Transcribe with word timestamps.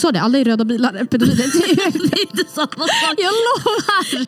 sa 0.00 0.12
det, 0.12 0.20
alla 0.20 0.38
är 0.38 0.44
röda 0.44 0.64
bilar 0.64 0.94
är 0.94 1.04
pedofiler. 1.10 1.92
Det 1.92 2.16
är 2.16 2.20
inte 2.20 2.52
samma 2.52 2.66
sak. 2.66 3.14
Jag 3.16 3.32
lovar! 3.32 4.26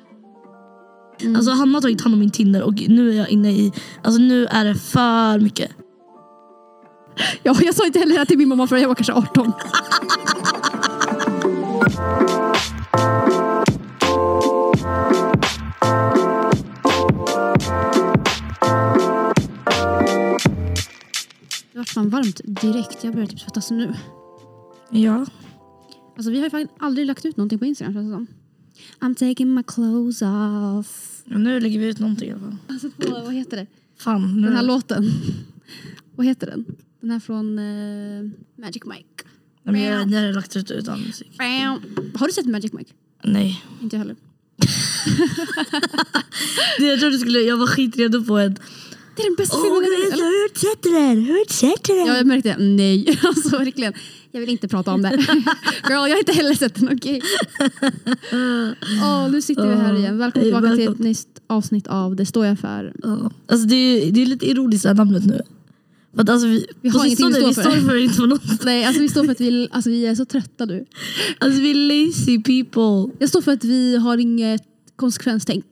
Alltså 1.37 1.50
Hanna 1.50 1.76
har 1.76 1.80
tagit 1.80 2.00
hand 2.00 2.14
om 2.14 2.21
min 2.21 2.30
Tinder 2.30 2.62
och 2.62 2.75
nu 2.88 3.10
är 3.10 3.14
jag 3.14 3.29
inne 3.29 3.52
i, 3.52 3.73
alltså 4.02 4.20
nu 4.20 4.46
är 4.46 4.65
det 4.65 4.75
för 4.75 5.39
mycket. 5.39 5.70
Ja, 7.42 7.57
jag 7.60 7.75
sa 7.75 7.86
inte 7.86 7.99
heller 7.99 8.12
det 8.12 8.18
här 8.18 8.25
till 8.25 8.39
min 8.39 8.48
mamma 8.48 8.66
förrän 8.66 8.82
jag 8.82 8.89
var 8.89 8.95
kanske 8.95 9.12
18. 9.12 9.52
Det 21.73 21.79
vart 21.79 21.89
fan 21.89 22.11
varmt 22.11 22.41
direkt. 22.45 23.05
Jag 23.05 23.14
börjar 23.14 23.27
typ 23.27 23.41
svettas 23.41 23.71
nu. 23.71 23.95
Ja. 24.91 25.27
Alltså, 26.19 26.30
vi 26.30 26.37
har 26.37 26.45
ju 26.45 26.50
faktiskt 26.50 26.75
aldrig 26.79 27.07
lagt 27.07 27.25
ut 27.25 27.37
någonting 27.37 27.59
på 27.59 27.66
Instagram 27.66 27.95
känns 27.95 28.07
det 28.07 28.13
som. 28.13 28.27
I'm 29.00 29.14
taking 29.14 29.54
my 29.54 29.63
clothes 29.63 30.22
off. 30.22 31.22
Nu 31.25 31.61
lägger 31.61 31.79
vi 31.81 31.86
ut 31.86 31.99
någonting 31.99 32.28
i 32.28 32.32
alla 32.32 32.41
fall. 32.41 32.56
Alltså 32.68 32.91
på, 32.91 33.10
vad 33.10 33.34
heter 33.34 33.56
det? 33.56 33.66
Fan. 33.98 34.41
Nu 34.41 34.46
Den 34.46 34.56
här 34.56 34.62
låten. 34.62 35.10
vad 36.16 36.27
heter 36.27 36.46
den? 36.46 36.64
Den 37.00 37.10
här 37.10 37.20
från 37.20 37.58
eh, 37.58 38.30
Magic 38.56 38.84
Mike. 38.84 39.24
Nej, 39.62 39.72
men 39.72 39.82
jag, 39.82 40.10
jag 40.10 40.27
har 40.27 40.32
lagt 40.32 40.56
ut 40.56 40.70
utan 40.70 41.00
musik. 41.00 41.30
Har 42.14 42.27
du 42.27 42.32
sett 42.32 42.46
Magic 42.46 42.72
Mike? 42.72 42.92
Nej. 43.24 43.62
Inte 43.82 43.96
jag 43.96 44.00
heller. 44.00 44.16
Jag 46.78 47.00
trodde 47.00 47.14
du 47.16 47.19
skulle, 47.19 47.38
jag 47.41 47.56
var 47.56 47.66
skitredo 47.66 48.24
på 48.24 48.38
ett... 48.38 48.60
Det 49.16 49.22
är 49.22 49.27
den 49.27 49.34
bästa 49.36 49.56
Åh, 49.56 49.62
filmen 49.62 49.80
men 49.80 49.92
jag 49.92 50.00
vänta, 50.00 50.16
sett. 50.16 50.27
hur 50.27 50.58
sätter 50.58 50.91
den? 51.08 51.24
Hur 51.24 51.44
sätter 51.52 51.96
den? 51.96 52.06
Ja, 52.06 52.16
jag 52.16 52.27
märkte. 52.27 52.56
Nej, 52.58 53.19
alltså 53.22 53.58
verkligen. 53.58 53.92
Jag 54.38 54.41
vill 54.41 54.51
inte 54.51 54.69
prata 54.69 54.92
om 54.92 55.02
det. 55.02 55.09
Girl, 55.88 55.92
jag 55.92 55.98
har 55.98 56.19
inte 56.19 56.33
heller 56.33 56.55
sett 56.55 56.74
den, 56.74 56.88
okej? 56.97 57.23
Åh, 59.02 59.30
nu 59.30 59.42
sitter 59.42 59.66
vi 59.66 59.75
här 59.75 59.95
igen. 59.95 60.19
Välkommen 60.19 60.45
tillbaka 60.45 60.77
till 60.77 60.89
ett 60.89 60.98
nytt 60.98 61.41
avsnitt 61.47 61.86
av 61.86 62.17
Det 62.17 62.27
står 62.27 62.47
jag 62.47 62.58
för. 62.58 62.92
Ja. 63.03 63.30
Alltså 63.48 63.67
det, 63.69 63.77
är, 63.77 64.12
det 64.12 64.22
är 64.22 64.27
lite 64.27 64.50
ironiskt 64.50 64.83
det 64.83 64.89
här 64.89 64.97
namnet 64.97 65.27
nu. 65.27 65.42
För 66.14 66.22
att 66.22 66.28
alltså 66.28 66.47
vi, 66.47 66.67
Vi 66.80 66.89
har 66.89 67.05
ingenting 67.06 67.27
sistone, 67.27 67.48
att 67.48 67.55
stå 67.55 67.62
vi 67.62 67.75
för. 67.77 67.80
står 67.80 67.91
för 67.91 67.97
inte 67.97 68.14
för 68.14 68.27
något. 68.27 68.64
Nej, 68.64 68.84
alltså 68.84 69.03
vi 69.03 69.08
står 69.08 69.25
för 69.25 69.33
att 69.33 69.41
vi, 69.41 69.69
alltså, 69.70 69.91
vi 69.91 70.06
är 70.06 70.14
så 70.14 70.25
trötta 70.25 70.64
nu. 70.64 70.84
Alltså 71.39 71.61
vi 71.61 71.70
är 71.70 72.06
lazy 72.06 72.42
people. 72.42 73.17
Jag 73.19 73.28
står 73.28 73.42
för 73.42 73.52
att 73.52 73.64
vi 73.64 73.97
har 73.97 74.19
inget 74.19 74.62
konsekvenstänk. 74.97 75.64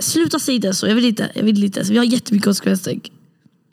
Sluta 0.00 0.38
säga 0.38 0.58
det 0.58 0.74
så, 0.74 0.86
jag 0.86 0.94
vill 0.94 1.04
inte. 1.04 1.30
Jag 1.34 1.42
vill 1.42 1.64
inte. 1.64 1.82
Vi 1.90 1.98
har 1.98 2.04
jättemycket 2.04 2.44
konsekvenstänk. 2.44 3.12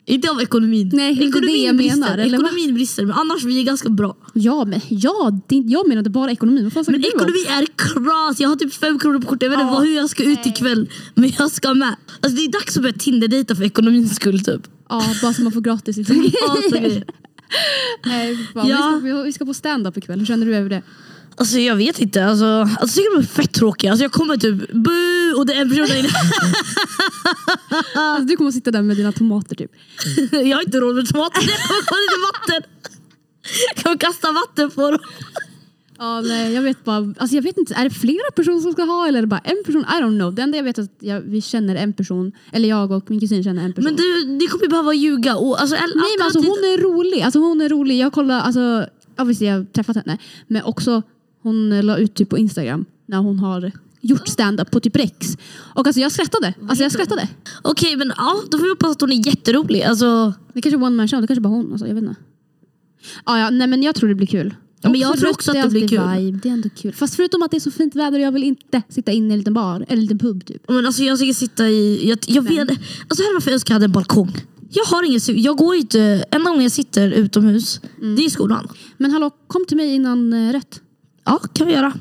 Inte 0.06 0.30
av 0.30 0.40
ekonomin. 0.42 0.90
Nej, 0.92 1.12
ekonomin 1.12 1.40
det 1.54 1.56
jag 1.66 1.76
brister. 1.76 1.96
menar, 2.00 2.18
eller 2.18 2.38
va? 2.38 2.44
Ekonomin 2.44 2.74
brister, 2.74 3.04
men 3.04 3.16
annars 3.16 3.44
vi 3.44 3.60
är 3.60 3.64
ganska 3.64 3.88
bra. 3.88 4.16
Ja, 4.34 4.64
men 4.64 4.80
ja, 4.88 5.40
det, 5.48 5.56
jag 5.56 5.88
menade 5.88 6.10
bara 6.10 6.30
ekonomin. 6.30 6.64
Vad 6.64 6.72
fan 6.72 6.84
Men 6.88 7.04
ekonomi 7.04 7.44
är 7.48 7.66
kras. 7.76 8.40
Jag 8.40 8.48
har 8.48 8.56
typ 8.56 8.74
fem 8.74 8.98
kronor 8.98 9.18
på 9.20 9.26
kortet. 9.26 9.42
Jag 9.42 9.50
vet 9.50 9.60
inte 9.60 9.72
Ja. 9.74 9.80
hur 9.80 9.96
jag 9.96 10.10
ska 10.10 10.24
ut 10.24 10.46
ikväll. 10.46 10.88
Men 11.14 11.32
jag 11.38 11.50
ska 11.50 11.74
med. 11.74 11.96
Alltså 12.20 12.36
det 12.36 12.44
är 12.44 12.52
dags 12.52 12.76
att 12.76 12.82
börja 12.82 12.94
Tinder-dejta 12.98 13.56
för 13.56 13.64
ekonomins 13.64 14.16
skull 14.16 14.44
typ. 14.44 14.60
Ja, 14.88 15.04
bara 15.22 15.32
så 15.34 15.42
man 15.42 15.52
får 15.52 15.60
gratis 15.60 15.96
liksom. 15.96 16.30
Ja. 16.46 16.56
Nej, 18.04 18.48
fan. 18.54 18.68
Ja. 18.68 19.00
vi, 19.02 19.10
ska, 19.10 19.22
vi 19.22 19.32
ska 19.32 19.44
på 19.44 19.54
stand-up 19.54 19.96
ikväll. 19.96 20.18
Hur 20.18 20.26
känner 20.26 20.46
du 20.46 20.56
över 20.56 20.70
det? 20.70 20.82
Alltså 21.36 21.58
jag 21.58 21.76
vet 21.76 21.98
inte. 21.98 22.24
Alltså, 22.24 22.44
alltså 22.44 22.80
jag 22.80 22.90
tycker 22.90 23.16
de 23.16 23.22
är 23.22 23.26
fett 23.26 23.52
tråkiga. 23.52 23.90
Alltså 23.90 24.04
jag 24.04 24.12
kommer 24.12 24.36
typ 24.36 24.72
bu 24.72 25.34
och 25.36 25.46
det 25.46 25.54
är 25.54 25.60
en 25.62 25.68
person 25.68 25.86
där 25.86 25.98
inne. 25.98 26.08
Alltså, 27.94 28.24
du 28.26 28.36
kommer 28.36 28.50
sitta 28.50 28.70
där 28.70 28.82
med 28.82 28.96
dina 28.96 29.12
tomater 29.12 29.56
typ. 29.56 29.70
Jag 30.32 30.56
har 30.56 30.62
inte 30.62 30.80
råd 30.80 30.94
med 30.94 31.08
tomater. 31.08 31.42
Jag 31.42 31.68
kommer 31.68 31.82
få 31.82 31.94
lite 31.94 32.20
vatten. 32.32 32.70
Jag 33.74 33.84
kommer 33.84 33.96
kasta 33.96 34.32
vatten 34.32 34.70
på 34.70 34.90
dem. 34.90 35.00
Ja, 35.98 36.20
nej, 36.20 36.52
jag 36.52 36.62
vet 36.62 36.84
bara, 36.84 36.96
alltså 36.96 37.36
jag 37.36 37.42
vet 37.42 37.58
inte, 37.58 37.74
är 37.74 37.84
det 37.84 37.90
flera 37.90 38.30
personer 38.36 38.60
som 38.60 38.72
ska 38.72 38.82
ha 38.82 39.08
eller 39.08 39.18
är 39.18 39.22
det 39.22 39.26
bara 39.26 39.40
en 39.44 39.62
person? 39.66 39.82
I 39.82 40.02
don't 40.02 40.18
know. 40.18 40.34
Det 40.34 40.42
enda 40.42 40.56
jag 40.56 40.64
vet 40.64 40.78
är 40.78 40.82
att 40.82 40.96
jag, 41.00 41.20
vi 41.20 41.40
känner 41.40 41.76
en 41.76 41.92
person, 41.92 42.32
eller 42.52 42.68
jag 42.68 42.90
och 42.90 43.10
min 43.10 43.20
kusin 43.20 43.44
känner 43.44 43.64
en 43.64 43.72
person. 43.72 43.84
Men 43.84 43.96
du, 43.96 44.24
ni 44.26 44.46
kommer 44.46 44.64
ju 44.64 44.68
behöva 44.68 44.94
ljuga. 44.94 45.36
Och, 45.36 45.60
alltså, 45.60 45.76
nej 45.76 46.16
men 46.18 46.24
alltså 46.24 46.38
hon 46.38 46.58
är 46.58 46.82
rolig, 46.82 47.22
alltså 47.22 47.38
hon 47.38 47.60
är 47.60 47.68
rolig. 47.68 47.98
Jag 47.98 48.12
kollar, 48.12 48.40
alltså 48.40 48.86
obviously 49.18 49.46
jag 49.46 49.56
har 49.56 49.64
träffat 49.64 49.96
henne, 49.96 50.18
men 50.46 50.62
också 50.62 51.02
hon 51.42 51.80
la 51.80 51.96
ut 51.96 52.14
typ 52.14 52.28
på 52.28 52.38
Instagram 52.38 52.84
när 53.06 53.18
hon 53.18 53.38
har 53.38 53.72
gjort 54.00 54.28
stand-up 54.28 54.70
på 54.70 54.80
typ 54.80 54.96
Rex. 54.96 55.36
Och 55.74 55.86
alltså 55.86 56.00
jag 56.00 56.12
skrattade, 56.12 56.54
alltså 56.68 56.82
jag 56.82 56.92
skrattade. 56.92 57.28
Okej 57.62 57.96
men 57.96 58.12
ja, 58.16 58.36
då 58.50 58.58
får 58.58 58.64
vi 58.64 58.70
hoppas 58.70 58.90
att 58.90 59.00
hon 59.00 59.12
är 59.12 59.26
jätterolig. 59.26 59.82
Alltså, 59.82 60.32
Det 60.52 60.62
kanske 60.62 60.78
är 60.78 60.82
one 60.82 60.96
man 60.96 61.08
show, 61.08 61.20
det 61.20 61.26
kanske 61.26 61.40
bara 61.40 61.48
hon, 61.48 61.72
alltså, 61.72 61.86
jag 61.86 61.94
vet 61.94 62.04
inte. 62.04 62.20
Ja, 63.26 63.38
ja, 63.38 63.50
nej 63.50 63.66
men 63.66 63.82
jag 63.82 63.94
tror 63.94 64.08
det 64.08 64.14
blir 64.14 64.26
kul. 64.26 64.54
Ja, 64.80 64.90
men 64.90 65.00
jag 65.00 65.18
tror 65.18 65.30
också 65.30 65.50
att 65.50 65.62
det 65.62 65.68
blir 65.68 65.82
alltid 65.82 65.98
kul. 65.98 66.24
Vibe. 66.24 66.38
Det 66.42 66.48
är 66.48 66.52
ändå 66.52 66.68
kul. 66.68 66.92
Fast 66.92 67.14
förutom 67.14 67.42
att 67.42 67.50
det 67.50 67.56
är 67.56 67.60
så 67.60 67.70
fint 67.70 67.96
väder 67.96 68.18
och 68.18 68.24
jag 68.24 68.32
vill 68.32 68.44
inte 68.44 68.82
sitta 68.88 69.12
inne 69.12 69.28
i 69.28 69.32
en 69.32 69.38
liten 69.38 69.54
bar, 69.54 69.76
eller 69.76 69.92
en 69.92 70.00
liten 70.00 70.18
pub 70.18 70.44
typ. 70.46 70.68
men 70.68 70.86
alltså 70.86 71.02
jag 71.02 71.18
ska 71.18 71.34
sitta 71.34 71.68
i... 71.68 72.08
Jag, 72.08 72.18
jag 72.26 72.42
vet, 72.42 72.70
alltså 72.70 73.22
här 73.22 73.30
är 73.30 73.34
varför 73.34 73.50
jag 73.50 73.54
önskar 73.54 73.72
jag 73.72 73.76
hade 73.76 73.84
en 73.84 73.92
balkong. 73.92 74.32
Jag 74.70 74.84
har 74.84 75.02
ingen... 75.02 75.20
Jag 75.26 75.56
går 75.56 75.74
inte... 75.74 76.24
Enda 76.30 76.50
gången 76.50 76.62
jag 76.62 76.72
sitter 76.72 77.10
utomhus, 77.10 77.80
det 78.00 78.22
är 78.22 78.26
i 78.26 78.30
skolan. 78.30 78.68
Men 78.96 79.10
hallå, 79.10 79.30
kom 79.46 79.64
till 79.66 79.76
mig 79.76 79.94
innan 79.94 80.32
eh, 80.32 80.52
rätt. 80.52 80.80
Ja, 81.24 81.38
kan 81.54 81.66
vi 81.66 81.72
göra. 81.72 81.92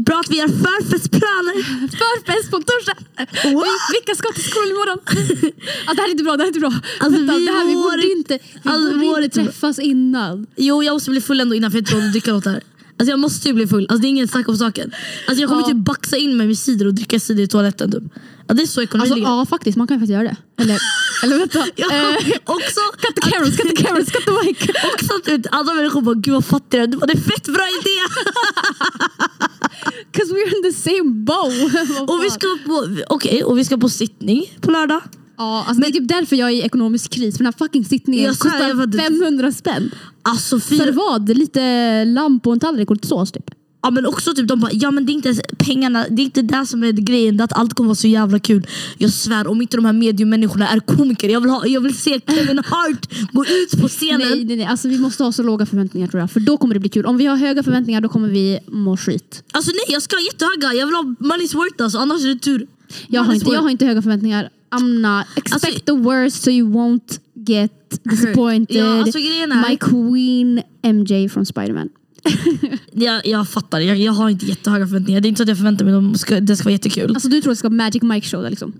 Bra 0.00 0.20
att 0.20 0.30
vi 0.30 0.40
har 0.40 0.48
förfestplaner. 0.48 1.62
Förfest 1.88 2.50
på 2.50 2.56
torsdag! 2.56 2.96
Wow. 3.44 3.62
Vi- 3.64 3.96
Vilka 3.96 4.14
ska 4.14 4.32
till 4.32 4.44
skolan 4.50 4.68
imorgon? 4.70 4.98
alltså, 5.86 5.94
det 5.94 6.00
här 6.02 6.08
är 6.08 6.10
inte 6.10 6.24
bra, 6.24 6.36
det 6.36 6.42
här 6.42 6.44
är 6.44 6.54
inte 6.54 6.60
bra. 6.60 6.72
Alltså, 7.00 7.20
Vänta, 7.20 7.34
vi 7.36 7.46
det 7.46 7.52
här, 7.52 7.66
vi 7.66 7.74
borde 7.74 8.12
inte- 8.18 8.38
vi 8.62 8.70
alltså, 8.70 8.98
borde 8.98 9.24
inte 9.24 9.44
träffas 9.44 9.78
innan. 9.78 10.46
Jo, 10.56 10.82
jag 10.82 10.92
måste 10.92 11.10
bli 11.10 11.20
full 11.20 11.40
ändå 11.40 11.54
innan 11.54 11.70
för 11.70 11.78
jag 11.78 11.92
råd 11.94 12.04
att 12.04 12.12
dricka 12.12 12.32
något 12.32 12.44
här. 12.44 12.62
Alltså 12.98 13.10
jag 13.10 13.18
måste 13.20 13.48
ju 13.48 13.54
bli 13.54 13.66
full. 13.66 13.86
Alltså 13.88 14.02
det 14.02 14.06
är 14.06 14.08
inget 14.08 14.30
snack 14.30 14.48
om 14.48 14.56
saken. 14.56 14.92
Alltså 15.28 15.40
jag 15.42 15.48
kommer 15.50 15.62
Ja. 15.62 15.68
typ 15.68 15.76
baxa 15.76 16.16
in 16.16 16.36
mig 16.36 16.46
med 16.46 16.58
cider 16.58 16.86
och 16.86 16.94
dricka 16.94 17.20
cider 17.20 17.42
i 17.42 17.48
toaletten. 17.48 17.92
Typ. 17.92 18.02
Ja, 18.48 18.54
det 18.54 18.62
är 18.62 18.66
så 18.66 18.82
ekonomi 18.82 19.10
Alltså, 19.10 19.18
ja 19.18 19.46
faktiskt, 19.46 19.78
man 19.78 19.86
kan 19.86 19.96
faktiskt 19.98 20.12
göra 20.12 20.22
det. 20.22 20.36
Eller, 20.62 20.78
eller 21.22 21.38
vänta. 21.38 21.66
Ja, 21.76 21.86
Eh, 21.92 22.16
också, 22.44 22.80
cut 23.00 23.14
the 23.14 23.30
cameras, 23.30 23.56
cut 23.56 23.76
the 23.76 23.82
cameras, 23.84 24.10
cut 24.12 24.24
the 24.24 24.30
mic. 24.30 24.58
också 24.94 25.14
att 25.14 25.28
vet, 25.28 25.46
andra 25.50 25.74
människor 25.74 26.00
bara 26.02 26.14
gud 26.14 26.34
vad 26.34 26.44
fattig 26.44 26.80
du 26.80 26.84
är. 26.84 26.86
Det 26.86 27.12
är 27.12 27.16
fett 27.20 27.44
bra 27.44 27.66
idé! 27.82 27.98
Cause 30.12 30.32
we're 30.34 30.56
in 30.56 30.62
the 30.62 30.72
same 30.72 31.10
bow. 31.24 31.52
Och, 32.08 32.24
vi 32.24 32.30
ska 32.30 32.46
på, 32.66 32.88
okej, 33.08 33.44
och 33.44 33.58
vi 33.58 33.64
ska 33.64 33.76
på 33.76 33.88
sittning 33.88 34.44
på 34.60 34.70
lördag. 34.70 35.00
Ja, 35.38 35.64
alltså, 35.68 35.80
det 35.80 35.86
är 35.88 35.92
typ 35.92 36.08
därför 36.08 36.36
jag 36.36 36.48
är 36.48 36.54
i 36.54 36.60
ekonomisk 36.62 37.10
kris. 37.12 37.36
För 37.36 37.44
den 37.44 37.52
här 37.52 37.66
fucking 37.66 37.84
sittningen 37.84 38.24
Jag 38.24 38.36
svär, 38.36 38.68
jag 38.68 38.74
var- 38.74 38.86
kostar 38.86 39.02
500 39.02 39.52
spänn. 39.52 39.90
Alltså 40.22 40.60
För 40.60 40.76
fyra, 40.76 40.92
vad? 40.92 41.28
Lite 41.28 42.04
lamm 42.04 42.40
på 42.40 42.52
en 42.52 42.60
tallrik 42.60 42.90
och 42.90 42.96
lite 42.96 43.08
sås 43.08 43.32
typ. 43.32 43.50
ja, 43.82 43.90
men 43.90 44.06
också 44.06 44.34
typ 44.34 44.48
de 44.48 44.60
bara, 44.60 44.70
ja 44.72 44.90
men 44.90 45.06
det 45.06 45.12
är 45.12 45.14
inte 45.14 45.28
ens 45.28 45.40
pengarna, 45.58 46.04
det 46.10 46.22
är 46.22 46.24
inte 46.24 46.42
det 46.42 46.66
som 46.66 46.82
är 46.82 46.92
grejen, 46.92 47.36
det 47.36 47.42
är 47.42 47.44
att 47.44 47.52
allt 47.52 47.74
kommer 47.74 47.88
vara 47.88 47.94
så 47.94 48.08
jävla 48.08 48.38
kul. 48.38 48.66
Jag 48.98 49.10
svär, 49.12 49.46
om 49.46 49.62
inte 49.62 49.76
de 49.76 49.84
här 49.84 49.92
mediemänniskorna 49.92 50.68
är 50.68 50.80
komiker, 50.80 51.28
jag 51.28 51.40
vill, 51.40 51.50
ha, 51.50 51.66
jag 51.66 51.80
vill 51.80 51.96
se 51.96 52.20
Kevin 52.26 52.58
Hart 52.58 53.12
gå 53.32 53.44
ut 53.44 53.80
på 53.80 53.88
scenen. 53.88 54.28
Nej, 54.28 54.44
nej, 54.44 54.56
nej. 54.56 54.66
Alltså, 54.66 54.88
vi 54.88 54.98
måste 54.98 55.24
ha 55.24 55.32
så 55.32 55.42
låga 55.42 55.66
förväntningar 55.66 56.08
tror 56.08 56.20
jag. 56.20 56.30
För 56.30 56.40
då 56.40 56.56
kommer 56.56 56.74
det 56.74 56.80
bli 56.80 56.88
kul. 56.88 57.06
Om 57.06 57.16
vi 57.16 57.26
har 57.26 57.36
höga 57.36 57.62
förväntningar 57.62 58.00
då 58.00 58.08
kommer 58.08 58.28
vi 58.28 58.58
må 58.66 58.96
skit. 58.96 59.42
Alltså 59.52 59.70
nej 59.70 59.84
jag 59.94 60.02
ska 60.02 60.16
ha 60.16 60.22
jättehöga, 60.22 60.78
jag 60.78 60.86
vill 60.86 60.94
ha 60.94 61.02
money's 61.02 61.54
worth 61.54 61.82
alltså, 61.82 61.98
annars 61.98 62.24
är 62.24 62.28
det 62.28 62.38
tur. 62.40 62.66
Jag 63.08 63.22
har, 63.22 63.34
inte, 63.34 63.50
jag 63.50 63.62
har 63.62 63.70
inte 63.70 63.86
höga 63.86 64.02
förväntningar. 64.02 64.50
I'm 64.70 65.00
not. 65.00 65.26
Expect 65.36 65.64
Alltså- 65.64 65.80
the 65.86 65.92
worst 65.92 66.42
so 66.42 66.50
you 66.50 66.68
won't 66.72 67.20
get 67.34 68.00
disappointed. 68.02 68.76
Ja, 68.76 69.00
alltså, 69.02 69.18
är- 69.18 69.68
My 69.70 69.76
queen 69.76 70.62
MJ 70.82 71.28
från 71.28 71.46
Spiderman. 71.46 71.88
Jag, 72.92 73.26
jag 73.26 73.48
fattar, 73.48 73.80
jag, 73.80 73.96
jag 73.98 74.12
har 74.12 74.28
inte 74.30 74.46
jättehöga 74.46 74.86
förväntningar. 74.86 75.20
Det 75.20 75.26
är 75.26 75.28
inte 75.28 75.38
så 75.38 75.42
att 75.42 75.48
jag 75.48 75.56
förväntar 75.58 75.84
mig 75.84 75.94
att 75.94 76.02
de 76.02 76.18
ska, 76.18 76.40
det 76.40 76.56
ska 76.56 76.64
vara 76.64 76.72
jättekul. 76.72 77.10
Alltså 77.14 77.28
du 77.28 77.40
tror 77.40 77.52
att 77.52 77.56
det 77.56 77.58
ska 77.58 77.68
vara 77.68 77.76
Magic 77.76 78.02
Mike 78.02 78.26
show 78.28 78.42
där 78.42 78.50
liksom? 78.50 78.72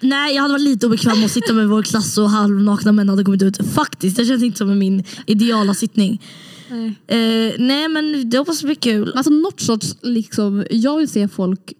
Nej 0.00 0.34
jag 0.34 0.42
hade 0.42 0.52
varit 0.54 0.62
lite 0.62 0.86
obekväm 0.86 1.16
med 1.16 1.24
att 1.26 1.30
sitta 1.32 1.52
med 1.52 1.68
vår 1.68 1.82
klass 1.82 2.18
och 2.18 2.30
halvnakna 2.30 2.92
män 2.92 3.08
hade 3.08 3.24
kommit 3.24 3.42
ut. 3.42 3.56
Faktiskt, 3.72 4.16
det 4.16 4.24
känns 4.24 4.42
inte 4.42 4.58
som 4.58 4.78
min 4.78 5.04
ideala 5.26 5.74
sittning. 5.74 6.22
Nej. 6.70 6.86
Eh, 7.06 7.52
nej 7.58 7.88
men 7.88 8.30
det 8.30 8.38
hoppas 8.38 8.62
bli 8.64 8.74
kul. 8.74 9.12
Alltså 9.16 9.32
något 9.32 9.60
sorts, 9.60 9.96
liksom, 10.02 10.64
jag 10.70 10.98
vill 10.98 11.08
se 11.08 11.28
folk 11.28 11.72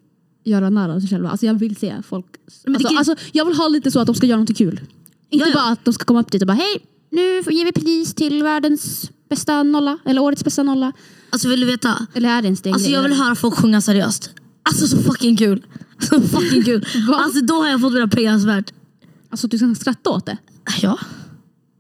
göra 0.44 0.70
nära 0.70 1.00
sig 1.00 1.08
själva. 1.10 1.30
Alltså 1.30 1.46
jag 1.46 1.54
vill 1.54 1.76
se 1.76 2.02
folk... 2.08 2.26
Alltså, 2.66 2.88
kan- 2.88 2.98
alltså, 2.98 3.14
jag 3.32 3.44
vill 3.44 3.56
ha 3.56 3.68
lite 3.68 3.90
så 3.90 4.00
att 4.00 4.06
de 4.06 4.14
ska 4.14 4.26
göra 4.26 4.40
något 4.40 4.56
kul. 4.56 4.80
Inte 5.30 5.44
Ja, 5.44 5.46
ja. 5.46 5.54
bara 5.54 5.72
att 5.72 5.84
de 5.84 5.94
ska 5.94 6.04
komma 6.04 6.20
upp 6.20 6.30
dit 6.32 6.42
och 6.42 6.46
bara 6.48 6.52
hej, 6.56 6.76
nu 7.10 7.20
ger 7.36 7.64
vi 7.64 7.72
pris 7.72 8.14
till 8.14 8.42
världens 8.42 9.10
bästa 9.28 9.62
nolla. 9.62 9.98
Eller 10.04 10.20
årets 10.22 10.44
bästa 10.44 10.62
nolla. 10.62 10.92
Alltså 11.30 11.48
vill 11.48 11.60
du 11.60 11.66
veta? 11.66 12.06
Eller 12.14 12.28
är 12.28 12.42
det 12.42 12.46
ens 12.48 12.62
det 12.62 12.68
en 12.68 12.74
Alltså 12.74 12.90
jag 12.90 13.02
vill 13.02 13.12
höra 13.12 13.34
folk 13.34 13.54
sjunga 13.54 13.80
seriöst. 13.80 14.30
Alltså 14.62 14.86
så 14.86 15.02
fucking 15.02 15.36
kul. 15.36 15.66
Så 15.98 16.20
fucking 16.20 16.62
kul. 16.62 16.86
Alltså 17.14 17.40
då 17.40 17.54
har 17.54 17.68
jag 17.68 17.80
fått 17.80 17.92
mina 17.92 18.08
pengar 18.08 18.46
värt. 18.46 18.72
Alltså 19.30 19.46
du 19.48 19.58
ska 19.58 19.74
skratta 19.74 20.10
åt 20.10 20.26
det? 20.26 20.36
Ja. 20.82 20.98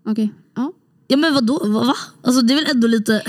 Okej. 0.06 0.32
Ja. 0.56 0.72
Ja 1.08 1.16
men 1.16 1.34
vadå? 1.34 1.58
Va? 1.66 1.84
va? 1.84 1.94
Alltså 2.22 2.42
det 2.42 2.54
är 2.54 2.56
väl 2.56 2.66
ändå 2.70 2.86
lite... 2.88 3.22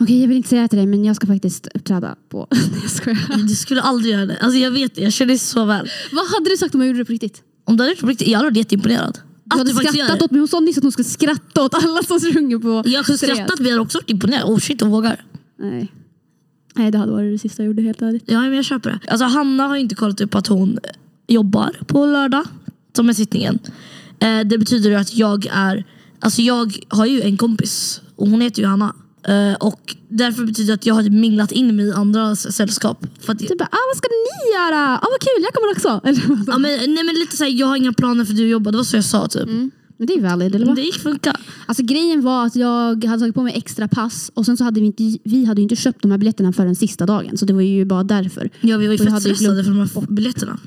Okej, 0.00 0.20
jag 0.20 0.28
vill 0.28 0.36
inte 0.36 0.48
säga 0.48 0.62
det 0.62 0.68
till 0.68 0.78
dig 0.78 0.86
men 0.86 1.04
jag 1.04 1.16
ska 1.16 1.26
faktiskt 1.26 1.68
uppträda 1.74 2.16
på... 2.28 2.48
Jag 2.82 2.90
skojar. 2.90 3.46
Du 3.48 3.54
skulle 3.54 3.82
aldrig 3.82 4.14
göra 4.14 4.26
det. 4.26 4.36
Alltså 4.40 4.58
jag 4.58 4.70
vet 4.70 4.94
det, 4.94 5.00
jag 5.00 5.12
känner 5.12 5.32
det 5.32 5.38
så 5.38 5.64
väl. 5.64 5.88
Vad 6.12 6.26
hade 6.30 6.50
du 6.50 6.56
sagt 6.56 6.74
om 6.74 6.80
jag 6.80 6.88
gjorde 6.88 6.98
det 6.98 7.04
på 7.04 7.12
riktigt? 7.12 7.42
Om 7.64 7.76
du 7.76 7.82
hade 7.82 7.90
gjort 7.90 7.98
det 7.98 8.06
på 8.06 8.10
riktigt, 8.10 8.28
jag 8.28 8.38
hade 8.38 8.50
varit 8.50 8.56
jätteimponerad. 8.56 9.18
Du 9.44 9.58
hade 9.58 9.70
skrattat 9.74 10.22
åt 10.22 10.30
mig. 10.30 10.38
Hon 10.38 10.48
sa 10.48 10.60
nyss 10.60 10.76
att 10.78 10.82
hon 10.82 10.92
skulle 10.92 11.04
skratta 11.04 11.62
åt 11.62 11.74
alla 11.74 12.02
som 12.02 12.20
sjunger 12.20 12.58
på 12.58 12.82
Jag 12.88 13.02
hade 13.02 13.18
skrattat 13.18 13.58
men 13.58 13.66
jag 13.66 13.72
hade 13.72 13.82
också 13.82 13.98
varit 13.98 14.10
imponerad. 14.10 14.44
Oh 14.44 14.58
shit, 14.58 14.80
hon 14.80 14.90
vågar. 14.90 15.24
Nej. 15.58 15.92
Nej, 16.74 16.90
det 16.90 16.98
hade 16.98 17.12
varit 17.12 17.34
det 17.34 17.38
sista 17.38 17.62
jag 17.62 17.66
gjorde 17.66 17.82
helt 17.82 18.02
ärligt. 18.02 18.24
Ja, 18.26 18.40
men 18.40 18.52
jag 18.52 18.64
köper 18.64 18.90
det. 18.90 19.00
Alltså, 19.08 19.24
Hanna 19.24 19.66
har 19.66 19.76
inte 19.76 19.94
kollat 19.94 20.20
upp 20.20 20.34
att 20.34 20.46
hon 20.46 20.78
jobbar 21.26 21.76
på 21.86 22.06
lördag, 22.06 22.44
som 22.96 23.08
är 23.08 23.12
sittningen. 23.12 23.58
Eh, 24.20 24.40
det 24.40 24.58
betyder 24.58 24.96
att 24.96 25.14
jag 25.14 25.46
är... 25.50 25.84
Alltså 26.20 26.42
jag 26.42 26.76
har 26.88 27.06
ju 27.06 27.22
en 27.22 27.36
kompis 27.36 28.00
och 28.16 28.28
hon 28.28 28.40
heter 28.40 28.62
ju 28.62 28.68
Hanna. 28.68 28.94
Eh, 29.28 29.54
och 29.54 29.96
därför 30.08 30.44
betyder 30.44 30.66
det 30.66 30.74
att 30.74 30.86
jag 30.86 30.94
har 30.94 31.02
minglat 31.02 31.52
in 31.52 31.76
mig 31.76 31.86
i 31.86 31.92
andras 31.92 32.52
sällskap. 32.56 33.06
För 33.20 33.32
att, 33.32 33.38
Typ 33.38 33.58
bara, 33.58 33.68
ah, 33.72 33.86
vad 33.90 33.96
ska 33.96 34.08
ni 34.08 34.52
göra? 34.54 34.98
Ah, 34.98 35.08
vad 35.10 35.20
kul, 35.20 35.42
jag 35.42 35.54
kommer 35.54 35.72
också. 35.72 36.00
Ja, 36.52 36.58
men, 36.58 36.94
nej, 36.94 37.04
men 37.04 37.14
lite 37.14 37.36
såhär, 37.36 37.50
jag 37.50 37.66
har 37.66 37.76
inga 37.76 37.92
planer 37.92 38.24
för 38.24 38.34
du 38.34 38.48
jobbar. 38.48 38.72
Det 38.72 38.76
var 38.76 38.84
så 38.84 38.96
jag 38.96 39.04
sa 39.04 39.28
typ. 39.28 39.42
Mm. 39.42 39.70
Men 39.96 40.06
det 40.06 40.14
är 40.14 40.22
valid, 40.22 40.54
eller 40.54 40.66
vad? 40.66 40.76
Det 40.76 40.82
gick 40.82 40.98
funka. 40.98 41.36
Alltså 41.66 41.82
grejen 41.82 42.22
var 42.22 42.46
att 42.46 42.56
jag 42.56 43.04
hade 43.04 43.18
tagit 43.18 43.34
på 43.34 43.42
mig 43.42 43.54
extra 43.56 43.88
pass 43.88 44.30
och 44.34 44.46
sen 44.46 44.56
så 44.56 44.64
hade 44.64 44.80
vi 44.80 44.86
inte, 44.86 45.18
vi 45.24 45.44
hade 45.44 45.62
inte 45.62 45.76
köpt 45.76 46.02
de 46.02 46.10
här 46.10 46.18
biljetterna 46.18 46.52
förrän 46.52 46.76
sista 46.76 47.06
dagen. 47.06 47.36
Så 47.36 47.44
det 47.44 47.52
var 47.52 47.60
ju 47.60 47.84
bara 47.84 48.04
därför. 48.04 48.50
Ja, 48.60 48.76
vi 48.76 48.86
var 48.86 48.92
ju 48.92 48.98
fett 48.98 49.20
stressade 49.20 49.64
för 49.64 49.70
de 49.70 49.78
här 49.78 50.12
biljetterna. 50.12 50.58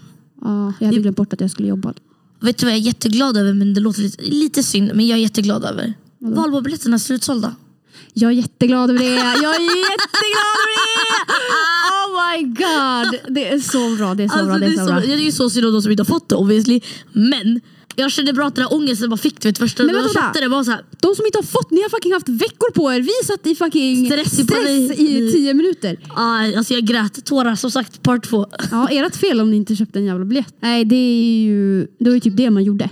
Ja, 0.41 0.73
jag 0.79 0.87
hade 0.87 0.99
glömt 0.99 1.17
bort 1.17 1.33
att 1.33 1.41
jag 1.41 1.51
skulle 1.51 1.67
jobba. 1.67 1.93
Vet 2.39 2.57
du 2.57 2.65
vad 2.65 2.73
jag 2.73 2.79
är 2.79 2.83
jätteglad 2.83 3.37
över, 3.37 3.53
men 3.53 3.73
det 3.73 3.81
låter 3.81 4.01
lite, 4.01 4.23
lite 4.23 4.63
synd, 4.63 4.91
men 4.93 5.07
jag 5.07 5.17
är 5.17 5.21
jätteglad 5.21 5.63
över. 5.63 5.93
Valborgsbiljetterna 6.19 6.95
är 6.95 6.99
slutsålda. 6.99 7.55
Jag 8.13 8.31
är 8.31 8.35
jätteglad 8.35 8.89
över 8.89 8.99
det. 8.99 9.05
Jag 9.15 9.55
är 9.55 9.61
jätteglad 9.61 10.53
över 10.57 10.69
det! 10.77 10.87
Oh 11.97 12.09
my 12.31 12.43
god! 12.43 13.35
Det 13.35 13.47
är 13.47 13.59
så 13.59 13.95
bra. 13.95 14.13
Det 14.15 14.23
är 14.23 14.27
så 14.27 14.33
Alltså, 14.33 14.45
bra. 14.47 14.57
Det 14.57 14.65
är 14.65 14.77
så, 14.77 14.85
bra. 14.85 14.99
det 14.99 15.13
är 15.13 15.17
ju 15.17 15.31
så 15.31 15.49
synd 15.49 15.65
om 15.65 15.73
de 15.73 15.81
som 15.81 15.91
inte 15.91 16.01
har 16.01 16.05
fått 16.05 16.29
det 16.29 16.35
obviously. 16.35 16.81
Men 17.11 17.61
jag 17.95 18.11
kände 18.11 18.33
bra 18.33 18.47
att 18.47 18.55
den 18.55 18.63
här 18.63 18.73
ångesten 18.73 19.09
bara 19.09 19.17
fick 19.17 19.45
vet, 19.45 19.57
första 19.57 19.83
Men 19.83 19.95
jag 19.95 20.11
köpte 20.13 20.39
det 20.39 20.47
var 20.47 20.63
så 20.63 20.71
här, 20.71 20.81
De 21.01 21.15
som 21.15 21.25
inte 21.25 21.37
har 21.37 21.43
fått, 21.43 21.71
ni 21.71 21.81
har 21.81 21.89
fucking 21.89 22.13
haft 22.13 22.29
veckor 22.29 22.71
på 22.71 22.93
er. 22.93 23.01
Vi 23.01 23.09
satt 23.27 23.47
i 23.47 23.55
fucking 23.55 24.05
Stress 24.05 24.43
stress, 24.43 24.99
i 24.99 25.31
tio 25.31 25.53
minuter. 25.53 25.99
ah, 26.15 26.57
alltså 26.57 26.73
jag 26.73 26.83
grät. 26.85 27.25
Tårar 27.25 27.55
som 27.55 27.71
sagt, 27.71 28.03
part 28.03 28.23
två. 28.29 28.45
Ja, 28.71 28.87
ert 28.89 29.15
fel 29.15 29.41
om 29.41 29.51
ni 29.51 29.57
inte 29.57 29.75
köpte 29.75 29.99
en 29.99 30.05
jävla 30.05 30.25
biljett. 30.25 30.53
Nej, 30.59 30.85
det 30.85 30.95
är 30.95 31.41
ju, 31.41 31.81
det 31.99 32.05
var 32.09 32.13
ju 32.13 32.19
typ 32.19 32.37
det 32.37 32.49
man 32.49 32.63
gjorde. 32.63 32.89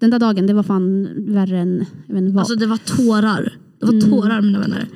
Den 0.00 0.10
där 0.10 0.18
dagen, 0.18 0.46
det 0.46 0.54
var 0.54 0.62
fan 0.62 1.08
värre 1.34 1.58
än 1.58 1.86
jag 2.06 2.14
vet 2.14 2.22
inte 2.22 2.34
vad. 2.34 2.40
Alltså 2.40 2.54
det 2.54 2.66
var 2.66 2.76
tårar. 2.76 3.52
Det 3.80 3.86
var 3.86 3.92
Mm. 3.92 4.10
tårar 4.10 4.40
mina 4.40 4.58
vänner. 4.60 4.86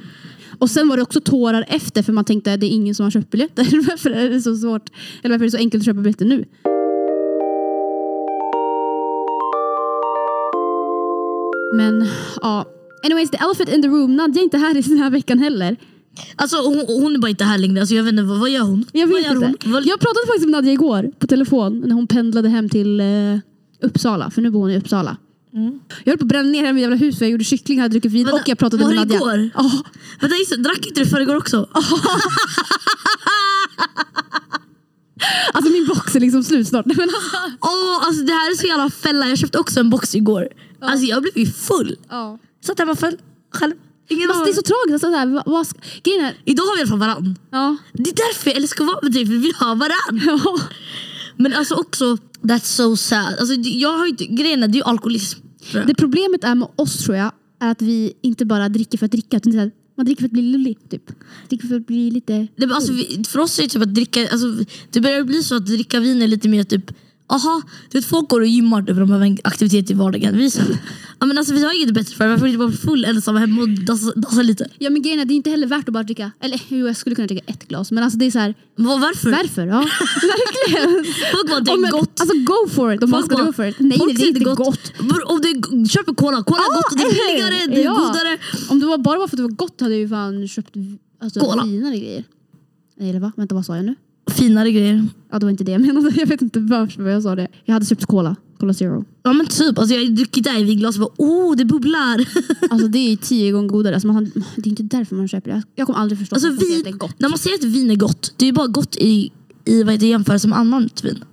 Och 0.58 0.70
sen 0.70 0.88
var 0.88 0.96
det 0.96 1.02
också 1.02 1.20
tårar 1.20 1.64
efter 1.69 2.02
för 2.02 2.12
man 2.12 2.25
tänkte 2.25 2.52
att 2.52 2.60
det 2.60 2.66
är 2.66 2.70
ingen 2.70 2.94
som 2.94 3.04
har 3.04 3.10
köpt 3.10 3.31
biljetter. 3.31 3.64
Varför 3.88 4.10
är 4.10 4.31
det 4.31 4.40
så 4.40 4.56
svårt? 4.56 4.90
Eller 5.22 5.34
varför 5.34 5.44
är 5.44 5.46
det 5.46 5.50
så 5.50 5.56
enkelt 5.58 5.81
att 5.81 5.84
köpa 5.86 6.00
biljetter 6.00 6.25
nu? 6.26 6.44
Men 11.72 12.06
ja. 12.42 12.64
Anyways, 13.04 13.31
the 13.31 13.36
elephant 13.40 13.69
in 13.69 13.82
the 13.82 13.88
room. 13.88 14.16
Nadja 14.16 14.40
är 14.40 14.44
inte 14.44 14.58
här 14.58 14.76
i 14.76 14.81
den 14.81 14.98
här 14.98 15.10
veckan 15.10 15.38
heller. 15.38 15.76
Alltså 16.37 16.56
hon, 16.56 16.84
hon 17.02 17.14
är 17.14 17.19
bara 17.19 17.28
inte 17.30 17.44
här 17.44 17.58
längre. 17.58 17.80
Alltså, 17.80 17.94
jag 17.94 18.02
vet 18.04 18.10
inte, 18.12 18.22
vad, 18.22 18.38
vad 18.40 18.50
gör 18.50 18.62
hon? 18.62 18.84
Jag 18.92 19.06
vad 19.06 19.16
vet 19.22 19.32
inte. 19.32 19.46
Hon? 19.46 19.72
Vad, 19.72 19.87
Jag 19.87 20.00
pratade 20.00 20.26
faktiskt 20.26 20.44
med 20.46 20.52
Nadja 20.52 20.72
igår 20.72 21.10
på 21.19 21.26
telefon 21.26 21.82
när 21.87 21.94
hon 21.94 22.06
pendlade 22.06 22.48
hem 22.48 22.69
till 22.69 23.00
eh, 23.00 23.06
Uppsala. 23.82 24.30
För 24.30 24.42
nu 24.42 24.50
bor 24.50 24.60
hon 24.60 24.70
i 24.70 24.76
Uppsala. 24.78 25.16
Mm. 25.54 25.80
Jag 26.04 26.12
höll 26.12 26.18
på 26.18 26.24
att 26.24 26.28
bränna 26.28 26.48
ner 26.48 26.60
hela 26.60 26.72
mitt 26.72 26.80
jävla 26.82 26.96
hus 26.96 27.18
för 27.18 27.24
jag 27.24 27.32
gjorde 27.32 27.44
kyckling, 27.44 27.80
hade 27.80 27.92
druckit 27.92 28.12
vin 28.12 28.24
Vänta, 28.26 28.40
och 28.42 28.48
jag 28.48 28.58
pratade 28.58 28.82
var 28.82 28.90
med 28.94 29.08
det 29.08 29.14
Nadja. 29.14 29.16
igår? 29.16 29.50
Ja. 29.54 29.82
Vänta, 30.20 30.36
just 30.36 30.50
det, 30.50 30.56
drack 30.56 30.86
inte 30.86 31.00
du 31.00 31.06
förrgår 31.06 31.36
också? 31.36 31.68
Alltså 35.52 35.72
min 35.72 35.86
box 35.86 36.16
är 36.16 36.20
liksom 36.20 36.44
slut 36.44 36.68
snart. 36.68 36.86
Men 36.86 36.96
alltså, 37.00 38.06
alltså 38.06 38.22
det 38.22 38.32
här 38.32 38.50
är 38.50 38.54
så 38.56 38.66
jävla 38.66 38.90
fälla. 38.90 39.28
Jag 39.28 39.38
köpte 39.38 39.58
också 39.58 39.80
en 39.80 39.90
box 39.90 40.14
igår. 40.14 40.48
Alltså 40.80 41.06
jag 41.06 41.22
blev 41.22 41.38
ju 41.38 41.46
full. 41.46 41.96
ja. 42.08 42.38
Satt 42.64 42.78
hemma 42.78 42.96
full, 42.96 43.16
själv. 43.52 43.72
Ingen 44.08 44.28
Fast 44.28 44.44
det 44.44 44.50
är 44.50 44.54
så 44.54 44.62
tragiskt. 44.62 44.92
Alltså, 44.92 45.10
så 45.10 45.16
här, 45.16 45.42
vad, 45.46 45.66
ska, 45.66 45.78
Idag 46.44 46.62
har 46.64 46.74
vi 46.74 46.80
i 46.80 46.82
alla 46.82 46.88
fall 46.90 46.98
varann. 46.98 47.38
ja. 47.50 47.76
Det 47.92 48.10
är 48.10 48.14
därför 48.14 48.50
jag 48.50 48.56
älskar 48.56 48.84
att 48.84 48.88
vara 48.88 48.98
med 49.02 49.12
dig, 49.12 49.26
för 49.26 49.32
vi 49.34 49.52
har 49.56 49.74
varann. 49.76 50.20
ja. 50.44 50.58
Men 51.36 51.52
alltså 51.52 51.75
också, 51.75 52.16
that's 52.42 52.64
so 52.76 52.96
sad. 52.96 53.34
Alltså, 53.40 53.54
jag 53.54 53.98
har 53.98 54.06
inte, 54.06 54.26
grejen 54.26 54.62
är, 54.62 54.69
det 54.69 54.75
är 54.75 54.76
ju 54.76 54.82
alkoholism. 54.82 55.40
Det 55.86 55.94
problemet 55.94 56.44
är 56.44 56.54
med 56.54 56.69
oss 56.76 57.04
tror 57.04 57.16
jag, 57.16 57.32
är 57.60 57.70
att 57.70 57.82
vi 57.82 58.12
inte 58.22 58.44
bara 58.44 58.69
dricker 58.69 58.98
för 58.98 59.06
att 59.06 59.12
dricka. 59.12 59.36
Utan 59.36 59.52
det 59.52 59.58
är 59.58 59.70
man 59.96 60.06
dricker 60.06 60.22
för 60.22 60.26
att 60.26 60.32
bli 60.32 60.42
lullig. 60.42 60.78
Typ. 60.90 61.10
Dricker 61.48 61.69
för 61.69 61.76
att 61.76 61.86
bli 61.86 62.10
lite... 62.10 62.32
Nej, 62.32 62.48
men 62.56 62.72
alltså, 62.72 62.92
för 63.28 63.38
oss 63.38 63.58
är 63.58 63.62
det 63.62 63.69
typ 63.69 63.82
att 63.82 63.94
dricka, 63.94 64.28
alltså, 64.28 64.64
det 64.90 65.00
börjar 65.00 65.25
bli 65.25 65.42
så 65.42 65.56
att 65.56 65.66
dricka 65.66 66.00
vin 66.00 66.22
är 66.22 66.26
lite 66.26 66.48
mer 66.48 66.64
typ 66.64 66.92
Aha, 67.26 67.62
du 67.91 67.99
vet 67.99 68.05
folk 68.06 68.29
går 68.29 68.41
och 68.41 68.47
gymmar 68.47 68.82
typ, 68.82 68.88
för 68.94 69.00
de 69.00 69.06
behöver 69.09 69.26
en 69.26 69.38
aktivitet 69.44 69.91
i 69.91 69.94
vardagen. 69.94 70.37
Vi, 70.37 70.50
ja, 71.21 71.26
men 71.26 71.38
alltså, 71.38 71.55
vi 71.55 71.65
har 71.65 71.76
inget 71.82 71.94
bättre 71.94 72.15
för 72.17 72.25
det. 72.25 72.31
Varför 72.31 72.47
inte 72.47 72.67
bli 72.67 72.76
full 72.76 73.05
ensam 73.05 73.37
hemma 73.37 73.62
och 73.62 73.69
dassa, 73.69 74.12
dassa 74.17 74.43
lite? 74.43 74.69
Ja 74.79 74.91
men 74.91 75.03
grejen 75.03 75.21
är, 75.21 75.25
det 75.25 75.35
är 75.35 75.37
inte 75.37 75.50
heller 75.50 75.67
värt 75.67 75.88
att 75.88 75.93
bara 75.94 76.03
dricka, 76.03 76.31
eller 76.41 76.61
jo 76.69 76.87
jag 76.87 76.97
skulle 76.97 77.15
kunna 77.17 77.26
dricka 77.26 77.43
ett 77.53 77.69
glas 77.69 77.91
men 77.93 78.05
alltså 78.05 78.19
det 78.19 78.25
är 78.26 78.31
så 78.31 78.38
här, 78.38 78.55
vad- 78.76 79.00
varför? 79.00 79.31
varför? 79.31 79.67
Ja, 79.67 79.79
verkligen. 80.23 81.05
Folk 81.32 81.49
bara, 81.50 81.61
det 81.61 81.71
är 81.71 81.91
gott. 81.91 82.21
Alltså 82.21 82.37
go 82.38 82.69
for 82.71 82.93
it 82.94 83.03
om 83.03 83.11
man 83.11 83.21
Folk 83.21 83.32
ska 83.32 83.37
bara- 83.37 83.47
go 83.47 83.53
for 83.53 83.67
it. 83.67 83.76
Nej 83.79 83.99
folk 83.99 84.17
det 84.19 84.23
är 84.25 84.29
inte 84.29 84.41
gott. 84.41 84.93
Bror, 84.99 85.31
Om 85.32 85.41
du 85.41 85.88
köper 85.88 86.15
cola, 86.15 86.43
cola 86.43 86.59
är 86.61 86.65
Ja, 86.71 86.75
gott, 86.76 86.99
det 86.99 87.03
är 87.05 87.29
billigare, 87.32 87.67
det 87.75 87.81
är 87.82 87.85
Ja. 87.85 87.94
godare. 87.94 88.38
Om 88.69 88.81
det 88.81 88.87
var 88.87 88.99
bara 88.99 89.19
var 89.19 89.29
för 89.29 89.37
att 89.37 89.38
det 89.38 89.43
var 89.43 89.50
gott 89.50 89.81
hade 89.81 89.93
jag 89.94 90.00
ju 90.00 90.09
fan 90.09 90.49
köpt 90.49 90.75
alltså, 91.23 91.41
Cola. 91.41 91.62
finare 91.65 91.97
grejer. 91.99 92.25
Eller 93.00 93.21
va? 93.21 93.32
Vänta 93.37 93.55
vad 93.55 93.67
sa 93.67 93.76
jag 93.76 93.85
nu? 93.85 93.94
Finare 94.31 94.73
grejer. 94.73 95.09
Ja 95.31 95.38
det 95.38 95.47
var 95.47 95.50
inte 95.50 95.65
det 95.65 95.73
jag 95.73 95.81
menade. 95.81 96.11
Jag 96.17 96.26
vet 96.26 96.43
inte 96.43 96.61
varför 96.61 97.09
jag 97.09 97.23
sa 97.23 97.35
det. 97.35 97.49
Jag 97.65 97.73
hade 97.75 97.87
köpt 97.87 98.06
cola. 98.06 98.37
Cola 98.59 98.75
zero. 98.75 99.05
Ja 99.23 99.32
men 99.32 99.47
typ, 99.47 99.79
alltså, 99.79 99.94
jag 99.94 100.05
har 100.05 100.11
druckit 100.11 100.44
där 100.44 100.61
i 100.61 100.65
vinglas 100.65 100.97
och 100.97 101.00
bara 101.00 101.15
oh 101.29 101.56
det 101.56 101.65
bubblar. 101.65 102.29
Alltså 102.71 102.88
det 102.88 102.99
är 102.99 103.17
tio 103.17 103.53
gånger 103.53 103.69
godare. 103.69 103.94
Alltså, 103.94 104.06
man, 104.06 104.17
har- 104.17 104.25
det 104.56 104.67
är 104.67 104.69
inte 104.69 104.82
därför 104.82 105.17
man 105.17 105.29
köper 105.29 105.50
det. 105.50 105.62
Jag 105.75 105.87
kommer 105.87 105.99
aldrig 105.99 106.19
förstå 106.19 106.35
Alltså, 106.37 106.49
att 106.49 106.62
vin, 106.62 106.81
det 106.85 106.91
är 106.91 106.93
gott. 106.93 107.21
när 107.21 107.29
man 107.29 107.38
säger 107.38 107.56
att 107.59 107.65
vin 107.65 107.91
är 107.91 107.97
gott, 107.97 108.35
det 108.37 108.44
är 108.44 108.47
ju 108.47 108.53
bara 108.53 108.67
gott 108.67 108.97
i, 108.97 109.32
i 109.65 109.82
vad 109.82 109.93
heter 109.93 110.06
det, 110.06 110.11
jämförelse 110.11 110.49
med 110.49 110.59
annat 110.59 111.05
vin. 111.05 111.25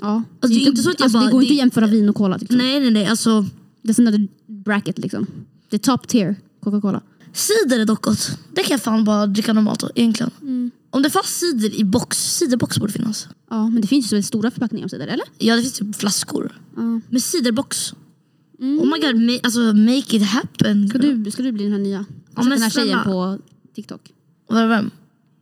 Ja. 0.00 0.22
Alltså, 0.40 0.58
det 0.58 0.64
är 0.64 0.68
inte 0.68 0.82
så 0.82 0.90
att 0.90 1.00
jag 1.00 1.04
alltså, 1.04 1.18
bara- 1.18 1.26
det 1.26 1.32
går 1.32 1.42
inte 1.42 1.52
det- 1.54 1.56
att 1.56 1.58
jämföra 1.64 1.86
vin 1.86 2.08
och 2.08 2.14
cola. 2.16 2.36
Liksom. 2.36 2.58
Nej 2.58 2.80
nej 2.80 2.90
nej, 2.90 3.06
alltså 3.06 3.46
Det 3.82 3.98
är 3.98 4.28
bracket 4.64 4.98
liksom. 4.98 5.26
Det 5.70 5.76
är 5.76 5.78
top 5.78 6.08
tier 6.08 6.36
Coca-Cola. 6.60 7.00
cider 7.32 7.78
är 7.80 7.84
dock 7.84 8.02
gott. 8.02 8.38
Det 8.54 8.62
kan 8.62 8.70
jag 8.74 8.82
fan 8.82 9.04
bara 9.04 9.26
dricka 9.26 9.52
normalt 9.52 9.84
egentligen. 9.94 10.30
Mm. 10.42 10.70
Om 10.94 11.02
det 11.02 11.10
fanns 11.10 11.26
cider 11.38 11.74
i 11.80 11.84
box, 11.84 12.18
ciderbox 12.38 12.78
borde 12.78 12.92
finnas. 12.92 13.28
Ja 13.50 13.68
men 13.68 13.80
det 13.82 13.88
finns 13.88 14.04
ju 14.04 14.08
så 14.08 14.14
väldigt 14.16 14.26
stora 14.26 14.50
förpackningar 14.50 14.84
av 14.84 14.88
cider 14.88 15.06
eller? 15.06 15.24
Ja 15.38 15.56
det 15.56 15.60
finns 15.62 15.72
typ 15.74 15.96
flaskor. 15.96 16.60
Ja. 16.76 17.00
Men 17.10 17.20
ciderbox. 17.20 17.92
Oh 18.58 18.66
my 18.84 19.00
god, 19.00 19.14
ma- 19.14 19.40
alltså 19.42 19.60
make 19.60 20.16
it 20.16 20.22
happen. 20.22 20.88
Ska, 20.88 20.98
du, 20.98 21.30
ska 21.30 21.42
du 21.42 21.52
bli 21.52 21.62
den 21.64 21.72
här 21.72 21.78
nya? 21.80 21.98
Sett 22.36 22.36
den 22.36 22.62
här 22.62 22.70
snälla. 22.70 22.70
tjejen 22.70 23.04
på 23.04 23.38
TikTok. 23.74 24.00
Vad- 24.48 24.68
Vem? 24.68 24.90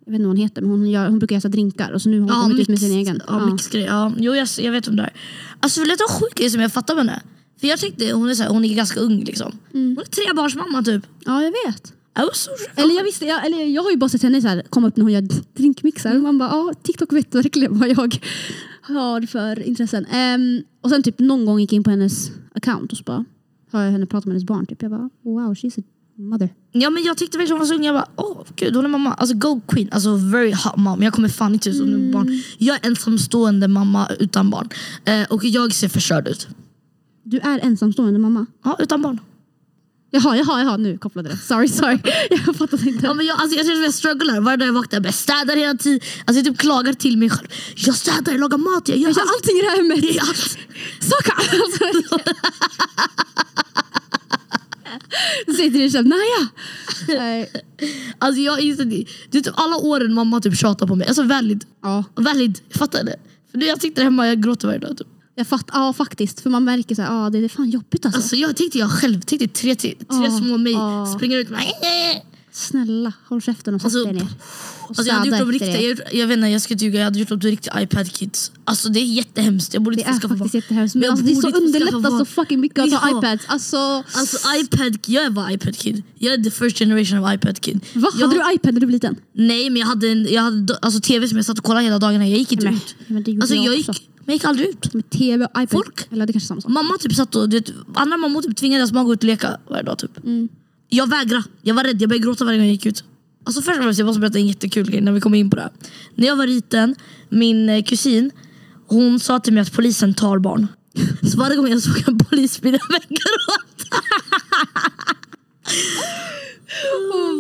Jag 0.05 0.13
vet 0.13 0.19
inte 0.19 0.27
vad 0.29 0.37
hon 0.37 0.43
heter 0.43 0.63
men 0.63 0.71
hon, 0.71 0.91
gör, 0.91 1.09
hon 1.09 1.19
brukar 1.19 1.37
göra 1.37 1.49
drinkar 1.49 1.93
och 1.93 2.03
så 2.03 2.09
nu 2.09 2.21
har 2.21 2.29
hon 2.29 2.37
Ja, 2.37 2.43
kommit 2.43 2.59
ut 2.61 2.69
med 2.69 2.79
sin 2.79 2.93
egen. 2.93 3.21
Ja, 3.29 3.41
Ja. 3.41 3.47
mixgrej. 3.53 3.83
Ja. 3.85 4.13
Jo, 4.19 4.35
jag, 4.35 4.49
jag 4.59 4.73
vet 4.73 4.89
om 4.89 4.97
det 4.97 5.03
är. 5.03 5.13
Alltså 5.61 5.81
vill 5.81 5.89
du 5.89 5.93
veta 5.93 6.05
en 6.05 6.21
sjuk 6.21 6.51
som 6.53 6.61
jag 6.61 6.73
fattar 6.73 6.95
med 6.95 7.05
henne? 7.07 7.23
För 7.61 7.67
jag 7.69 7.79
tänkte, 7.79 8.13
hon 8.13 8.31
är, 8.31 8.35
så 8.35 8.43
här, 8.43 8.51
hon 8.51 8.65
är 8.65 8.75
ganska 8.75 9.01
ung 9.01 9.25
liksom. 9.25 9.53
Mm. 9.75 9.89
Hon 9.97 9.99
är 9.99 10.11
trebarnsmamma 10.11 10.83
typ. 10.83 11.07
ja 11.25 11.43
jag 11.43 11.55
vet. 11.67 11.93
Eller 12.77 12.97
jag, 12.97 13.05
visste, 13.05 13.27
jag, 13.27 13.47
eller 13.47 13.65
jag 13.65 13.83
har 13.83 13.91
ju 13.91 13.97
bara 13.97 14.09
sett 14.09 14.23
henne 14.23 14.41
så 14.41 14.49
här, 14.49 14.63
komma 14.71 14.89
upp 14.89 14.97
när 14.97 15.03
hon 15.03 15.13
gör 15.13 15.29
drinkmixar. 15.55 16.19
Man 16.19 16.39
bara, 16.39 16.49
ja 16.51 16.73
TikTok 16.83 17.13
vet 17.13 17.35
verkligen 17.35 17.79
vad 17.79 17.89
jag 17.89 18.19
har 18.83 19.27
för 19.27 19.63
intressen. 19.63 20.05
Ehm, 20.05 20.63
och 20.81 20.91
sen 20.91 21.03
typ 21.03 21.19
någon 21.19 21.45
gång 21.45 21.61
gick 21.61 21.73
jag 21.73 21.77
in 21.77 21.85
på 21.85 21.91
hennes 21.91 22.31
account 22.55 22.93
och 22.93 22.99
så 22.99 23.05
bara 23.05 23.25
har 23.73 23.83
jag 23.83 23.93
henne 23.93 24.07
prata 24.07 24.29
med 24.29 24.35
hennes 24.35 24.47
barn. 24.47 24.67
Typ. 24.67 24.83
Jag 24.83 24.91
bara, 24.91 25.11
wow 25.23 25.55
she's 25.55 25.81
a 25.81 25.83
mother. 26.17 26.49
Ja 26.73 26.91
men 26.91 27.03
jag 27.03 27.17
tyckte 27.17 27.39
verkligen 27.39 27.59
hon 27.59 27.61
var 27.61 27.67
så 27.67 27.75
ung, 27.75 27.85
jag 27.85 27.95
bara 27.95 28.09
åh 28.17 28.43
gud 28.57 28.77
hon 28.77 28.85
är 28.85 28.89
mamma. 28.89 29.13
Alltså 29.13 29.37
go 29.37 29.61
queen, 29.67 29.89
alltså 29.93 30.17
very 30.17 30.53
hot 30.53 30.77
mom. 30.77 31.03
Jag 31.03 31.13
kommer 31.13 31.29
fan 31.29 31.55
inte 31.55 31.71
ut 31.71 31.77
som 31.77 31.89
mm. 31.89 32.13
barn. 32.13 32.43
Jag 32.59 32.77
är 32.77 32.87
ensamstående 32.87 33.69
mamma 33.69 34.09
utan 34.19 34.51
barn. 34.51 34.69
Eh, 35.05 35.23
och 35.31 35.45
jag 35.45 35.73
ser 35.73 35.89
förstörd 35.89 36.29
ut. 36.29 36.49
Du 37.23 37.39
är 37.39 37.59
ensamstående 37.59 38.19
mamma? 38.19 38.47
Ja, 38.65 38.77
utan 38.79 39.03
barn. 39.03 39.19
Jaha, 40.15 40.37
jaha, 40.37 40.63
jaha 40.63 40.77
nu 40.77 40.99
kopplade 40.99 41.29
det. 41.29 41.37
Sorry, 41.37 41.69
sorry. 41.69 41.99
Jag 42.47 42.57
fattade 42.57 42.89
inte. 42.89 43.07
Ja, 43.07 43.15
men 43.15 43.27
jag, 43.27 43.41
alltså, 43.41 43.57
jag 43.57 43.67
känner 43.67 43.79
att 43.81 43.85
jag 43.85 43.95
strugglar. 43.95 44.41
Varje 44.41 44.57
dag 44.57 44.69
jag 44.69 44.73
vaknar 44.73 45.05
jag 45.05 45.15
städar 45.15 45.57
hela 45.57 45.75
tiden. 45.75 46.01
Alltså, 46.25 46.39
jag 46.39 46.45
typ 46.45 46.59
klagar 46.59 46.93
till 46.93 47.19
mig 47.19 47.31
själv. 47.31 47.49
Jag 47.77 47.95
städar, 47.95 48.33
jag 48.33 48.41
lagar 48.41 48.59
mat, 48.59 48.89
jag 48.89 48.99
gör 48.99 49.09
Jag 49.09 49.17
gör 49.17 49.23
allt. 49.23 49.31
allting 49.35 49.57
i 49.59 49.63
det 49.63 49.69
här 49.69 49.77
hemmet. 49.77 50.05
Jag 50.05 50.13
gör 50.15 50.23
allt. 50.23 50.59
Saka! 51.01 51.35
Du 55.47 55.53
säger 55.55 55.71
till 55.71 55.81
dig 55.81 55.91
själv, 55.91 56.07
naja. 56.07 56.49
Nej. 57.09 57.53
Alltså 58.19 58.41
jag 58.41 58.61
inser 58.61 58.85
det. 58.85 59.05
Är 59.39 59.41
typ 59.43 59.55
alla 59.57 59.77
åren 59.77 60.15
mamma 60.15 60.41
typ 60.41 60.57
tjatar 60.59 60.87
på 60.87 60.95
mig. 60.97 61.09
Alltså 61.09 61.23
valid. 61.23 61.65
Ja, 61.83 62.05
Valid. 62.15 62.59
Fattar 62.75 63.05
det? 63.05 63.17
För 63.51 63.59
nu 63.59 63.67
jag 63.67 63.81
sitter 63.81 64.03
hemma 64.05 64.23
och 64.23 64.29
jag 64.29 64.43
gråter 64.43 64.67
varje 64.69 64.81
dag. 64.81 64.99
Typ. 64.99 65.07
Jag 65.35 65.47
fattar. 65.47 65.79
Ja, 65.81 65.93
faktiskt. 65.93 66.41
För 66.41 66.51
man 66.51 66.65
märker 66.65 66.95
så 66.95 67.03
här, 67.03 67.15
ja, 67.15 67.31
det 67.31 67.39
är 67.39 67.49
fan 67.49 67.71
jobbigt 67.71 68.07
alltså. 68.07 68.19
Alltså 68.21 68.37
jag 68.37 68.57
tänkte 68.57 68.79
jag 68.79 68.91
själv, 68.91 69.21
tänkte 69.21 69.49
tre, 69.49 69.75
tre, 69.75 69.95
tre 69.95 70.25
Ja, 70.25 70.31
små 70.31 70.57
mig 70.57 70.73
ja. 70.73 71.15
springer 71.17 71.39
ut. 71.39 71.49
Bara, 71.49 71.61
Snälla, 72.55 73.13
håll 73.29 73.43
käften 73.43 73.75
och 73.75 73.81
sätt 73.81 73.85
Alltså, 73.87 74.05
dig 74.05 74.13
ner. 74.13 74.23
Och 74.23 74.89
Alltså 74.89 75.05
jag 75.05 75.15
hade 75.15 75.29
gjort 75.29 75.39
dem 75.39 75.53
riktiga, 75.53 75.81
jag, 75.81 75.99
jag 76.13 76.27
vet 76.27 76.37
inte, 76.37 76.49
jag 76.49 76.63
ska 76.63 76.75
ljuga, 76.75 76.99
jag 76.99 77.05
hade 77.05 77.19
gjort 77.19 77.29
dem 77.29 77.41
till 77.41 77.51
riktiga 77.51 77.81
iPad-kids. 77.83 78.53
Alltså 78.65 78.89
det 78.89 79.01
är 79.01 79.05
jättehemskt, 79.05 79.75
jag 79.75 79.83
borde 79.83 79.97
Det 79.97 80.01
inte 80.01 80.11
är 80.11 80.15
få 80.15 80.21
skaffa 80.21 80.35
barn. 80.37 80.51
jättehemskt. 80.53 80.95
Men 80.95 81.01
Men 81.01 81.11
alltså, 81.11 81.25
det 81.27 81.33
är 81.33 81.35
så 81.41 81.49
underlättat 81.59 82.19
så 82.19 82.25
fucking 82.25 82.61
mycket 82.61 82.79
att 82.79 82.93
ha 83.03 83.19
iPads. 83.19 83.45
Alltså, 83.47 83.77
Alltså 84.15 84.37
iPad, 84.61 84.99
jag 85.07 85.31
var 85.31 85.51
iPad-kid. 85.51 86.03
Jag 86.19 86.35
är 86.35 86.43
the 86.45 86.51
first 86.51 86.79
generation 86.79 87.19
of 87.19 87.35
iPad-kid. 87.35 87.81
va? 87.95 88.09
Jag, 88.19 88.29
Hade 88.29 88.41
du 88.49 88.55
iPad 88.55 88.75
när 88.75 88.81
du 88.81 88.87
var 88.87 88.93
liten? 88.93 89.17
Nej 89.33 89.71
men 89.71 89.81
jag 89.81 89.87
hade, 89.87 90.09
en, 90.09 90.27
jag 90.33 90.43
hade 90.43 90.77
alltså, 90.77 91.01
tv 91.01 91.29
som 91.29 91.37
jag 91.39 91.45
satt 91.47 91.59
och 91.59 91.65
kollade 91.65 91.85
hela 91.85 91.99
dagarna, 91.99 92.29
jag 92.29 92.39
gick 92.39 92.53
inte 92.53 92.65
Nej, 92.65 92.75
ut. 92.75 92.95
men 93.07 93.23
det 93.23 93.33
Alltså 93.41 93.55
jag 93.55 93.65
jag 93.67 93.77
gick, 93.77 93.87
men 93.89 93.97
jag 94.27 94.33
gick 94.35 94.45
aldrig 94.45 94.69
ut. 94.69 94.95
Med 94.95 95.11
tv 95.11 95.45
och 95.45 95.51
iPad. 95.51 95.71
Folk- 95.71 96.07
Eller 96.13 96.27
det 96.27 96.33
kanske 96.33 96.47
är 96.47 96.49
samma 96.49 96.61
sak. 96.61 96.71
Mamma 96.71 96.99
typ 97.01 97.15
satt 97.15 97.35
och, 97.37 97.49
du 97.49 97.57
vet, 97.59 97.73
andra 97.95 98.17
mammor 98.17 98.43
typ 98.43 98.57
tvingade 98.57 98.81
deras 98.81 98.93
barn 98.93 99.05
gå 99.07 99.13
ut 99.13 99.19
och 99.21 99.25
leka 99.25 99.59
varje 99.71 99.83
dag 99.83 99.99
typ. 99.99 100.25
Mm. 100.25 100.49
Jag 100.95 101.07
vägrade, 101.11 101.45
jag 101.63 101.75
var 101.75 101.85
rädd, 101.85 102.03
jag 102.03 102.09
började 102.09 102.25
gråta 102.25 102.45
varje 102.45 102.59
gång 102.59 102.67
jag 102.67 102.73
gick 102.73 102.87
ut. 102.87 103.05
Alltså 103.45 103.63
först 103.63 103.79
och 103.79 103.85
främst, 103.85 103.99
jag 103.99 104.07
måste 104.07 104.21
berätta 104.21 104.39
en 104.39 104.47
jättekul 104.47 104.91
grej 104.91 105.01
när 105.01 105.13
vi 105.13 105.21
kommer 105.21 105.39
in 105.39 105.51
på 105.51 105.57
det 105.57 105.63
här. 105.63 105.71
När 106.15 106.27
jag 106.27 106.37
var 106.37 106.47
liten, 106.47 106.95
min 107.29 107.69
eh, 107.69 107.83
kusin, 107.83 108.31
hon 108.87 109.21
sa 109.21 109.41
till 109.41 109.53
mig 109.53 109.61
att 109.61 109.73
polisen 109.73 110.15
tar 110.15 110.39
barn. 110.39 110.67
Så 111.33 111.39
varje 111.39 111.57
gång 111.57 111.69
jag 111.69 111.83
såg 111.83 112.09
en 112.09 112.19
polisbil, 112.19 112.73
jag 112.73 112.89
började 112.89 113.07
gråta. 113.09 113.97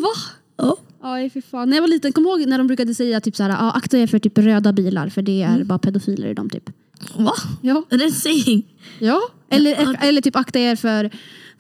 Va? 0.02 0.12
Ja. 0.56 0.76
Aj 1.02 1.30
fy 1.30 1.42
fan. 1.42 1.68
När 1.71 1.76
jag 1.76 1.82
var 1.82 1.88
liten, 1.88 2.12
kom 2.12 2.26
ihåg 2.26 2.47
när 2.47 2.59
de 2.59 2.66
brukade 2.66 2.94
säga 2.94 3.21
typ 3.21 3.37
såhär, 3.37 3.50
ah, 3.50 3.71
akta 3.71 3.99
er 3.99 4.06
för 4.06 4.18
typ 4.18 4.38
röda 4.38 4.73
bilar 4.73 5.09
för 5.09 5.23
det 5.23 5.42
Mm. 5.42 5.61
är 5.61 5.64
bara 5.64 5.78
pedofiler 5.78 6.28
i 6.28 6.35
dem 6.35 6.50
typ. 6.50 6.71
Va? 7.16 7.35
Ja. 7.62 7.85
Är 7.90 7.99
det 7.99 8.04
en 8.04 8.12
saying? 8.12 8.62
ja. 8.99 9.21
Eller, 9.50 9.97
eller 10.04 10.21
typ 10.21 10.37
akta 10.37 10.59
er 10.59 10.76
för 10.76 11.11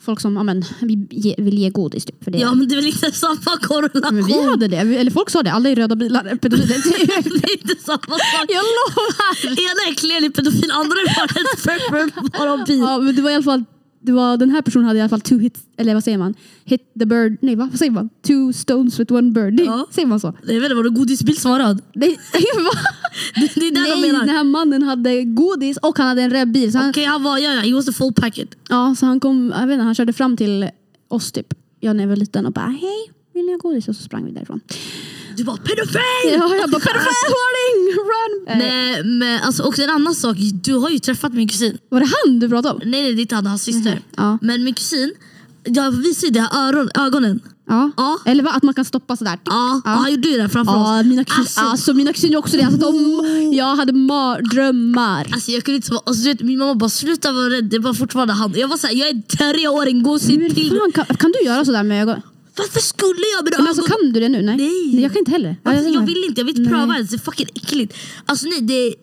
folk 0.04 0.20
som 0.20 0.36
ja, 0.36 0.42
men, 0.42 0.64
vill, 0.80 1.58
ge, 1.58 1.70
godis 1.70 2.04
typ. 2.04 2.24
För 2.24 2.30
det. 2.30 2.38
Ja 2.38 2.54
men 2.54 2.68
det 2.68 2.74
är 2.74 2.76
väl 2.76 2.86
inte 2.86 3.12
samma 3.12 3.58
korrelation? 3.62 4.14
Men 4.14 4.26
vi 4.26 4.42
hade 4.50 4.68
det, 4.68 4.76
eller 4.76 5.10
folk 5.10 5.30
sa 5.30 5.42
det, 5.42 5.52
alla 5.52 5.68
i 5.68 5.74
röda 5.74 5.96
bilar 5.96 6.24
är 6.24 6.36
pedofiler. 6.36 7.22
det 7.40 7.52
är 7.52 7.60
inte 7.60 7.84
samma 7.84 7.98
sak. 7.98 8.46
jag 8.48 8.64
lovar! 8.78 9.46
Ena 9.46 9.82
är 9.90 9.94
clearly 9.94 10.30
pedofil, 10.30 10.70
andra 10.70 10.96
är 10.96 11.14
bara 11.16 11.24
ett 11.24 11.62
prepper 11.64 12.38
bara 12.38 12.64
bil. 12.64 12.78
Ja, 12.78 12.98
men 12.98 13.16
det 13.16 13.22
var 13.22 13.30
i 13.30 13.34
alla 13.34 13.42
fall 13.42 13.64
det 14.04 14.12
var, 14.12 14.36
den 14.36 14.50
här 14.50 14.62
personen 14.62 14.86
hade 14.86 14.98
i 14.98 15.02
alla 15.02 15.08
fall 15.08 15.20
two 15.20 15.38
hits, 15.38 15.60
eller 15.76 15.94
vad 15.94 16.04
säger 16.04 16.18
man? 16.18 16.34
Hit 16.64 16.80
the 16.98 17.06
bird, 17.06 17.36
nej 17.40 17.56
va? 17.56 17.68
vad 17.70 17.78
säger 17.78 17.92
man? 17.92 18.08
Two 18.22 18.52
stones 18.52 19.00
with 19.00 19.12
one 19.12 19.30
bird. 19.30 19.60
Ja. 19.60 19.86
Säger 19.90 20.08
man 20.08 20.20
så? 20.20 20.34
Jag 20.42 20.54
vet 20.54 20.62
inte, 20.62 20.74
var 20.74 20.82
det 20.82 20.90
godisbil 20.90 21.36
som 21.36 21.50
var 21.50 21.58
röd? 21.58 21.82
Nej, 21.94 22.18
va? 22.56 22.80
Det, 23.34 23.50
det 23.54 23.66
är 23.68 23.70
det 23.70 23.80
de 23.80 24.00
nej 24.00 24.00
menar. 24.12 24.20
den 24.26 24.36
här 24.36 24.44
mannen 24.44 24.82
hade 24.82 25.24
godis 25.24 25.76
och 25.76 25.98
han 25.98 26.06
hade 26.06 26.22
en 26.22 26.30
röd 26.30 26.52
bil. 26.52 26.72
Så 26.72 26.78
han, 26.78 26.90
Okej 26.90 27.04
han 27.04 27.22
var, 27.22 27.38
ja, 27.38 27.54
ja, 27.54 27.60
he 27.60 27.74
was 27.74 27.86
the 27.86 27.92
full 27.92 28.12
packet. 28.12 28.48
ja, 28.68 28.94
så 28.98 29.06
han, 29.06 29.20
kom, 29.20 29.52
jag 29.60 29.66
vet 29.66 29.74
inte, 29.74 29.84
han 29.84 29.94
körde 29.94 30.12
fram 30.12 30.36
till 30.36 30.68
oss 31.08 31.32
typ, 31.32 31.54
jag 31.80 31.96
när 31.96 32.02
jag 32.04 32.08
var 32.08 32.16
liten 32.16 32.46
och 32.46 32.52
bara 32.52 32.66
hej, 32.66 33.12
vill 33.34 33.44
ni 33.44 33.52
ha 33.52 33.58
godis? 33.58 33.88
Och 33.88 33.96
så 33.96 34.02
sprang 34.02 34.24
vi 34.24 34.30
därifrån. 34.30 34.60
Du 35.36 35.44
bara 35.44 35.56
pedofil! 35.56 36.00
Ja, 36.24 36.54
jag 36.60 36.70
bara 36.70 36.80
pedofil 36.80 37.32
warning, 37.38 37.96
run! 38.12 38.48
Eh, 38.48 38.58
Nej 38.58 39.04
men 39.04 39.40
alltså 39.42 39.62
också 39.62 39.82
en 39.82 39.90
annan 39.90 40.14
sak, 40.14 40.36
du 40.64 40.74
har 40.74 40.90
ju 40.90 40.98
träffat 40.98 41.32
min 41.34 41.48
kusin. 41.48 41.78
var 41.88 42.00
det 42.00 42.08
han 42.24 42.38
du 42.40 42.48
pratade 42.48 42.74
om? 42.74 42.80
Nej 42.84 43.02
nej 43.02 43.14
det 43.14 43.20
är 43.20 43.22
inte 43.22 43.34
han, 43.34 43.46
hans 43.46 43.62
syster. 43.62 44.00
Ja. 44.16 44.38
Men 44.42 44.64
min 44.64 44.74
kusin, 44.74 45.12
jag 45.64 45.90
visade 45.90 46.26
ju 46.26 46.32
det 46.32 46.40
här 46.40 46.68
öron, 46.68 46.88
ögonen. 46.94 47.40
Ja. 47.68 47.90
Ja. 47.96 48.18
Eller 48.24 48.42
va? 48.42 48.50
att 48.50 48.62
man 48.62 48.74
kan 48.74 48.84
stoppa 48.84 49.16
sådär. 49.16 49.38
Ja, 49.44 49.80
Ja. 49.84 49.90
han 49.90 50.10
gjorde 50.10 50.28
ju 50.28 50.36
det 50.36 50.48
framför 50.48 50.72
Ja, 50.72 51.00
oss. 51.00 51.06
mina 51.06 51.24
kusiner, 51.24 51.40
Alltså- 51.40 51.60
alltså, 51.60 51.94
mina 51.94 52.12
kusiner 52.12 52.36
också 52.36 52.56
det. 52.56 52.62
Alltså, 52.62 52.80
de, 52.80 53.52
jag 53.56 53.76
hade 53.76 53.92
mardrömmar. 53.92 55.28
Alltså 55.32 55.50
jag 55.50 55.64
kunde 55.64 55.76
inte 55.76 55.92
alltså, 56.06 56.28
vet, 56.28 56.40
min 56.40 56.58
mamma 56.58 56.74
bara 56.74 56.90
sluta 56.90 57.32
vara 57.32 57.50
rädd, 57.50 57.64
det 57.64 57.78
var 57.78 57.94
fortfarande 57.94 58.32
han. 58.34 58.52
Jag 58.56 58.68
var 58.68 58.76
såhär, 58.76 58.94
jag 58.94 59.08
är 59.08 59.22
treåring, 59.22 60.02
gå 60.02 60.10
och 60.10 60.20
se 60.20 60.50
till. 60.50 60.78
fan, 60.80 60.92
kan, 60.92 61.16
kan 61.16 61.32
du 61.32 61.46
göra 61.46 61.64
sådär 61.64 61.82
med 61.82 62.02
ögonen? 62.02 62.22
Varför 62.56 62.80
skulle 62.80 63.24
jag 63.36 63.44
med 63.44 63.52
Men 63.58 63.66
alltså, 63.68 63.82
kan 63.82 64.12
du 64.12 64.20
det 64.20 64.28
nu? 64.28 64.42
Nej. 64.42 64.56
Nej. 64.56 65.00
jag 65.02 65.12
kan 65.12 65.18
inte 65.18 65.30
heller. 65.30 65.56
Alltså, 65.62 65.88
jag, 65.88 66.06
vill 66.06 66.24
inte, 66.28 66.40
jag 66.40 66.46
vill 66.46 66.58
inte 66.58 66.70
Nej. 66.70 66.80
pröva 66.80 66.94
ens, 66.94 67.10
det 67.10 67.16
är 67.16 67.18
fucking 67.18 67.46
äckligt. 67.54 67.94
Alltså 68.26 68.46
nej, 68.46 68.60
det 68.60 68.74
är, 68.74 68.94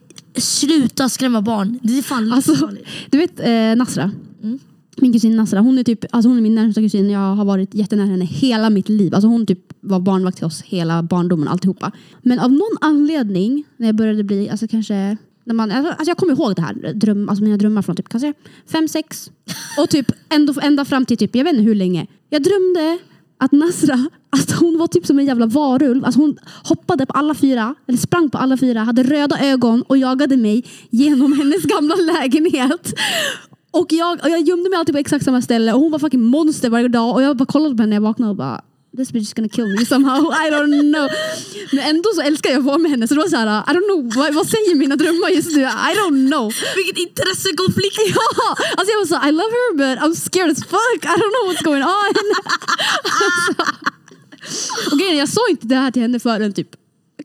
sluta 0.41 1.09
skrämma 1.09 1.41
barn. 1.41 1.79
Det 1.83 1.97
är 1.97 2.01
fan 2.01 2.33
Alltså, 2.33 2.69
du 3.09 3.17
vet 3.17 3.39
eh, 3.39 3.75
Nasra? 3.75 4.11
Mm. 4.43 4.59
Min 5.01 5.13
kusin 5.13 5.35
Nasra, 5.35 5.59
hon 5.59 5.79
är, 5.79 5.83
typ, 5.83 6.05
alltså 6.11 6.29
hon 6.29 6.37
är 6.37 6.41
min 6.41 6.55
närmsta 6.55 6.81
kusin. 6.81 7.09
Jag 7.09 7.35
har 7.35 7.45
varit 7.45 7.73
jättenära 7.73 8.07
henne 8.07 8.25
hela 8.25 8.69
mitt 8.69 8.89
liv. 8.89 9.15
Alltså 9.15 9.27
hon 9.27 9.45
typ 9.45 9.59
var 9.79 9.99
barnvakt 9.99 10.37
till 10.37 10.45
oss 10.45 10.61
hela 10.61 11.03
barndomen, 11.03 11.47
alltihopa. 11.47 11.91
Men 12.21 12.39
av 12.39 12.51
någon 12.51 12.77
anledning, 12.81 13.63
när 13.77 13.87
jag 13.87 13.95
började 13.95 14.23
bli, 14.23 14.49
alltså 14.49 14.67
kanske 14.67 15.17
när 15.43 15.53
man, 15.53 15.71
alltså, 15.71 15.91
alltså 15.91 16.09
jag 16.09 16.17
kommer 16.17 16.33
ihåg 16.33 16.55
det 16.55 16.61
här, 16.61 16.93
dröm, 16.93 17.29
alltså 17.29 17.43
mina 17.43 17.57
drömmar 17.57 17.81
från 17.81 17.95
typ 17.95 18.09
kanske 18.09 18.33
fem, 18.71 18.87
sex 18.87 19.31
och 19.77 19.89
typ 19.89 20.11
ända, 20.29 20.53
ända 20.61 20.85
fram 20.85 21.05
till 21.05 21.17
typ, 21.17 21.35
jag 21.35 21.43
vet 21.43 21.53
inte 21.53 21.63
hur 21.63 21.75
länge. 21.75 22.07
Jag 22.29 22.43
drömde 22.43 22.99
att 23.37 23.51
Nasra, 23.51 24.09
alltså 24.29 24.55
hon 24.55 24.77
var 24.77 24.87
typ 24.87 25.05
som 25.05 25.19
en 25.19 25.25
jävla 25.25 25.45
varulv. 25.45 26.05
Alltså 26.05 26.21
hon 26.21 26.37
hoppade 26.63 27.05
på 27.05 27.13
alla 27.13 27.33
fyra, 27.35 27.75
eller 27.87 27.97
sprang 27.97 28.29
på 28.29 28.37
alla 28.37 28.57
fyra, 28.57 28.79
hade 28.79 29.03
röda 29.03 29.39
ögon 29.39 29.81
och 29.81 29.97
jagade 29.97 30.37
mig 30.37 30.65
genom 30.89 31.33
hennes 31.33 31.63
gamla 31.63 31.95
lägenhet. 31.95 32.93
Och 33.71 33.93
jag, 33.93 34.23
och 34.23 34.29
jag 34.29 34.41
gömde 34.41 34.69
mig 34.69 34.79
alltid 34.79 34.95
på 34.95 34.99
exakt 34.99 35.25
samma 35.25 35.41
ställe 35.41 35.73
och 35.73 35.79
hon 35.79 35.91
var 35.91 35.99
fucking 35.99 36.23
monster 36.23 36.69
varje 36.69 36.87
dag 36.87 37.15
och 37.15 37.21
jag 37.21 37.37
bara 37.37 37.45
kollade 37.45 37.75
på 37.75 37.81
henne 37.81 37.89
när 37.89 37.95
jag 37.95 38.01
vaknade 38.01 38.29
och 38.29 38.35
bara 38.35 38.61
This 38.97 39.11
bitch 39.11 39.23
is 39.23 39.33
gonna 39.33 39.49
kill 39.49 39.67
me 39.79 39.85
somehow, 39.85 40.33
I 40.45 40.49
don't 40.49 40.93
know. 40.93 41.07
Men 41.71 41.83
ändå 41.89 42.09
så 42.15 42.21
älskar 42.21 42.49
jag 42.49 42.59
att 42.59 42.65
vara 42.65 42.77
med 42.77 42.91
henne 42.91 43.07
så 43.07 43.13
det 43.13 43.19
var 43.19 43.27
såhär, 43.27 43.47
I 43.47 43.73
don't 43.75 43.87
know, 43.89 44.01
vad, 44.15 44.33
vad 44.33 44.47
säger 44.47 44.75
mina 44.75 44.95
drömmar 44.95 45.29
just 45.29 45.51
nu? 45.55 45.61
I 45.61 45.91
don't 46.01 46.31
know. 46.31 46.53
Vilken 46.75 46.97
intressekonflikt! 47.07 47.97
Ja, 48.15 48.55
alltså 48.77 48.91
jag 48.93 48.99
var 48.99 49.05
så 49.05 49.27
I 49.27 49.31
love 49.31 49.53
her 49.59 49.73
but 49.77 50.03
I'm 50.03 50.15
scared 50.15 50.51
as 50.51 50.63
fuck, 50.63 51.01
I 51.03 51.15
don't 51.21 51.33
know 51.35 51.45
what's 51.49 51.63
going 51.63 51.83
on. 51.83 52.13
alltså. 52.15 53.63
Och 54.91 54.99
grejen 54.99 55.17
jag 55.17 55.29
sa 55.29 55.41
inte 55.49 55.67
det 55.67 55.75
här 55.75 55.91
till 55.91 56.01
henne 56.01 56.19
förrän 56.19 56.53
typ 56.53 56.69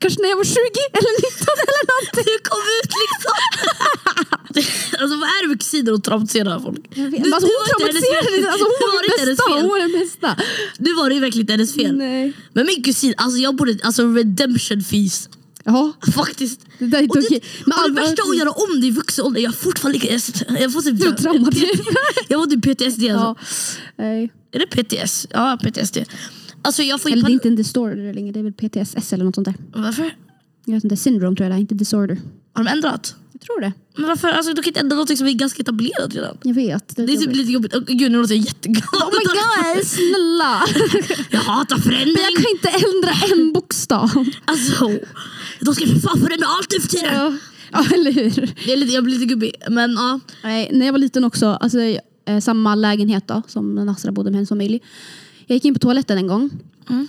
Kanske 0.00 0.20
när 0.22 0.28
jag 0.28 0.36
var 0.36 0.44
20 0.44 0.60
eller 0.98 1.12
19 1.26 1.46
eller 1.70 1.84
någonting. 1.92 2.24
Du 2.32 2.38
kom 2.50 2.64
ut 2.78 2.90
liksom! 3.02 3.36
alltså 5.00 5.14
vad 5.22 5.28
är 5.34 5.42
det 5.42 5.48
med 5.48 5.58
kusiner 5.60 5.92
och 5.92 6.04
traumatiserar 6.04 6.60
folk? 6.60 6.80
Jag 6.94 7.10
vet, 7.10 7.24
Du- 7.24 7.32
alltså, 7.34 7.46
hon 7.50 7.56
var 7.62 7.68
inte 7.74 7.84
hennes 7.86 8.04
traumatiserade 8.04 8.50
alltså, 8.52 8.64
hon 8.64 8.78
var 8.80 8.92
var 8.96 9.02
hennes 9.08 9.28
bästa, 9.38 9.52
hon 9.60 9.68
var 9.68 9.78
den 9.78 9.92
bästa. 10.00 10.30
Nu 10.78 10.90
var 10.94 11.08
det 11.08 11.14
ju 11.14 11.20
verkligen 11.20 11.42
inte 11.44 11.52
hennes 11.52 11.74
fel. 11.74 11.96
Nej. 11.96 12.32
Men 12.52 12.66
min 12.66 12.82
kusin, 12.82 13.14
alltså 13.16 13.38
jag 13.38 13.56
borde, 13.56 13.78
alltså 13.82 14.02
redemption 14.12 14.80
fees. 14.82 15.28
Ja, 15.66 15.92
Faktiskt. 16.14 16.60
det 16.78 16.86
där 16.86 16.98
är 16.98 17.02
inte 17.02 17.18
okej. 17.18 17.40
det, 17.40 17.66
Men 17.66 17.78
och 17.78 17.88
det 17.94 18.00
värsta 18.00 18.22
att 18.22 18.36
göra 18.38 18.50
om 18.50 18.80
det 18.80 18.86
i 18.86 18.90
vuxen 18.90 19.24
ålder, 19.24 19.40
jag 19.40 19.50
har 19.50 19.54
fortfarande 19.56 19.98
lika... 19.98 20.12
Jag, 20.48 20.60
jag 20.62 20.72
får 20.72 20.82
typ... 20.82 21.00
Du 21.00 21.12
traumad. 21.16 21.54
Jag 22.28 22.40
får 22.42 22.46
typ 22.50 22.62
PTSD 22.62 22.82
alltså. 22.84 23.06
Ja. 23.08 23.36
Nej. 23.98 24.32
Är 24.52 24.58
det 24.58 24.66
PTS? 24.66 25.26
Ja, 25.30 25.58
PTSD. 25.62 25.98
Alltså 26.64 26.82
jag 26.82 27.00
får 27.00 27.10
Eller 27.10 27.22
det 27.22 27.30
är 27.30 27.32
inte 27.32 27.48
en 27.48 27.56
disorder 27.56 28.14
längre, 28.14 28.32
det 28.32 28.40
är 28.40 28.44
väl 28.44 28.52
PTSS 28.52 29.12
eller 29.12 29.24
något 29.24 29.34
sånt 29.34 29.44
där. 29.44 29.54
Varför? 29.74 30.16
Jag 30.64 30.74
vet 30.74 30.84
inte, 30.84 30.96
syndrom 30.96 31.36
tror 31.36 31.44
jag 31.44 31.52
det 31.52 31.58
är, 31.58 31.60
inte 31.60 31.74
disorder. 31.74 32.18
Har 32.52 32.64
de 32.64 32.70
ändrat? 32.70 33.16
Jag 33.32 33.40
tror 33.40 33.60
det. 33.60 33.72
Men 33.96 34.06
varför? 34.06 34.28
Alltså, 34.28 34.52
du 34.52 34.62
kan 34.62 34.70
inte 34.70 34.80
ändra 34.80 34.96
något 34.96 35.18
som 35.18 35.26
är 35.26 35.32
ganska 35.32 35.62
etablerat 35.62 36.14
redan. 36.14 36.36
Jag 36.42 36.54
vet. 36.54 36.96
Det 36.96 37.02
är 37.02 37.06
typ 37.06 37.20
jobbigt. 37.20 37.36
lite 37.36 37.52
jobbigt. 37.52 37.74
Oh, 37.74 37.84
gud 37.86 38.12
nu 38.12 38.18
låter 38.18 38.34
jag 38.34 38.44
jätteglad. 38.44 38.84
Oh 38.92 39.10
my 39.10 39.24
god, 39.24 39.86
snälla! 39.86 40.62
Jag 41.30 41.40
hatar 41.40 41.76
Men 41.76 41.82
förändring. 41.82 42.16
jag 42.16 42.44
kan 42.44 42.50
inte 42.50 42.68
ändra 42.68 43.34
en 43.34 43.52
bokstav. 43.52 44.10
Alltså, 44.44 44.90
de 45.60 45.74
ska 45.74 45.86
för 45.86 46.00
fan 46.00 46.18
förändra 46.20 46.46
allt 46.46 46.68
nu 46.72 46.80
för 46.80 46.88
tiden. 46.88 47.14
Ja, 47.14 47.36
ja 47.72 47.84
eller 47.94 48.12
hur? 48.12 48.54
Det 48.66 48.72
är 48.72 48.76
lite, 48.76 48.92
jag 48.92 49.04
blir 49.04 49.14
lite 49.14 49.26
gubbig. 49.26 49.54
Men 49.70 49.92
ja. 49.92 50.20
Nej, 50.42 50.70
när 50.72 50.86
jag 50.86 50.92
var 50.92 50.98
liten 50.98 51.24
också, 51.24 51.46
alltså, 51.46 51.78
eh, 52.26 52.40
samma 52.40 52.74
lägenhet 52.74 53.28
då, 53.28 53.42
som 53.46 53.74
Nasra 53.74 54.12
bodde 54.12 54.30
med 54.30 54.36
hennes 54.36 54.48
familj. 54.48 54.80
Jag 55.46 55.54
gick 55.56 55.64
in 55.64 55.74
på 55.74 55.80
toaletten 55.80 56.18
en 56.18 56.26
gång 56.26 56.50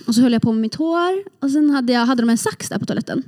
och 0.06 0.14
så 0.14 0.20
höll 0.20 0.32
jag 0.32 0.42
på 0.42 0.52
med 0.52 0.60
mitt 0.60 0.74
hår 0.74 1.24
och 1.40 1.50
sen 1.50 1.70
hade, 1.70 1.92
jag, 1.92 2.06
hade 2.06 2.22
de 2.22 2.30
en 2.30 2.38
sax 2.38 2.68
där 2.68 2.78
på 2.78 2.86
toaletten. 2.86 3.22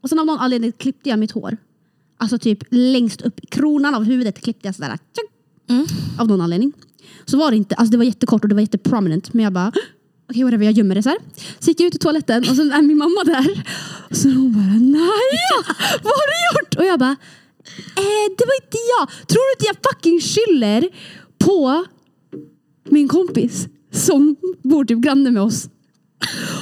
Och 0.00 0.08
sen 0.08 0.18
av 0.18 0.26
någon 0.26 0.38
anledning 0.38 0.72
klippte 0.72 1.08
jag 1.08 1.18
mitt 1.18 1.32
hår. 1.32 1.56
Alltså 2.16 2.38
typ 2.38 2.58
längst 2.70 3.22
upp 3.22 3.40
i 3.40 3.46
kronan 3.46 3.94
av 3.94 4.04
huvudet 4.04 4.40
klippte 4.40 4.68
jag 4.68 4.74
sådär. 4.74 4.98
Mm. 5.68 5.86
Av 6.18 6.28
någon 6.28 6.40
anledning. 6.40 6.72
Så 7.24 7.38
var 7.38 7.50
det 7.50 7.56
inte, 7.56 7.74
alltså 7.74 7.90
det 7.90 7.96
var 7.96 8.04
jättekort 8.04 8.42
och 8.42 8.48
det 8.48 8.54
var 8.54 8.62
jätteprominent 8.62 9.32
men 9.32 9.44
jag 9.44 9.52
bara 9.52 9.72
okej 10.30 10.44
whatever 10.44 10.64
jag 10.64 10.74
gömmer 10.74 10.94
det 10.94 11.02
så 11.02 11.08
här. 11.08 11.18
Så 11.58 11.70
gick 11.70 11.80
jag 11.80 11.86
ut 11.86 11.94
i 11.94 11.98
toaletten 11.98 12.48
och 12.50 12.56
sen 12.56 12.72
är 12.72 12.82
min 12.82 12.98
mamma 12.98 13.24
där. 13.24 13.64
Och 14.10 14.16
så 14.16 14.28
hon 14.28 14.52
bara 14.52 14.78
nej, 14.80 15.38
vad 16.02 16.12
har 16.12 16.26
du 16.32 16.58
gjort? 16.58 16.74
Och 16.74 16.84
jag 16.84 16.98
bara 16.98 17.16
eh, 17.96 18.26
det 18.38 18.44
var 18.46 18.64
inte 18.64 18.78
jag. 18.98 19.28
Tror 19.28 19.42
du 19.48 19.52
inte 19.52 19.66
jag 19.66 19.76
fucking 19.92 20.20
skyller 20.20 20.88
på 21.38 21.84
min 22.88 23.08
kompis 23.08 23.68
som 23.94 24.36
bor 24.62 24.84
typ 24.84 24.98
granne 24.98 25.30
med 25.30 25.42
oss? 25.42 25.68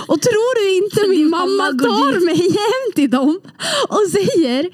Och 0.06 0.20
tror 0.20 0.54
du 0.54 0.84
inte 0.84 1.08
min 1.08 1.30
mamma 1.30 1.64
tar 1.64 2.24
mig 2.24 2.36
hem 2.36 2.92
till 2.94 3.10
dem 3.10 3.40
och 3.88 4.10
säger 4.10 4.68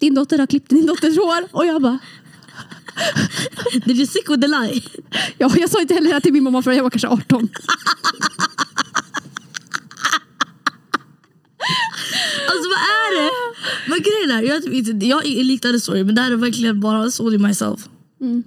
din 0.00 0.14
dotter 0.14 0.38
har 0.38 0.46
klippt 0.46 0.70
din 0.70 0.86
dotters 0.86 1.16
hår 1.16 1.48
och 1.52 1.66
jag 1.66 1.82
bara 1.82 1.98
Did 3.86 3.96
you 3.96 4.06
sick 4.06 4.30
with 4.30 4.40
the 4.40 4.48
lie? 4.48 4.82
ja, 5.38 5.52
jag 5.56 5.70
sa 5.70 5.80
inte 5.80 5.94
heller 5.94 6.14
det 6.14 6.20
till 6.20 6.32
min 6.32 6.44
mamma 6.44 6.62
förrän 6.62 6.76
jag 6.76 6.84
var 6.84 6.90
kanske 6.90 7.08
18. 7.08 7.48
Alltså 12.48 12.68
vad 12.68 12.78
är 12.78 13.22
det? 13.22 13.30
Men 13.86 13.98
grejen 13.98 14.30
är, 14.38 14.42
jag, 14.42 14.74
inte, 14.74 15.06
jag 15.06 15.26
är 15.26 15.44
liknande 15.44 15.80
story 15.80 16.04
men 16.04 16.14
det 16.14 16.20
här 16.20 16.30
är 16.30 16.36
verkligen 16.36 16.80
bara 16.80 17.10
solely 17.10 17.38
myself. 17.38 17.80
Mm. 18.20 18.42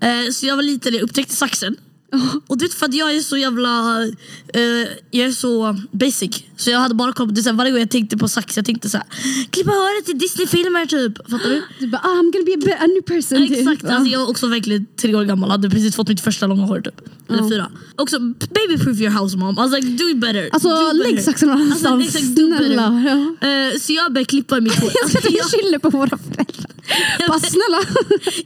Eh, 0.00 0.30
så 0.32 0.46
jag 0.46 0.56
var 0.56 0.62
liten, 0.62 0.94
jag 0.94 1.02
upptäckte 1.02 1.34
saxen. 1.34 1.76
Och 2.46 2.58
du 2.58 2.64
vet 2.64 2.74
för 2.74 2.86
att 2.86 2.94
jag 2.94 3.14
är 3.16 3.20
så 3.20 3.36
jävla, 3.36 4.02
eh, 4.54 4.60
jag 5.10 5.26
är 5.28 5.32
så 5.32 5.76
basic. 5.92 6.42
Så 6.56 6.70
jag 6.70 6.78
hade 6.78 6.94
bara 6.94 7.12
kollat 7.12 7.28
på, 7.28 7.34
det 7.34 7.40
är 7.40 7.42
så 7.42 7.48
här, 7.50 7.56
varje 7.56 7.70
gång 7.70 7.80
jag 7.80 7.90
tänkte 7.90 8.16
på 8.16 8.28
sax, 8.28 8.56
jag 8.56 8.66
tänkte 8.66 8.88
såhär, 8.88 9.06
klippa 9.50 9.70
håret 9.70 10.04
till 10.06 10.18
Disney-filmer 10.18 10.86
typ. 10.86 11.30
Fattar 11.30 11.48
du? 11.50 11.62
Du 11.80 11.86
bara, 11.86 12.00
ah, 12.04 12.08
I'm 12.08 12.32
gonna 12.32 12.44
be 12.66 12.74
a, 12.78 12.86
new 12.86 13.02
person. 13.02 13.48
typ. 13.48 13.58
Exakt, 13.58 13.84
alltså 13.84 14.10
jag 14.12 14.18
var 14.20 14.28
också 14.30 14.46
verkligen 14.46 14.86
tre 15.00 15.14
år 15.14 15.24
gammal, 15.24 15.50
hade 15.50 15.70
precis 15.70 15.96
fått 15.96 16.08
mitt 16.08 16.20
första 16.20 16.46
långa 16.46 16.62
hår 16.62 16.80
typ. 16.80 17.00
Eller 17.28 17.42
Ja. 17.42 17.48
fyra. 17.50 17.70
Också 17.96 18.18
baby 18.18 18.78
proof 18.84 19.00
your 19.00 19.10
house 19.22 19.36
mom, 19.36 19.54
was 19.54 19.72
like 19.72 19.88
do 19.88 20.14
better. 20.14 20.48
Alltså 20.52 20.68
do 20.68 20.74
better. 20.74 20.94
lägg 21.12 21.22
saxen 21.24 21.48
någon 21.48 21.60
Alltså, 21.72 21.88
annanstans. 21.88 22.16
exakt, 22.16 22.36
do 22.36 22.50
better. 22.50 22.64
Snälla. 22.64 23.36
Ja. 23.40 23.48
Eh, 23.48 23.78
så 23.80 23.92
jag 23.92 24.12
började 24.12 24.24
klippa 24.28 24.60
mitt 24.60 24.74
hår. 24.74 24.90
Jag 25.02 25.10
ska 25.10 25.18
Alltså, 25.18 25.56
jag, 25.72 25.82
på 25.82 25.90
våra 25.90 26.18
föräldrar. 26.18 26.70
Bara 27.28 27.38
snälla. 27.38 27.80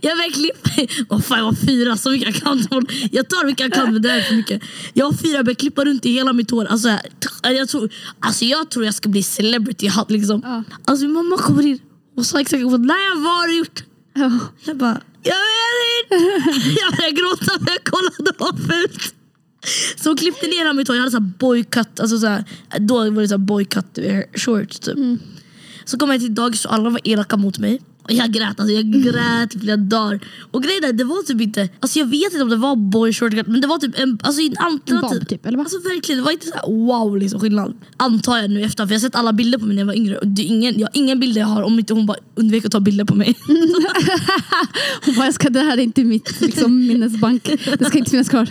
jag 0.01 0.17
började 0.17 0.35
klippa, 0.35 1.15
oh, 1.15 1.21
fan 1.21 1.39
jag 1.39 1.45
var 1.45 1.55
fyra, 1.67 1.97
så 1.97 2.11
mycket 2.11 2.35
jag 2.35 2.43
kan. 2.43 2.87
Jag 3.13 3.29
tar 3.29 3.47
mycket 3.47 3.61
jag 3.61 3.73
kan 3.73 3.93
men 3.93 4.03
det 4.03 4.09
här 4.09 4.19
är 4.19 4.23
för 4.23 4.35
mycket. 4.35 4.63
Jag 4.93 5.05
var 5.05 5.13
fyra, 5.13 5.37
jag 5.37 5.45
började 5.45 5.61
klippa 5.61 5.85
runt 5.85 6.07
i 6.07 6.13
hela 6.13 6.33
mitt 6.33 6.51
hår. 6.51 6.65
Alltså, 6.65 6.89
jag, 7.43 7.55
jag, 7.55 7.69
tror, 7.69 7.91
alltså, 8.21 8.45
jag 8.45 8.71
tror 8.71 8.85
jag 8.85 8.95
ska 8.95 9.09
bli 9.09 9.23
celebrity. 9.23 9.87
Jag 9.87 9.93
hade 9.93 10.13
Liksom. 10.13 10.41
Ja. 10.45 10.65
Alltså 10.85 11.05
min 11.05 11.15
mamma 11.15 11.37
kommer 11.39 11.67
in 11.67 11.79
och 12.17 12.27
sa 12.27 12.41
exakt 12.41 12.63
vad 12.63 12.81
nej 12.81 13.09
vad 13.15 13.33
har 13.33 13.49
gjort? 13.49 13.85
Ja. 14.15 14.39
Jag 14.65 14.77
bara, 14.77 15.01
jag 15.23 15.35
vet 15.35 16.21
inte. 16.21 16.71
Jag 16.81 16.97
började 16.97 17.17
gråta 17.17 17.45
för 17.45 17.71
jag 17.71 17.85
kollade 17.85 18.33
vad 18.39 18.59
fult. 18.59 19.15
Så 19.97 20.11
hon 20.11 20.17
klippte 20.17 20.47
ner 20.47 20.59
hela 20.59 20.73
mitt 20.73 20.89
hår, 20.89 20.97
jag 20.97 21.03
hade 21.03 21.11
så 21.17 21.21
boycut, 21.21 22.01
alltså 22.01 22.19
så 22.19 22.27
här, 22.27 22.45
då 22.79 23.11
var 23.11 23.23
det 23.23 23.29
så 23.29 23.35
här 23.35 23.39
boycut 23.39 23.99
shorts 24.35 24.79
typ. 24.79 24.99
Så 25.85 25.99
kom 25.99 26.11
jag 26.11 26.21
till 26.21 26.35
dagis 26.35 26.65
och 26.65 26.75
alla 26.75 26.91
var 26.91 27.01
elaka 27.05 27.37
mot 27.37 27.59
mig. 27.59 27.81
Och 28.03 28.13
jag 28.13 28.33
grät, 28.33 28.61
alltså 28.61 28.75
jag 28.75 28.85
grät 28.93 29.55
i 29.55 29.59
flera 29.59 29.77
dagar. 29.77 30.21
Och 30.51 30.63
grejen 30.63 30.85
är, 30.85 30.93
det 30.93 31.05
var 31.05 31.23
typ 31.23 31.41
inte, 31.41 31.69
alltså 31.81 31.99
jag 31.99 32.07
vet 32.07 32.33
inte 32.33 32.43
om 32.43 32.49
det 32.49 32.57
var 32.57 32.77
boy 32.77 33.13
short 33.13 33.33
men 33.47 33.61
det 33.61 33.67
var 33.67 33.79
typ 33.79 33.99
en, 33.99 34.19
alltså 34.23 34.43
en 34.43 34.55
alternativ. 34.59 35.21
Bob 35.21 35.29
typ, 35.29 35.47
eller 35.47 35.59
vad? 35.59 35.67
Alltså 35.67 35.79
verkligen, 35.79 36.19
det 36.19 36.25
var 36.25 36.33
inte 36.33 36.47
så 36.47 36.55
här, 36.55 36.67
wow 36.87 37.17
liksom 37.17 37.41
skillnad. 37.41 37.75
Antar 37.97 38.39
jag 38.39 38.51
nu 38.51 38.63
efter, 38.63 38.87
för 38.87 38.93
jag 38.93 38.99
har 39.01 39.03
sett 39.03 39.15
alla 39.15 39.33
bilder 39.33 39.59
på 39.59 39.67
mig 39.67 39.75
när 39.75 39.81
jag 39.83 39.87
var 39.87 39.95
yngre. 39.95 40.19
Och 40.19 40.27
det 40.27 40.43
är 40.43 40.47
ingen, 40.47 40.79
jag 40.81 40.87
har 40.87 40.91
ingen 40.95 41.21
bilder 41.21 41.41
jag 41.41 41.49
har 41.49 41.63
om 41.63 41.79
inte 41.79 41.95
hon 41.95 42.07
bara 42.07 42.17
undvek 42.35 42.65
att 42.65 42.73
ta 42.73 42.81
bilder 42.81 43.05
på 43.05 43.15
mig. 43.15 43.35
Hon 45.05 45.15
bara, 45.15 45.25
jag 45.25 45.35
ska, 45.35 45.49
det 45.51 45.61
här 45.61 45.79
är 45.79 45.83
inte 45.83 46.05
mitt 46.05 46.41
liksom, 46.41 46.87
minnesbank. 46.87 47.51
Det 47.79 47.85
ska 47.85 47.99
inte 47.99 48.11
finnas 48.11 48.29
kvar. 48.29 48.49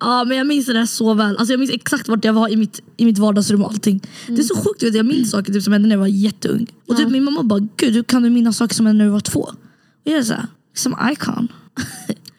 Ja 0.00 0.24
men 0.24 0.36
jag 0.36 0.46
minns 0.46 0.66
det 0.66 0.72
där 0.72 0.86
så 0.86 1.14
väl. 1.14 1.36
Alltså 1.36 1.52
jag 1.52 1.60
minns 1.60 1.70
exakt 1.72 2.08
vart 2.08 2.24
jag 2.24 2.32
var 2.32 2.48
i 2.48 2.56
mitt, 2.56 2.80
i 2.96 3.04
mitt 3.04 3.18
vardagsrum 3.18 3.62
och 3.62 3.70
allting. 3.70 4.00
Det 4.26 4.38
är 4.38 4.42
så 4.42 4.56
sjukt, 4.56 4.82
vet 4.82 4.94
jag 4.94 5.06
minns 5.06 5.30
saker 5.30 5.52
typ, 5.52 5.62
som 5.62 5.72
hände 5.72 5.88
när 5.88 5.94
jag 5.96 6.00
var 6.00 6.06
jätteung. 6.06 6.66
Och 6.86 6.96
typ, 6.96 7.04
Ja. 7.04 7.10
min 7.10 7.24
mamma 7.24 7.42
bara, 7.42 7.68
gud 7.76 7.94
hur 7.94 8.02
kan 8.02 8.22
du 8.22 8.30
minnas 8.30 8.56
saker 8.64 8.74
som 8.74 8.86
hände 8.86 8.98
när 8.98 9.04
du 9.04 9.12
var 9.12 9.20
två? 9.20 9.40
Och 9.40 9.54
jag 10.04 10.18
är 10.18 10.22
såhär, 10.22 10.46
som 10.74 10.96
icon. 11.12 11.48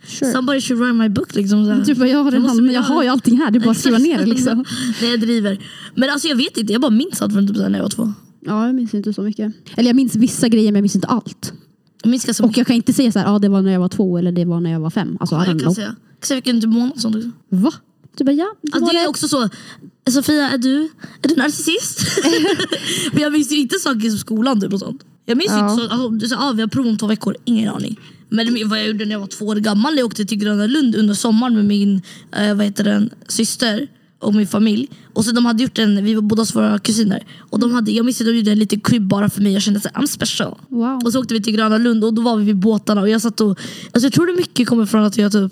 Sure. 0.07 0.31
Somebody 0.31 0.61
should 0.61 0.79
write 0.81 0.93
my 0.93 1.09
book 1.09 1.35
liksom. 1.35 1.65
Så. 1.65 1.73
Du 1.91 1.95
bara, 1.99 2.09
jag 2.09 2.17
har, 2.17 2.25
Jag 2.25 2.33
en 2.35 2.41
måste 2.41 2.57
hand, 2.61 2.71
jag 2.71 2.81
har 2.81 3.03
ju 3.03 3.09
allting 3.09 3.37
här. 3.37 3.51
Det 3.51 3.57
är 3.57 3.59
bara 3.59 3.71
att 3.71 3.77
skriva 3.77 3.97
ner 3.97 4.17
det 4.17 4.25
liksom. 4.25 4.65
Nej 5.01 5.11
jag 5.11 5.19
driver. 5.19 5.59
Men 5.95 6.09
alltså 6.09 6.27
jag 6.27 6.35
vet 6.35 6.57
inte, 6.57 6.73
jag 6.73 6.81
bara 6.81 6.91
minns 6.91 7.21
allt 7.21 7.33
från 7.33 7.47
typ 7.47 7.57
när 7.57 7.69
jag 7.73 7.81
var 7.83 7.89
två. 7.89 8.13
Ja, 8.45 8.65
jag 8.65 8.75
minns 8.75 8.93
inte 8.93 9.13
så 9.13 9.21
mycket. 9.21 9.53
Eller 9.75 9.89
jag 9.89 9.95
minns 9.95 10.15
vissa 10.15 10.47
grejer 10.47 10.71
men 10.71 10.75
jag 10.75 10.81
minns 10.83 10.95
inte 10.95 11.07
allt. 11.07 11.53
Jag 12.03 12.09
minns 12.09 12.25
ganska 12.25 12.43
Och 12.43 12.47
mycket. 12.49 12.57
jag 12.57 12.67
kan 12.67 12.75
inte 12.75 12.93
säga 12.93 13.11
så 13.11 13.19
här, 13.19 13.35
ah, 13.35 13.39
det 13.39 13.49
var 13.49 13.61
när 13.61 13.71
jag 13.71 13.79
var 13.79 13.89
två 13.89 14.17
eller 14.17 14.31
det 14.31 14.45
var 14.45 14.59
när 14.59 14.71
jag 14.71 14.79
var 14.79 14.89
fem. 14.89 15.17
Alltså, 15.19 15.35
I 15.35 15.39
Ja, 15.39 15.43
don't 15.43 15.47
jag 15.47 15.51
kan 15.59 15.59
know. 15.59 15.73
säga. 15.73 15.87
Jag 15.87 15.95
kan 16.21 16.27
säga 16.27 16.41
vilken 16.53 16.69
månad 16.69 16.91
och 16.91 16.99
sånt 17.01 17.15
också. 17.15 17.29
Va? 17.49 17.71
Du 18.17 18.23
bara, 18.23 18.31
ja. 18.31 18.55
Det 18.61 18.73
Alltså, 18.73 18.91
det 18.91 18.97
är 18.97 19.01
det. 19.03 19.07
också 19.09 19.27
så, 19.27 19.49
Sofia 20.09 20.49
är 20.49 20.57
du, 20.57 20.89
är 21.21 21.27
du 21.29 21.35
narcissist? 21.35 21.99
Men 23.13 23.21
jag 23.21 23.31
minns 23.33 23.51
ju 23.51 23.55
inte 23.57 23.79
saker 23.79 24.09
som 24.09 24.19
skolan 24.19 24.61
typ 24.61 24.73
och 24.73 24.79
sånt. 24.79 25.01
Jag 25.25 25.37
minns 25.37 25.51
Ja. 25.51 25.71
inte 25.71 25.83
så, 25.83 25.89
alltså, 25.89 26.09
du 26.09 26.27
sa, 26.27 26.35
ah, 26.49 26.51
vi 26.51 26.61
har 26.61 26.67
prov 26.69 26.87
om 26.87 26.97
två 26.97 27.07
veckor, 27.07 27.35
ingen 27.45 27.69
aning. 27.69 27.99
Men 28.29 28.69
vad 28.69 28.79
jag 28.79 28.87
gjorde 28.87 29.05
när 29.05 29.11
jag 29.11 29.19
var 29.19 29.27
två 29.27 29.45
år 29.45 29.55
gammal, 29.55 29.97
jag 29.97 30.05
åkte 30.05 30.25
till 30.25 30.37
Gröna 30.37 30.65
Lund 30.67 30.95
under 30.95 31.13
sommaren 31.13 31.55
med 31.55 31.65
min 31.65 32.01
eh, 32.35 32.53
vad 32.55 32.65
heter 32.65 32.83
den, 32.83 33.09
syster 33.27 33.87
och 34.19 34.33
min 34.35 34.47
familj. 34.47 34.87
Och 35.13 35.25
så 35.25 35.31
de 35.31 35.45
hade 35.45 35.63
gjort 35.63 35.79
en, 35.79 36.03
vi 36.05 36.13
var 36.13 36.21
båda 36.21 36.43
våra 36.53 36.79
kusiner. 36.79 37.23
Och 37.49 37.59
de 37.59 37.71
hade, 37.71 37.91
jag 37.91 38.05
minns 38.05 38.21
att 38.21 38.27
de 38.27 38.33
gjorde 38.37 38.51
en 38.51 38.59
liten 38.59 38.79
crib 38.79 39.01
bara 39.07 39.29
för 39.29 39.41
mig, 39.41 39.53
jag 39.53 39.61
kände 39.61 39.79
att 39.83 39.93
I'm 39.93 40.05
special. 40.07 40.57
Wow. 40.69 41.01
Och 41.05 41.11
så 41.13 41.19
åkte 41.19 41.33
vi 41.33 41.41
till 41.43 41.53
Gröna 41.55 41.77
Lund 41.77 42.03
och 42.03 42.13
då 42.13 42.21
var 42.21 42.37
vi 42.37 42.45
vid 42.45 42.55
båtarna 42.57 43.01
och 43.01 43.09
jag 43.09 43.21
satt 43.21 43.41
och, 43.41 43.49
alltså 43.49 44.05
jag 44.05 44.13
tror 44.13 44.27
det 44.27 44.33
mycket 44.33 44.67
kommer 44.67 44.85
från 44.85 45.03
att 45.03 45.17
jag 45.17 45.31
typ 45.31 45.51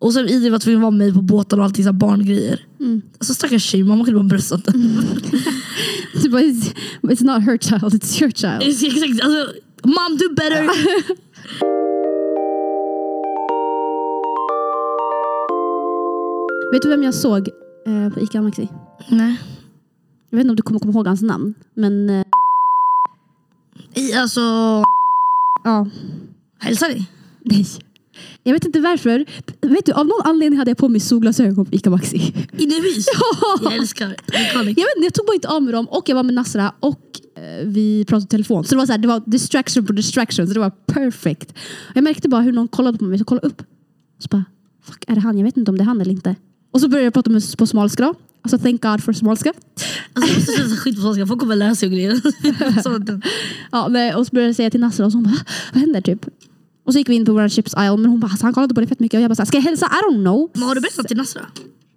och 0.00 0.12
sen 0.12 0.28
Idri 0.28 0.50
var 0.50 0.58
tvungen 0.58 0.78
att 0.78 0.82
vara 0.82 0.90
med 0.90 1.14
på 1.14 1.22
båtarna 1.22 1.62
och 1.62 1.66
allting 1.66 1.84
så 1.84 1.90
här 1.90 1.98
barngrejer. 1.98 2.66
Mm. 2.80 3.02
Alltså 3.18 3.34
stackars 3.34 3.62
tjej, 3.62 3.84
mamma 3.84 4.04
kunde 4.04 4.20
bara 4.20 4.28
bröstat 4.28 4.64
den. 4.64 4.96
Bara, 6.30 6.42
it's, 6.42 6.74
it's 7.02 7.24
not 7.24 7.42
her 7.42 7.58
child, 7.58 7.94
it's 7.94 8.22
your 8.22 8.30
child. 8.30 8.62
Exakt, 8.62 9.24
alltså, 9.24 9.52
mom 9.84 10.16
do 10.18 10.34
better! 10.34 10.64
Vet 16.72 16.82
du 16.82 16.88
vem 16.88 17.02
jag 17.02 17.14
såg 17.14 17.48
eh, 17.86 18.12
på 18.14 18.20
ICA 18.20 18.42
Maxi? 18.42 18.68
Nej. 19.08 19.40
Jag 20.30 20.36
vet 20.36 20.44
inte 20.44 20.50
om 20.50 20.56
du 20.56 20.62
kommer 20.62 20.80
komma 20.80 20.92
ihåg 20.92 21.06
hans 21.06 21.22
namn. 21.22 21.54
Men 21.74 22.10
eh, 22.10 22.24
I, 23.94 24.12
alltså, 24.12 24.40
ja, 25.64 25.86
hälsa 26.58 26.86
dig. 26.88 27.10
nej. 27.44 27.66
Jag 28.42 28.52
vet 28.52 28.64
inte 28.64 28.80
varför. 28.80 29.24
Vet 29.60 29.86
du, 29.86 29.92
av 29.92 30.06
någon 30.06 30.20
anledning 30.24 30.58
hade 30.58 30.70
jag 30.70 30.78
på 30.78 30.88
mig 30.88 31.00
solglasögon 31.00 31.66
på 31.66 31.74
ICA 31.74 31.90
Maxi. 31.90 32.34
Innevis. 32.58 33.06
Ja. 33.40 33.58
Jag 33.62 33.72
älskar. 33.72 34.16
Jag, 34.32 34.64
vet, 34.64 34.76
jag 35.02 35.14
tog 35.14 35.26
bara 35.26 35.34
inte 35.34 35.48
av 35.48 35.62
mig 35.62 35.72
dem 35.72 35.86
och 35.88 36.08
jag 36.08 36.16
var 36.16 36.22
med 36.22 36.34
Nasra 36.34 36.72
och 36.80 37.20
eh, 37.36 37.66
vi 37.66 38.04
pratade 38.04 38.24
i 38.24 38.28
telefon. 38.28 38.64
Så 38.64 38.74
det 38.74 38.78
var, 38.78 38.86
så 38.86 38.92
här, 38.92 38.98
det 38.98 39.08
var 39.08 39.22
distraction 39.26 39.86
på 39.86 39.92
distraction. 39.92 40.46
Så 40.46 40.54
det 40.54 40.60
var 40.60 40.70
perfect. 40.70 41.54
Jag 41.94 42.04
märkte 42.04 42.28
bara 42.28 42.42
hur 42.42 42.52
någon 42.52 42.68
kollade 42.68 42.98
på 42.98 43.04
mig. 43.04 43.18
Så 43.18 43.20
jag 43.20 43.26
kollade 43.26 43.46
upp. 43.46 43.62
Så 44.18 44.28
bara, 44.30 44.44
fuck 44.82 45.04
är 45.06 45.14
det 45.14 45.20
han? 45.20 45.38
Jag 45.38 45.44
vet 45.44 45.56
inte 45.56 45.70
om 45.70 45.76
det 45.78 45.82
är 45.82 45.86
han 45.86 46.00
eller 46.00 46.12
inte. 46.12 46.36
Och 46.72 46.80
så 46.80 46.88
började 46.88 47.04
jag 47.04 47.14
prata 47.14 47.30
med, 47.30 47.42
på 47.58 47.66
smalska. 47.66 48.02
då. 48.02 48.14
Alltså 48.42 48.58
thank 48.58 48.82
God 48.82 49.02
for 49.02 49.12
smalska. 49.12 49.52
Alltså, 50.12 50.32
jag 50.32 50.38
måste 50.38 50.52
säga 50.52 50.76
skit 50.76 50.96
på 50.96 51.02
svenska, 51.02 51.26
folk 51.26 51.40
kommer 51.40 51.74
sig 51.74 51.86
och 51.86 51.92
grejer. 51.92 52.12
Ja, 53.72 54.16
och 54.16 54.26
så 54.26 54.30
började 54.30 54.48
jag 54.48 54.56
säga 54.56 54.70
till 54.70 54.80
Nasra 54.80 55.06
och 55.06 55.12
så 55.12 55.18
hon 55.18 55.24
bara, 55.24 55.44
vad 55.72 55.80
händer 55.80 56.00
typ? 56.00 56.26
Och 56.84 56.92
så 56.92 56.98
gick 56.98 57.08
vi 57.08 57.14
in 57.14 57.24
på 57.24 57.32
vår 57.32 57.48
chips 57.48 57.74
aisle 57.74 57.96
men 57.96 58.10
hon 58.10 58.20
bara, 58.20 58.30
alltså, 58.30 58.46
han 58.46 58.54
kollade 58.54 58.74
på 58.74 58.80
det 58.80 58.86
fett 58.86 59.00
mycket 59.00 59.18
och 59.18 59.22
jag 59.22 59.30
bara, 59.30 59.34
så 59.34 59.42
här, 59.42 59.46
ska 59.46 59.56
jag 59.56 59.62
hälsa? 59.62 59.86
I 59.86 60.10
don't 60.10 60.22
know. 60.24 60.50
Men 60.54 60.62
har 60.62 60.74
du 60.74 60.80
berättat 60.80 61.08
till 61.08 61.16
Nasra? 61.16 61.46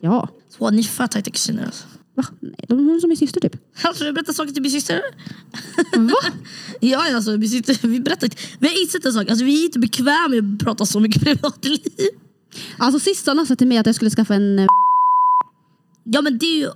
Ja. 0.01 0.29
Så, 0.57 0.69
ni 0.69 0.79
är 0.79 0.83
fett 0.83 1.11
tajta 1.11 1.31
kusiner 1.31 1.65
alltså. 1.65 1.85
Va? 2.15 2.23
Nej, 2.39 2.65
de 2.67 2.89
är 2.89 2.99
som 2.99 3.11
är 3.11 3.15
syster 3.15 3.41
typ. 3.41 3.55
Alltså 3.81 4.05
jag 4.05 4.15
berättar 4.15 4.33
saker 4.33 4.53
till 4.53 4.61
min 4.61 4.71
syster. 4.71 5.01
Va? 5.97 6.13
Ja 6.79 7.15
alltså 7.15 7.37
vi, 7.37 7.49
sitter, 7.49 7.87
vi 7.87 7.99
berättar 7.99 8.27
inte. 8.27 8.37
Vi 8.59 8.67
har 8.67 8.81
insett 8.81 9.05
en 9.05 9.13
sak, 9.13 9.29
alltså, 9.29 9.45
vi 9.45 9.61
är 9.61 9.65
inte 9.65 9.79
bekväma 9.79 10.27
med 10.27 10.53
att 10.53 10.59
prata 10.59 10.85
så 10.85 10.99
mycket 10.99 11.21
privatliv. 11.23 11.79
Alltså 12.77 12.99
sist 12.99 13.25
sa 13.25 13.33
Nasra 13.33 13.55
till 13.55 13.67
mig 13.67 13.77
att 13.77 13.85
jag 13.85 13.95
skulle 13.95 14.11
skaffa 14.11 14.35
en, 14.35 14.59
eh, 14.59 14.65
Ja 16.03 16.21
men 16.21 16.37
det 16.37 16.45
är 16.45 16.57
ju 16.57 16.69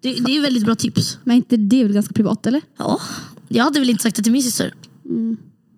det, 0.00 0.12
det 0.14 0.30
är 0.30 0.34
ju 0.34 0.40
väldigt 0.40 0.64
bra 0.64 0.74
tips. 0.74 1.18
men 1.24 1.36
inte 1.36 1.56
det 1.56 1.80
är 1.80 1.84
väl 1.84 1.92
ganska 1.92 2.12
privat 2.12 2.46
eller? 2.46 2.62
Ja, 2.76 3.00
jag 3.48 3.64
hade 3.64 3.80
väl 3.80 3.90
inte 3.90 4.02
sagt 4.02 4.16
det 4.16 4.22
till 4.22 4.32
min 4.32 4.42
syster. 4.42 4.74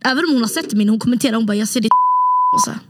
Även 0.05 0.25
om 0.25 0.33
hon 0.33 0.43
har 0.43 0.49
sett 0.49 0.73
min, 0.73 0.89
hon 0.89 0.99
kommenterar, 0.99 1.37
hon 1.37 1.47
bara 1.47 1.57
jag 1.57 1.69
ser 1.69 1.81
ditt 1.81 1.93
och 2.57 2.61
så 2.61 2.71
här. 2.71 2.81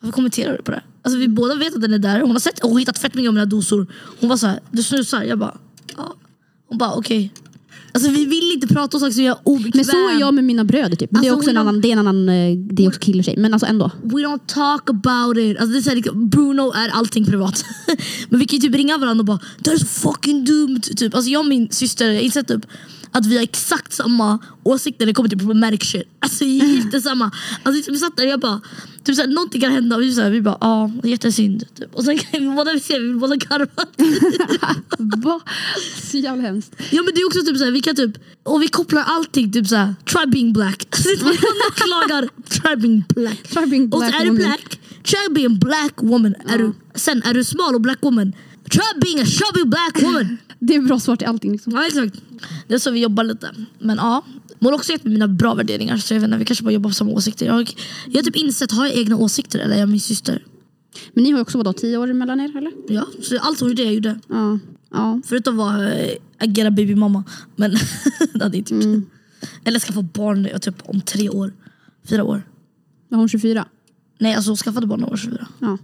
Varför 0.00 0.12
kommenterar 0.12 0.56
du 0.56 0.62
på 0.62 0.70
det? 0.70 0.82
Alltså 1.02 1.18
vi 1.18 1.28
båda 1.28 1.54
vet 1.54 1.74
att 1.74 1.80
den 1.80 1.92
är 1.92 1.98
där, 1.98 2.20
hon 2.20 2.30
har 2.30 2.38
sett 2.38 2.64
och 2.64 2.80
hittat 2.80 2.98
fett 2.98 3.14
mycket 3.14 3.28
om 3.28 3.34
mina 3.34 3.46
dosor. 3.46 3.86
Hon 4.20 4.28
var 4.28 4.36
så 4.36 4.46
här, 4.46 4.60
du 4.70 4.82
snusar? 4.82 5.22
Jag 5.22 5.38
bara, 5.38 5.58
ja. 5.96 6.14
Hon 6.68 6.78
bara 6.78 6.94
okej. 6.94 7.32
Alltså 7.92 8.10
vi 8.10 8.24
vill 8.24 8.52
inte 8.54 8.66
prata 8.66 8.96
om 8.96 9.00
saker 9.00 9.12
som 9.12 9.24
gör 9.24 9.38
obekväm. 9.42 9.72
Men 9.74 9.84
så 9.84 10.08
är 10.08 10.20
jag 10.20 10.34
med 10.34 10.44
mina 10.44 10.64
bröder 10.64 10.96
typ. 10.96 11.10
Men 11.10 11.22
det 11.22 11.28
är 11.28 11.30
Alltså, 11.30 11.40
också 11.40 11.50
en 11.50 11.56
annan, 11.56 11.80
det 11.80 11.88
är 11.88 11.92
en 11.92 11.98
annan, 11.98 12.28
eh, 12.28 12.56
det 12.56 12.84
är 12.84 12.88
också 12.88 13.00
kille 13.00 13.22
tjej. 13.22 13.34
Men 13.38 13.52
alltså 13.52 13.66
ändå. 13.66 13.90
We 14.02 14.14
don't 14.14 14.46
talk 14.46 14.90
about 14.90 15.38
it. 15.38 15.58
Alltså 15.58 15.72
det 15.72 15.78
är 15.78 15.82
så 15.82 15.90
här, 15.90 16.26
Bruno 16.26 16.72
är 16.72 16.88
allting 16.88 17.26
privat. 17.26 17.64
Men 18.28 18.40
vi 18.40 18.46
kan 18.46 18.58
ju 18.58 18.68
typ 18.68 18.74
ringa 18.76 18.98
varandra 18.98 19.20
och 19.22 19.26
bara 19.26 19.38
det 19.58 19.70
här 19.70 19.74
är 19.74 19.78
så 19.78 19.86
fucking 19.86 20.44
dumt. 20.44 20.80
Typ. 20.80 21.14
Alltså 21.14 21.30
jag 21.30 21.40
och 21.40 21.46
min 21.46 21.68
syster, 21.70 22.06
jag 22.06 22.14
har 22.14 22.20
insett 22.20 22.48
typ 22.48 22.66
att 23.16 23.26
vi 23.26 23.36
har 23.36 23.42
exakt 23.42 23.92
samma 23.92 24.38
åsikter 24.62 25.04
när 25.04 25.06
det 25.06 25.14
kommer 25.14 25.28
till 25.28 25.38
problematic 25.38 25.82
shit. 25.82 26.08
Alltså 26.20 26.44
jättesamma. 26.44 27.30
Alltså, 27.62 27.92
vi 27.92 27.98
satt 27.98 28.16
där 28.16 28.24
och 28.24 28.30
jag 28.32 28.40
bara, 28.40 28.60
typ 29.04 29.16
såhär, 29.16 29.28
någonting 29.28 29.60
kan 29.60 29.72
hända 29.72 29.96
och 29.96 30.02
vi, 30.02 30.14
såhär, 30.14 30.30
vi 30.30 30.40
bara 30.40 30.58
ja, 30.60 30.90
jättesynd. 31.04 31.64
Typ. 31.74 31.94
Och 31.94 32.04
sen 32.04 32.18
kan 32.18 32.40
vi 32.50 32.56
båda 32.56 32.78
ser, 32.78 33.00
vi 33.00 33.14
båda 33.14 33.36
garvar. 33.36 33.86
Va? 35.24 35.40
Så 36.02 36.16
jävla 36.16 36.42
hemskt. 36.42 36.74
Ja 36.90 37.02
men 37.02 37.14
det 37.14 37.20
är 37.20 37.26
också 37.26 37.40
typ 37.40 37.58
såhär, 37.58 37.70
vi 37.70 37.80
kan 37.80 37.96
typ, 37.96 38.18
och 38.42 38.62
vi 38.62 38.68
kopplar 38.68 39.02
allting 39.06 39.52
typ 39.52 39.66
såhär, 39.66 39.94
try 40.04 40.26
being 40.26 40.52
black. 40.52 40.86
Man 41.22 41.36
klagar, 41.74 42.28
try 42.48 42.76
being 42.76 43.04
black. 43.08 43.48
Try 43.48 43.66
being 43.66 43.92
Och 43.92 44.00
så 44.00 44.06
black 44.08 44.20
är 44.20 44.24
du 44.24 44.30
black, 44.30 44.80
try 45.02 45.34
being 45.34 45.58
black 45.58 45.94
woman. 45.96 46.34
Är 46.48 46.58
du, 46.58 46.72
sen 46.94 47.22
är 47.22 47.34
du 47.34 47.44
smal 47.44 47.74
och 47.74 47.80
black 47.80 47.98
woman, 48.00 48.32
try 48.70 49.00
being 49.00 49.20
a 49.20 49.26
chubby 49.26 49.64
black 49.64 50.02
woman. 50.02 50.38
Det 50.58 50.74
är 50.74 50.80
bra 50.80 51.00
svar 51.00 51.16
till 51.16 51.26
allting 51.26 51.52
liksom. 51.52 51.72
ja 51.72 51.86
exakt. 51.86 52.22
Det 52.68 52.74
är 52.74 52.78
så 52.78 52.90
vi 52.90 53.00
jobbar 53.00 53.24
lite. 53.24 53.50
Men 53.78 53.96
ja, 53.96 54.24
hon 54.58 54.66
har 54.66 54.72
också 54.72 54.92
gett 54.92 55.04
mig 55.04 55.12
mina 55.12 55.28
bra 55.28 55.54
värderingar 55.54 55.96
så 55.96 56.14
jag 56.14 56.20
vet 56.20 56.28
inte, 56.28 56.38
vi 56.38 56.44
kanske 56.44 56.64
bara 56.64 56.70
jobbar 56.70 56.90
på 56.90 56.94
samma 56.94 57.10
åsikter. 57.10 57.46
Jag, 57.46 57.74
jag 58.06 58.18
har 58.18 58.22
typ 58.22 58.36
insett, 58.36 58.72
har 58.72 58.86
jag 58.86 58.94
egna 58.96 59.16
åsikter 59.16 59.58
eller 59.58 59.74
är 59.74 59.80
jag 59.80 59.88
min 59.88 60.00
syster? 60.00 60.44
Men 61.14 61.24
ni 61.24 61.30
har 61.30 61.38
ju 61.38 61.42
också 61.42 61.58
vadå, 61.58 61.72
tio 61.72 61.96
år 61.96 62.12
mellan 62.12 62.40
er 62.40 62.56
eller? 62.56 62.72
Ja, 62.88 63.06
så 63.22 63.38
allt 63.38 63.60
hon 63.60 63.68
gjorde 63.68 63.82
jag 63.82 63.94
gjorde. 63.94 64.20
Ja. 64.28 64.58
ja. 64.90 65.20
Förutom 65.24 65.60
att 65.60 65.66
vara 65.66 65.94
äh, 65.94 66.16
agera 66.38 66.70
babymamma. 66.70 67.24
Men 67.56 67.70
det 68.34 68.42
hade 68.42 68.58
inte 68.58 68.74
gjort. 68.74 69.04
Eller 69.64 69.80
skaffa 69.80 70.02
barn 70.02 70.48
jag 70.52 70.62
typ 70.62 70.82
om 70.84 71.00
tre 71.00 71.30
år. 71.30 71.52
Fyra 72.04 72.24
år. 72.24 72.42
Var 73.08 73.18
hon 73.18 73.28
24? 73.28 73.66
Nej 74.18 74.34
alltså 74.34 74.50
hon 74.50 74.56
skaffade 74.56 74.86
barn 74.86 75.00
när 75.00 75.06
hon 75.06 75.10
var 75.10 75.16
24. 75.16 75.46
Ja. 75.58 75.78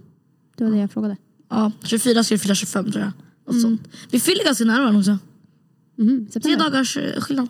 Det 0.57 0.63
var 0.63 0.71
det 0.71 0.77
jag 0.77 0.91
frågade. 0.91 1.17
Ja, 1.53 1.71
24 1.83 2.23
ska 2.23 2.35
vi 2.35 2.39
fylla 2.39 2.55
25 2.55 2.91
tror 2.91 3.03
jag. 3.03 3.11
Något 3.53 3.61
sånt. 3.61 3.81
Vi 4.11 4.19
fyller 4.19 4.43
ganska 4.43 4.65
nära 4.65 4.79
varandra 4.79 4.99
också. 4.99 5.17
Mhm, 5.97 6.25
Tre 6.25 6.33
september. 6.33 6.59
dagars 6.69 6.97
eh, 6.97 7.21
skillnad. 7.21 7.47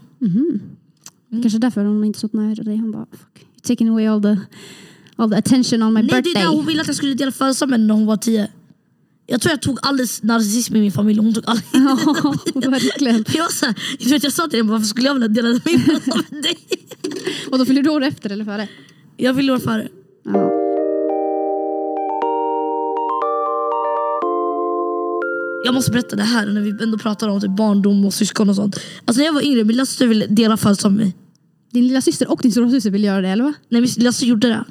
Kanske 1.41 1.59
därför 1.59 1.85
hon 1.85 2.03
inte 2.03 2.19
så 2.19 2.29
nära 2.31 2.63
dig. 2.63 2.77
Hon 2.77 2.91
bara, 2.91 3.05
fuck. 3.11 3.45
You're 3.55 3.67
taking 3.67 3.89
away 3.89 4.07
all 4.07 4.21
the, 4.21 4.37
all 5.15 5.29
the 5.29 5.35
attention 5.37 5.83
on 5.83 5.93
my 5.93 6.01
Nej 6.01 6.21
det 6.21 6.29
är 6.29 6.33
där 6.35 6.47
hon 6.47 6.65
ville 6.65 6.81
att 6.81 6.87
jag 6.87 6.95
skulle 6.95 7.13
dela 7.13 7.31
födelsedag 7.31 7.69
med 7.69 7.79
henne 7.79 7.87
när 7.87 7.93
hon 7.93 8.05
var 8.05 8.17
10. 8.17 8.47
Jag 9.27 9.41
tror 9.41 9.51
jag 9.51 9.61
tog 9.61 9.79
alldeles 9.81 10.23
narcissism 10.23 10.75
i 10.75 10.79
min 10.79 10.91
familj 10.91 11.19
hon 11.19 11.33
tog 11.33 11.43
aldrig 11.47 11.65
Ja, 11.73 12.69
verkligen. 12.69 13.25
Jag, 13.35 13.43
var 13.43 13.49
så 13.51 13.65
här, 13.65 13.75
jag, 13.99 14.09
vet, 14.09 14.23
jag 14.23 14.33
sa 14.33 14.47
till 14.47 14.59
henne 14.59 14.71
varför 14.71 14.85
skulle 14.85 15.07
jag 15.07 15.13
vilja 15.13 15.27
dela 15.27 15.49
min 15.49 15.59
födelsedag 15.79 16.23
med 16.29 16.43
dig? 16.43 16.57
Och 17.51 17.57
då 17.57 17.65
fyller 17.65 17.83
du 17.83 17.89
år 17.89 18.03
efter 18.03 18.29
eller 18.29 18.45
före? 18.45 18.67
Jag 19.17 19.33
ville 19.33 19.51
år 19.51 19.59
före. 19.59 19.87
Ja. 20.23 20.52
Jag 25.63 25.73
måste 25.73 25.91
berätta 25.91 26.15
det 26.15 26.23
här 26.23 26.45
när 26.45 26.61
vi 26.61 26.83
ändå 26.83 26.97
pratar 26.97 27.27
om 27.27 27.41
typ 27.41 27.49
barndom 27.51 28.05
och 28.05 28.13
syskon 28.13 28.49
och 28.49 28.55
sånt. 28.55 28.79
Alltså 29.05 29.19
när 29.19 29.25
jag 29.25 29.33
var 29.33 29.41
yngre, 29.41 29.63
min 29.63 29.67
lillasyster 29.67 30.07
ville 30.07 30.27
dela 30.27 30.57
födelsedag 30.57 30.91
med 30.91 31.05
mig. 31.05 31.15
Din 31.71 31.87
lilla 31.87 32.01
syster 32.01 32.31
och 32.31 32.39
din 32.41 32.51
stora 32.51 32.69
syster 32.69 32.89
vill 32.89 33.03
göra 33.03 33.21
det 33.21 33.29
eller 33.29 33.43
va? 33.43 33.53
Nej 33.69 33.81
min 33.81 33.89
lillasyster 33.97 34.27
gjorde 34.27 34.47
det. 34.47 34.65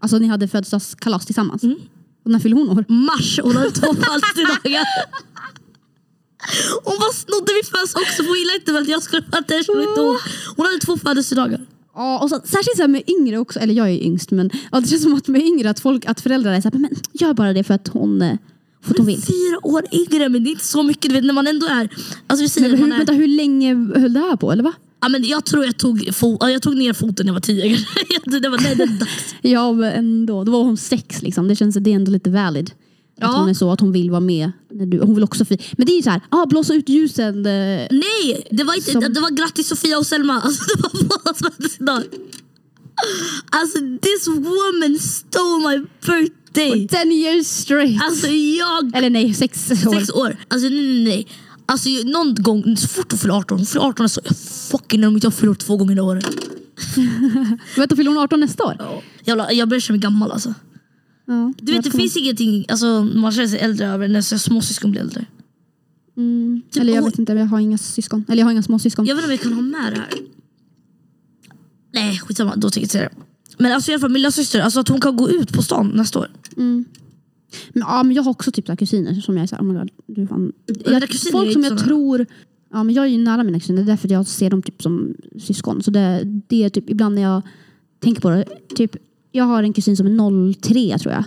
Alltså 0.00 0.18
ni 0.18 0.26
hade 0.26 0.48
födelsedagskalas 0.48 1.26
tillsammans? 1.26 1.62
Mm. 1.62 1.78
Och 2.24 2.30
när 2.30 2.38
fyller 2.38 2.56
hon 2.56 2.70
år? 2.70 2.84
Mars, 2.88 3.40
hon 3.42 3.56
hade 3.56 3.70
två 3.70 3.86
födelsedagar. 3.94 4.84
Hon 6.84 6.96
bara 7.00 7.12
snodde 7.12 7.52
min 7.52 7.64
födelsedag 7.64 8.02
också 8.02 8.22
för 8.22 8.28
hon 8.28 8.38
gillade 8.38 8.58
inte 8.58 8.78
att 8.78 8.88
jag 8.88 9.02
skulle 9.02 9.22
så 9.64 9.82
inte 9.82 10.00
Hon, 10.00 10.18
hon 10.56 10.66
hade 10.66 10.78
två 10.78 10.96
födelsedagar. 10.96 11.60
Ja, 11.94 12.18
och 12.18 12.28
så, 12.30 12.40
särskilt 12.44 12.76
så 12.76 12.88
med 12.88 13.02
yngre 13.06 13.38
också, 13.38 13.60
eller 13.60 13.74
jag 13.74 13.90
är 13.90 14.02
yngst 14.02 14.30
men 14.30 14.50
ja, 14.72 14.80
det 14.80 14.88
känns 14.88 15.02
som 15.02 15.14
att 15.14 15.28
med 15.28 15.42
yngre 15.42 15.70
att, 15.70 15.80
folk, 15.80 16.04
att 16.06 16.20
föräldrar 16.20 16.52
är 16.52 16.60
såhär, 16.60 16.78
men 16.78 16.90
gör 17.12 17.34
bara 17.34 17.52
det 17.52 17.64
för 17.64 17.74
att 17.74 17.88
hon, 17.88 18.22
eh, 18.22 18.36
för 18.82 18.90
att 18.90 18.96
hon 18.98 19.06
vill. 19.06 19.22
Fyra 19.22 19.58
år 19.66 19.84
yngre 19.92 20.28
men 20.28 20.44
det 20.44 20.50
är 20.50 20.52
inte 20.52 20.64
så 20.64 20.82
mycket. 20.82 21.10
Du 21.10 21.14
vet 21.14 21.24
när 21.24 21.34
man 21.34 21.46
ändå 21.46 21.66
är... 21.66 21.88
Alltså 22.26 22.42
vi 22.42 22.48
säger 22.48 22.68
Men 22.68 22.78
hur, 22.78 22.84
man 22.86 22.92
är, 22.92 22.96
vänta, 22.98 23.12
hur 23.12 23.28
länge 23.28 23.74
höll 23.74 24.12
det 24.12 24.20
här 24.20 24.36
på 24.36 24.52
eller 24.52 24.62
va? 24.62 24.72
ja, 25.00 25.08
men 25.08 25.24
jag 25.24 25.44
tror 25.44 25.64
jag 25.64 25.76
tog, 25.78 26.10
jag 26.40 26.62
tog 26.62 26.76
ner 26.76 26.92
foten 26.92 27.26
när 27.26 27.30
jag 27.30 27.34
var 27.34 27.40
tio. 27.40 27.78
Det 28.40 28.48
var 28.48 28.58
nej, 28.62 28.74
det 28.76 28.82
är 28.82 28.86
dags. 28.98 29.34
Ja 29.42 29.72
men 29.72 29.92
ändå, 29.92 30.44
då 30.44 30.52
var 30.52 30.62
hon 30.62 30.76
sex 30.76 31.22
liksom. 31.22 31.48
Det 31.48 31.56
känns 31.56 31.74
det 31.76 31.90
är 31.90 31.94
ändå 31.94 32.10
lite 32.10 32.30
valid. 32.30 32.70
Att 32.70 32.74
Ja. 33.32 33.38
hon 33.38 33.48
är 33.48 33.54
så, 33.54 33.70
att 33.72 33.80
hon 33.80 33.92
vill 33.92 34.10
vara 34.10 34.20
med. 34.20 34.52
När 34.74 34.86
du, 34.86 34.98
hon 35.00 35.14
vill 35.14 35.24
också 35.24 35.44
fi- 35.44 35.58
Men 35.72 35.86
det 35.86 35.92
är 35.92 35.96
ju 35.96 36.02
så 36.02 36.10
här, 36.10 36.20
ah, 36.28 36.46
blåsa 36.46 36.74
ut 36.74 36.88
ljusen. 36.88 37.46
eh, 37.46 37.86
Nej, 37.90 38.46
det 38.50 38.64
var, 38.64 38.74
inte, 38.74 38.90
Som- 38.92 39.00
det 39.12 39.20
var 39.20 39.30
grattis 39.30 39.68
Sofia 39.68 39.98
och 39.98 40.06
Selma. 40.06 40.40
Alltså, 40.40 40.64
det 40.76 40.82
var 40.82 41.02
bådas 41.08 41.38
födelsedag. 41.56 42.02
Alltså 43.50 43.78
this 44.02 44.28
woman 44.28 44.98
stole 44.98 45.68
my 45.68 45.78
birthday. 46.06 46.32
Ten 46.88 47.12
years 47.12 47.46
straight. 47.46 48.02
Alltså 48.02 48.26
jag... 48.28 48.96
Eller 48.96 49.10
nej, 49.10 49.34
sex 49.34 49.70
år. 49.70 49.94
Sex 50.00 50.10
år. 50.10 50.36
Alltså 50.48 50.68
nej 50.68 50.82
nej 50.86 51.04
nej. 51.04 51.26
Alltså 51.66 51.88
jag- 51.88 52.06
någon 52.06 52.34
gång, 52.34 52.76
så 52.76 52.88
fort 52.88 53.10
hon 53.12 53.18
fyller 53.18 53.34
18, 53.34 53.58
hon 53.58 53.66
fyller 53.66 53.84
18 53.84 54.08
så 54.08 54.20
jag 54.24 54.36
fucking 54.70 55.04
om 55.06 55.14
inte 55.14 55.26
jag 55.26 55.34
fyller 55.34 55.54
två 55.54 55.76
gånger 55.76 55.96
i 55.96 56.00
året. 56.00 56.26
Vänta, 57.76 57.96
fyller 57.96 58.10
hon 58.10 58.18
18 58.18 58.40
nästa 58.40 58.64
år? 58.64 59.02
Jävlar, 59.24 59.50
jag 59.50 59.68
börjar 59.68 59.80
känna 59.80 59.94
mig 59.96 60.00
gammal 60.02 60.32
alltså. 60.32 60.54
Ja, 61.26 61.52
Du 61.58 61.72
vet 61.72 61.84
det 61.84 61.90
finns 61.90 62.16
ingenting, 62.16 62.64
alltså, 62.68 63.08
man 63.14 63.32
känner 63.32 63.48
sig 63.48 63.58
äldre 63.58 63.86
över 63.86 64.08
när 64.08 64.22
småsyskon 64.22 64.90
blir 64.90 65.00
äldre. 65.00 65.26
Mm. 66.16 66.62
Typ, 66.70 66.80
Eller 66.82 66.94
jag 66.94 67.02
vet 67.04 67.18
inte, 67.18 67.32
jag 67.32 67.46
har 67.46 67.60
inga 67.60 67.78
syskon. 67.78 68.24
Eller 68.28 68.38
jag 68.38 68.46
har 68.46 68.52
inga 68.52 68.62
småsyskon. 68.62 69.06
Jag 69.06 69.14
vet 69.16 69.22
inte 69.24 69.32
om 69.32 69.38
vi 69.38 69.42
kan 69.44 69.52
ha 69.52 69.62
med 69.82 69.92
det 69.92 69.98
här. 69.98 70.08
Nej 71.94 72.18
skitsamma, 72.18 72.56
då 72.56 72.70
tänker 72.70 72.98
jag 72.98 73.04
inte 73.04 73.16
det. 73.16 73.22
Men 73.62 73.72
alltså 73.72 73.90
i 73.90 73.94
alla 73.94 74.00
fall 74.00 74.10
min 74.10 74.22
lillasyster, 74.22 74.60
alltså 74.60 74.80
att 74.80 74.88
hon 74.88 75.00
kan 75.00 75.16
gå 75.16 75.30
ut 75.30 75.52
på 75.52 75.62
stan 75.62 75.92
nästa 75.94 76.18
år. 76.18 76.28
Mm. 76.56 76.84
Men, 77.72 77.82
ja, 77.86 78.02
men 78.02 78.16
jag 78.16 78.22
har 78.22 78.30
också 78.30 78.52
typ 78.52 78.66
så 78.66 78.72
här 78.72 78.76
kusiner 78.76 79.14
som 79.14 79.36
jag 79.36 79.42
är 79.42 79.46
såhär, 79.46 79.62
oh 79.62 79.66
my 79.66 79.78
god, 79.78 79.90
du 80.06 80.26
fan. 80.26 80.52
Jag, 80.66 81.08
kusiner 81.08 81.32
folk 81.32 81.52
som 81.52 81.64
inte 81.64 81.72
jag 81.72 81.78
såna. 81.78 81.88
tror, 81.88 82.26
ja 82.72 82.84
men 82.84 82.94
jag 82.94 83.04
är 83.04 83.08
ju 83.08 83.18
nära 83.18 83.42
mina 83.42 83.60
kusiner, 83.60 83.82
det 83.82 83.84
är 83.84 83.92
därför 83.92 84.08
jag 84.08 84.26
ser 84.26 84.50
dem 84.50 84.62
typ 84.62 84.82
som 84.82 85.14
syskon. 85.38 85.82
Så 85.82 85.90
det, 85.90 86.22
det 86.48 86.64
är 86.64 86.68
typ 86.68 86.90
ibland 86.90 87.14
när 87.14 87.22
jag 87.22 87.42
tänker 88.00 88.20
på 88.20 88.30
det, 88.30 88.44
typ 88.74 88.96
jag 89.32 89.44
har 89.44 89.62
en 89.62 89.72
kusin 89.72 89.96
som 89.96 90.06
är 90.06 90.54
03 90.54 90.98
tror 90.98 91.14
jag. 91.14 91.24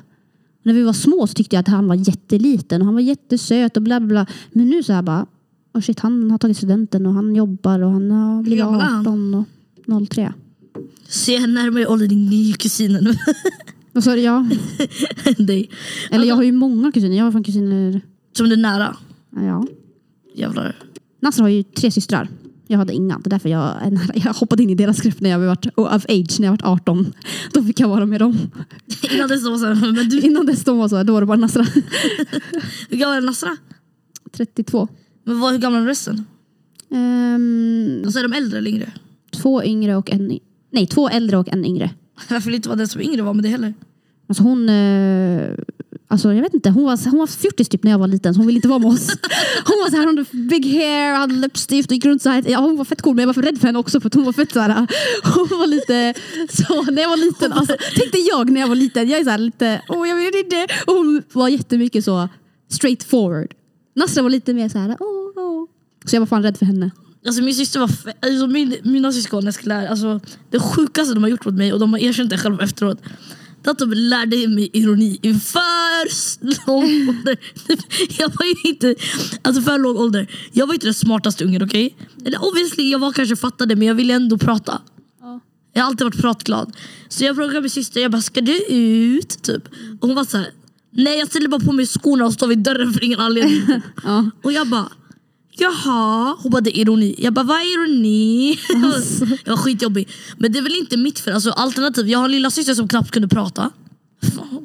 När 0.64 0.74
vi 0.74 0.84
var 0.84 0.94
små 0.94 1.28
så 1.28 1.34
tyckte 1.34 1.56
jag 1.56 1.62
att 1.62 1.68
han 1.68 1.88
var 1.88 1.96
jätteliten 1.96 2.82
och 2.82 2.86
han 2.86 2.94
var 2.94 3.02
jättesöt 3.02 3.78
och 3.78 3.84
bla 3.84 4.00
bla 4.00 4.08
bla. 4.08 4.26
Men 4.52 4.70
nu 4.70 4.84
så 4.84 4.94
här 4.94 5.02
bara, 5.02 5.26
oh 5.74 5.82
shit 5.82 6.00
han 6.00 6.32
har 6.32 6.38
tagit 6.38 6.58
studenten 6.58 7.06
och 7.06 7.14
han 7.14 7.36
jobbar 7.36 7.80
och 7.80 7.92
han 7.92 8.12
har 8.12 8.44
blivit 8.44 8.60
gammal 8.60 8.82
är 8.82 8.86
han? 8.86 9.08
18 9.08 9.46
och 9.88 10.10
03. 10.10 10.34
Så 11.08 11.32
jag 11.32 11.44
är 11.44 11.48
närmare 11.48 11.88
ålder 11.88 12.08
din 12.08 12.26
nya 12.26 12.56
kusinen 12.56 13.16
Vad 13.92 14.04
sa 14.04 14.16
du? 14.16 14.22
Ja. 14.22 14.48
dig. 15.38 15.70
Eller 16.12 16.26
jag 16.26 16.36
har 16.36 16.44
ju 16.44 16.52
många 16.52 16.92
kusiner, 16.92 17.18
jag 17.18 17.24
har 17.26 17.32
fan 17.32 17.44
kusiner, 17.44 18.02
Som 18.38 18.50
du 18.50 18.54
är 18.54 18.58
nära. 18.58 18.98
ja. 19.36 19.68
Jävlar. 20.36 20.76
Nasser 21.22 21.42
har 21.42 21.50
ju 21.50 21.64
tre 21.64 21.92
systrar. 21.92 22.30
Jag 22.68 22.78
hade 22.78 22.94
inga. 22.94 23.18
Det 23.20 23.28
är 23.28 23.30
därför 23.30 23.50
jag, 23.50 23.86
är 23.86 23.92
nära. 23.92 24.12
jag 24.16 24.34
hoppade 24.34 24.64
in 24.64 24.70
i 24.70 24.76
deras 24.76 25.02
grupp 25.02 25.22
när 25.22 25.30
jag 25.30 25.40
var 25.40 25.58
of 25.96 26.06
age, 26.10 26.40
när 26.40 26.48
jag 26.48 26.52
var 26.62 26.72
18. 26.74 27.14
Då 27.54 27.64
fick 27.64 27.80
jag 27.80 27.88
vara 27.88 28.06
med 28.06 28.22
dem. 28.22 28.38
Innan 29.16 29.28
dess 29.30 29.44
var 29.44 29.58
så 29.58 29.66
men 29.94 30.10
du, 30.10 30.20
Innan 30.20 30.46
dess 30.46 30.64
de 30.64 30.78
var 30.78 30.88
så, 30.88 31.04
då 31.04 31.14
var 31.14 31.22
det 31.22 31.26
bara 31.28 31.38
Nasra. 31.38 31.64
hur 32.90 32.98
gammal 32.98 33.18
är 33.18 33.22
Nasra? 33.22 33.58
32. 34.32 34.88
Men 35.24 35.40
vad, 35.40 35.52
hur 35.52 35.60
gamla 35.60 35.80
är 35.80 35.86
resten? 35.86 36.26
Ehm, 36.92 38.02
Alltså 38.06 38.20
är 38.20 38.24
de 38.24 38.34
äldre 38.34 38.58
eller 38.58 38.72
yngre? 38.72 38.92
två 39.32 39.64
yngre 39.64 39.96
och 39.96 40.12
en... 40.12 40.40
Nej, 40.76 40.88
två 40.88 41.10
äldre 41.10 41.38
och 41.38 41.50
en 41.50 41.66
yngre. 41.66 41.90
Jag 42.30 42.40
vill 42.40 42.56
inte 42.56 42.70
vara 42.70 42.78
den 42.78 42.88
som 42.88 43.02
yngre 43.02 43.22
var 43.22 43.34
med 43.34 43.44
det 43.44 43.50
heller. 43.50 43.74
Alltså 44.30 44.44
hon... 44.44 44.70
eh, 44.70 45.50
alltså 46.08 46.34
jag 46.34 46.42
vet 46.42 46.54
inte, 46.54 46.70
hon 46.70 46.84
var, 46.84 47.10
hon 47.10 47.20
var 47.20 47.28
fjortis 47.28 47.70
typ 47.70 47.84
när 47.84 47.92
jag 47.92 48.00
var 48.00 48.08
liten 48.08 48.34
så 48.34 48.40
hon 48.40 48.48
ville 48.48 48.58
inte 48.58 48.68
vara 48.68 48.80
med 48.80 48.90
oss. 48.92 49.10
Hon 49.68 49.78
var 49.84 49.90
så 49.90 49.96
här, 49.96 50.06
hon 50.06 50.18
hade 50.18 50.48
big 50.50 50.66
hair, 50.66 51.14
hade 51.14 51.36
läppstift 51.36 51.90
och 51.92 51.96
gick 51.96 52.06
runt 52.06 52.22
så 52.22 52.30
här. 52.30 52.44
Ja, 52.48 52.60
hon 52.60 52.78
var 52.78 52.86
fett 52.86 53.02
cool 53.02 53.16
men 53.16 53.22
jag 53.22 53.28
var 53.28 53.34
för 53.34 53.42
rädd 53.42 53.60
för 53.60 53.68
henne 53.68 53.80
också 53.80 54.00
för 54.02 54.12
hon 54.14 54.26
var 54.26 54.34
fett 54.34 54.52
så 54.52 54.60
här. 54.60 54.70
Hon 55.36 55.60
var 55.60 55.68
lite 55.68 56.14
så 56.50 56.82
när 56.92 57.02
jag 57.02 57.10
var 57.10 57.18
liten. 57.18 57.54
Alltså, 57.54 57.76
tänkte 57.96 58.18
jag 58.18 58.50
när 58.50 58.62
jag 58.62 58.68
var 58.68 58.76
liten, 58.76 59.10
jag 59.10 59.20
är 59.20 59.24
så 59.24 59.30
här 59.30 59.38
lite, 59.38 59.82
åh 59.90 60.10
jag 60.10 60.16
vet 60.16 60.36
inte. 60.36 60.68
Och 60.88 60.94
hon 60.94 61.24
var 61.34 61.50
jättemycket 61.50 62.06
så 62.06 62.30
straight 62.72 63.04
forward. 63.04 63.54
Nasra 63.96 64.24
var 64.24 64.30
lite 64.30 64.54
mer 64.54 64.70
så 64.70 64.78
här, 64.78 64.98
åh, 65.00 65.44
åh. 65.44 65.66
Så 66.06 66.16
jag 66.16 66.22
var 66.22 66.28
fan 66.28 66.44
rädd 66.44 66.58
för 66.58 66.66
henne. 66.66 66.92
Alltså 67.26 67.42
min 67.42 67.56
syster 67.56 67.80
var 67.80 67.90
alltså 68.22 68.48
min, 68.48 68.78
mina 68.84 69.12
syskon 69.12 69.48
Eskil 69.48 69.72
är 69.72 69.88
alltså 69.88 70.20
det 70.50 70.60
sjukaste 70.60 71.14
de 71.14 71.24
har 71.24 71.30
gjort 71.30 71.46
mot 71.46 71.56
mig 71.56 71.74
och 71.74 71.80
de 71.80 71.94
har 71.94 72.00
erkänt 72.00 72.30
det 72.30 72.38
själva 72.38 72.64
efteråt. 72.64 73.02
Det 73.64 73.72
att 73.72 73.80
de 73.80 73.94
lärde 73.94 74.48
mig 74.48 74.70
ironi 74.74 75.20
i 75.22 75.34
för 75.34 76.08
lång 76.68 77.10
ålder. 77.10 77.38
Jag 78.20 78.30
var 78.30 78.46
ju 78.46 78.70
inte, 78.70 78.96
alltså 79.42 79.62
för 79.62 79.78
låg 79.78 79.96
ålder. 79.96 80.32
Jag 80.52 80.68
var 80.68 80.74
inte 80.74 80.88
den 80.88 80.94
smartaste 80.94 81.46
ungen 81.46 81.64
okej? 81.64 81.98
Eller 82.26 82.46
obviously 82.46 82.92
jag 82.92 83.00
var 83.00 83.12
kanske 83.12 83.36
fattade 83.36 83.76
men 83.76 83.88
jag 83.88 83.96
ville 83.96 84.14
ändå 84.14 84.38
prata. 84.38 84.82
Jag 85.74 85.82
har 85.82 85.88
alltid 85.88 86.06
varit 86.06 86.22
pratglad. 86.22 86.76
Så 87.10 87.24
jag 87.24 87.36
frågade 87.36 87.62
min 87.62 87.70
syster, 87.70 88.02
jag 88.02 88.12
bara 88.12 88.22
ska 88.22 88.42
du 88.42 88.66
ut? 88.70 89.44
Typ. 89.44 89.68
Och 90.00 90.08
hon 90.08 90.16
var 90.16 90.24
så 90.26 90.38
här, 90.38 90.50
nej 90.92 91.20
jag 91.20 91.28
ställer 91.28 91.48
bara 91.48 91.62
på 91.62 91.72
mig 91.72 91.86
skorna 91.86 92.26
och 92.26 92.34
står 92.34 92.48
vid 92.48 92.60
dörren 92.60 92.94
för 92.94 93.04
ingen 93.04 93.20
anledning. 93.20 93.82
Och 94.44 94.52
jag 94.52 94.68
bara, 94.68 94.90
jaha. 95.58 96.36
Hon 96.40 96.52
bara, 96.52 96.62
det 96.62 96.78
är 96.78 96.82
ironi. 96.82 97.16
Jag 97.18 97.34
bara, 97.34 97.46
vad 97.46 97.58
är 97.58 97.74
ironi? 97.74 98.60
jag 99.46 99.52
var 99.52 99.58
skitjobbig. 99.58 100.10
Men 100.38 100.52
det 100.52 100.60
är 100.60 100.64
väl 100.64 100.76
inte 100.76 100.98
mitt 100.98 101.20
fel. 101.20 101.34
Alltså, 101.34 101.52
alternativ, 101.52 102.10
jag 102.10 102.20
har 102.20 102.26
en 102.26 102.32
lilla 102.32 102.52
syster 102.52 102.74
som 102.74 102.88
knappt 102.88 103.12
kunde 103.12 103.28
prata. 103.28 103.72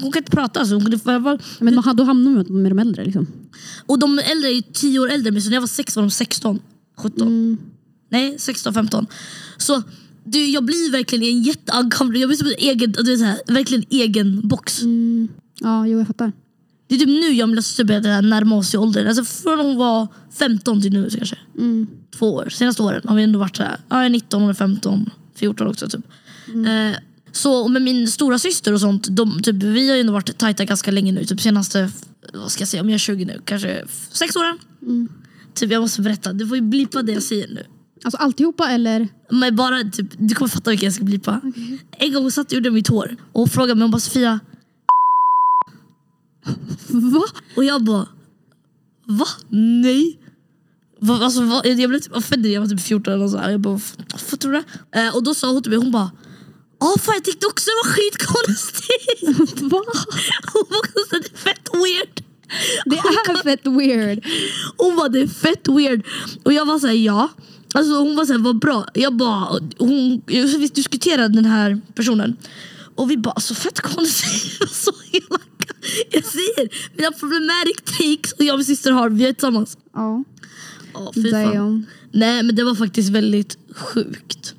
Hon 0.00 0.12
kan 0.12 0.20
inte 0.20 0.30
prata. 0.30 0.60
Alltså. 0.60 0.74
Hon 0.74 0.82
kunde, 0.82 1.00
jag 1.04 1.20
var, 1.20 1.38
Men 1.58 1.74
man, 1.74 1.96
då 1.96 2.04
hamnar 2.04 2.30
man 2.30 2.62
med 2.62 2.70
de 2.72 2.78
äldre 2.78 3.04
liksom. 3.04 3.26
och 3.86 3.98
de 3.98 4.18
äldre 4.18 4.50
är 4.50 4.72
10 4.72 4.98
år 4.98 5.10
äldre 5.10 5.40
så 5.40 5.48
när 5.48 5.56
jag 5.56 5.60
var 5.60 5.68
6 5.68 5.96
var 5.96 6.02
de 6.02 6.10
16, 6.10 6.60
17. 6.96 7.58
Nej, 8.08 8.34
16, 8.38 8.74
15. 8.74 9.06
Så 9.56 9.82
du, 10.24 10.46
jag 10.46 10.64
blir 10.64 10.92
verkligen 10.92 11.24
i 11.24 11.28
en 11.28 11.42
jätteuncomfortable, 11.42 12.18
jag 12.18 12.28
blir 12.28 12.36
som 12.36 12.46
en 12.46 12.54
egen, 12.58 12.92
du 12.92 13.10
vet, 13.10 13.18
så 13.18 13.24
här, 13.24 13.38
verkligen 13.46 13.84
egen 13.90 14.48
box. 14.48 14.82
Mm. 14.82 15.28
Ja, 15.60 15.86
jo 15.86 15.98
jag 15.98 16.06
fattar. 16.06 16.32
Det 16.90 16.96
är 16.96 16.98
typ 16.98 17.08
nu 17.08 17.32
jag 17.32 17.64
syster 17.64 17.84
börjar 17.84 18.22
närma 18.22 18.56
oss 18.56 18.74
i 18.74 18.76
åldern. 18.76 19.06
Alltså 19.06 19.24
från 19.24 19.58
hon 19.58 19.76
var 19.76 20.08
15 20.38 20.82
till 20.82 20.92
nu 20.92 21.10
så 21.10 21.16
kanske. 21.16 21.36
Mm. 21.58 21.86
Två 22.18 22.34
år. 22.34 22.48
Senaste 22.48 22.82
åren 22.82 23.02
har 23.04 23.16
vi 23.16 23.22
ändå 23.22 23.38
varit 23.38 23.56
såhär, 23.56 23.76
ja, 23.88 23.96
jag 23.96 24.06
är 24.06 24.10
19, 24.10 24.40
hon 24.40 24.50
är 24.50 24.54
15, 24.54 25.10
14 25.34 25.66
också 25.66 25.88
typ. 25.88 26.04
Eh, 26.48 26.98
så 27.32 27.68
med 27.68 27.82
min 27.82 28.08
stora 28.08 28.38
syster 28.38 28.72
och 28.72 28.80
sånt, 28.80 29.06
de, 29.10 29.42
typ, 29.42 29.54
vi 29.54 29.88
har 29.88 29.94
ju 29.94 30.00
ändå 30.00 30.12
varit 30.12 30.38
tajta 30.38 30.64
ganska 30.64 30.90
länge 30.90 31.12
nu. 31.12 31.24
Typ 31.24 31.40
senaste, 31.40 31.90
vad 32.34 32.50
ska 32.50 32.60
jag 32.62 32.68
säga, 32.68 32.82
om 32.82 32.88
jag 32.88 32.94
är 32.94 32.98
20 32.98 33.24
nu, 33.24 33.40
kanske 33.44 33.84
sex 34.12 34.36
åren. 34.36 34.58
Typ 35.54 35.70
jag 35.70 35.80
måste 35.80 36.02
berätta, 36.02 36.32
du 36.32 36.46
får 36.46 36.56
ju 36.56 36.62
blipa 36.62 37.02
det 37.02 37.12
jag 37.12 37.22
säger 37.22 37.48
nu. 37.48 37.66
Alltså 38.04 38.16
alltihopa 38.16 38.70
eller? 38.70 39.08
Men 39.30 39.56
bara 39.56 39.82
typ, 39.82 40.06
du 40.18 40.34
kommer 40.34 40.48
fatta 40.48 40.70
vilken 40.70 40.86
jag 40.86 40.94
ska 40.94 41.04
blipa. 41.04 41.40
En 41.90 42.12
gång 42.12 42.30
satt 42.30 42.46
och 42.46 42.52
gjorde 42.52 42.70
mitt 42.70 42.88
hår 42.88 43.16
och 43.32 43.48
frågade 43.48 43.74
mig, 43.74 43.82
hon 43.82 43.90
bara 43.90 44.00
Sofia, 44.00 44.40
Va? 46.92 47.24
Och 47.56 47.64
jag 47.64 47.84
bara, 47.84 48.08
va? 49.06 49.26
Nej. 49.48 50.20
Va, 51.00 51.24
alltså, 51.24 51.42
va? 51.42 51.62
Jag 51.64 51.90
blev 51.90 52.00
typ 52.00 52.16
offended, 52.16 52.52
jag 52.52 52.60
var 52.60 52.68
typ 52.68 52.80
14 52.80 53.14
eller 53.14 53.28
så 53.28 53.38
här. 53.38 53.50
Jag 53.50 53.60
bara, 53.60 53.80
vad 54.30 54.40
tror 54.40 54.52
du? 54.52 54.62
Eh, 55.00 55.16
och 55.16 55.22
då 55.22 55.34
sa 55.34 55.52
hon 55.52 55.62
till 55.62 55.70
mig, 55.70 55.78
hon 55.78 55.92
bara, 55.92 56.10
Ja 56.80 56.94
fan 57.00 57.14
jag 57.14 57.24
tyckte 57.24 57.46
också 57.46 57.70
det 57.70 57.76
var 57.84 57.92
skitkonstigt. 57.92 59.60
Va? 59.72 59.82
Hon 60.52 60.64
var 60.70 60.78
också 60.78 60.98
så 61.08 61.16
här, 61.16 61.22
det 61.22 61.32
är 61.32 61.38
fett 61.38 61.68
weird. 61.72 62.24
Det 62.86 62.96
är 62.96 63.42
fett 63.42 63.66
weird. 63.66 64.26
Hon 64.76 64.96
var 64.96 65.08
det 65.08 65.20
är 65.20 65.26
fett 65.26 65.68
weird. 65.68 66.06
Och 66.44 66.52
jag 66.52 66.66
var 66.66 66.78
såhär 66.78 66.94
ja. 66.94 67.28
Alltså 67.74 67.94
hon 67.94 68.16
var 68.16 68.24
såhär 68.24 68.40
vad 68.40 68.58
bra. 68.58 68.86
Jag 68.94 69.16
bara, 69.16 69.60
hon, 69.78 70.22
vi 70.26 70.70
diskuterade 70.74 71.34
den 71.34 71.44
här 71.44 71.80
personen. 71.94 72.36
Och 73.00 73.10
vi 73.10 73.16
bara 73.16 73.30
alltså 73.30 73.54
fett 73.54 73.80
konstigt. 73.80 74.70
så 74.70 74.92
elaka. 75.12 75.74
Jag 76.10 76.24
säger 76.24 76.68
mina 76.96 77.12
problematic 77.12 77.76
takes 77.84 78.32
och 78.32 78.44
jag 78.44 78.52
och 78.52 78.58
min 78.58 78.64
syster 78.64 78.92
har, 78.92 79.10
vi 79.10 79.26
är 79.26 79.32
tillsammans. 79.32 79.78
Ja. 79.94 80.24
Ja, 80.94 81.12
fy 81.14 81.30
fan. 81.30 81.54
Damn. 81.54 81.86
Nej 82.12 82.42
men 82.42 82.54
det 82.56 82.64
var 82.64 82.74
faktiskt 82.74 83.10
väldigt 83.10 83.58
sjukt. 83.74 84.54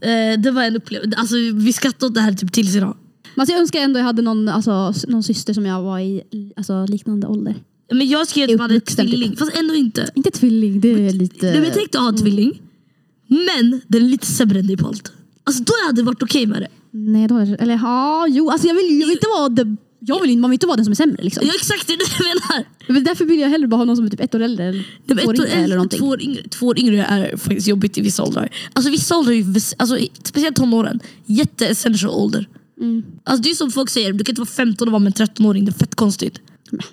Eh, 0.00 0.40
det 0.40 0.50
var 0.50 0.62
en 0.62 0.76
upplevelse. 0.76 1.18
Alltså, 1.18 1.36
vi 1.54 1.72
skrattade 1.72 2.06
åt 2.06 2.14
det 2.14 2.20
här 2.20 2.32
typ 2.32 2.52
tills 2.52 2.76
idag. 2.76 2.96
Men 3.34 3.42
alltså, 3.42 3.52
jag 3.52 3.60
önskar 3.60 3.80
ändå 3.80 3.98
jag 3.98 4.04
hade 4.04 4.22
någon, 4.22 4.48
alltså, 4.48 4.94
någon 5.08 5.22
syster 5.22 5.54
som 5.54 5.66
jag 5.66 5.82
var 5.82 5.98
i 5.98 6.22
alltså, 6.56 6.86
liknande 6.86 7.26
ålder. 7.26 7.54
Men 7.90 8.08
jag 8.08 8.28
skrev 8.28 8.50
att 8.50 8.56
man 8.56 8.70
hade 8.70 8.80
typ. 8.80 8.96
tvilling, 8.96 9.36
fast 9.36 9.56
ändå 9.56 9.74
inte. 9.74 10.10
Inte 10.14 10.30
tvilling, 10.30 10.80
det 10.80 10.88
är 10.88 11.12
lite... 11.12 11.46
Nej, 11.46 11.54
men 11.54 11.64
jag 11.64 11.74
tänkte 11.74 11.98
ha 11.98 12.08
en 12.08 12.16
tvilling, 12.16 12.62
men 13.26 13.80
den 13.88 14.04
är 14.04 14.08
lite 14.08 14.26
sämre 14.26 14.58
än 14.58 14.66
dig 14.66 14.76
på 14.76 14.86
allt. 14.86 15.12
Alltså 15.44 15.62
då 15.62 15.72
hade 15.86 16.00
jag 16.00 16.06
varit 16.06 16.22
okej 16.22 16.46
med 16.46 16.62
det. 16.62 16.68
Nej, 16.92 17.28
då 17.28 17.38
det, 17.38 17.54
eller 17.54 17.74
ja, 17.82 18.26
jo, 18.30 18.50
alltså 18.50 18.66
jag 18.68 18.74
vill, 18.74 19.00
jag 19.00 19.06
vill 19.06 19.16
inte 19.16 19.26
vara 19.38 19.48
the, 19.56 19.76
jag 20.00 20.20
vill, 20.20 20.30
inte- 20.30 20.40
man 20.40 20.50
vill 20.50 20.54
inte 20.56 20.66
vara 20.66 20.76
den 20.76 20.84
som 20.84 20.92
är 20.92 20.96
sämre 20.96 21.22
liksom. 21.22 21.46
Ja 21.46 21.52
exakt, 21.56 21.86
det 21.86 21.92
är 21.92 21.96
det 21.98 22.04
jag 22.18 22.24
menar. 22.26 22.64
Men 22.88 23.04
därför 23.04 23.24
vill 23.24 23.40
jag 23.40 23.48
hellre 23.48 23.68
bara 23.68 23.76
ha 23.76 23.84
någon 23.84 23.96
som 23.96 24.06
är 24.06 24.10
typ 24.10 24.20
ett 24.20 24.34
år 24.34 24.40
äldre 24.40 24.64
eller 24.64 24.78
Nej, 25.06 25.16
men 25.16 25.18
två 25.18 25.28
år 25.30 25.36
yngre 25.46 25.48
eller 25.64 25.76
någonting. 25.76 25.98
Två 25.98 26.06
år, 26.06 26.22
yngre, 26.22 26.42
två 26.48 26.66
år 26.66 26.78
yngre 26.78 27.04
är 27.04 27.36
faktiskt 27.36 27.66
jobbigt 27.68 27.98
i 27.98 28.00
vissa 28.00 28.22
åldrar. 28.22 28.48
Alltså 28.72 28.90
vissa 28.90 29.16
åldrar 29.16 29.32
är 29.32 29.36
ju, 29.36 29.42
väs- 29.42 29.74
alltså, 29.78 29.98
i- 29.98 30.10
speciellt 30.22 30.56
tonåren, 30.56 31.00
jätte-essential 31.26 32.10
ålder. 32.10 32.48
Mm. 32.80 33.02
Alltså, 33.24 33.42
det 33.42 33.50
är 33.50 33.54
som 33.54 33.70
folk 33.70 33.90
säger, 33.90 34.12
du 34.12 34.24
kan 34.24 34.32
inte 34.32 34.40
vara 34.40 34.48
15 34.50 34.88
och 34.88 34.92
vara 34.92 35.00
med 35.02 35.20
en 35.20 35.26
13-åring, 35.26 35.64
det 35.64 35.70
är 35.70 35.78
fett 35.78 35.94
konstigt. 35.94 36.38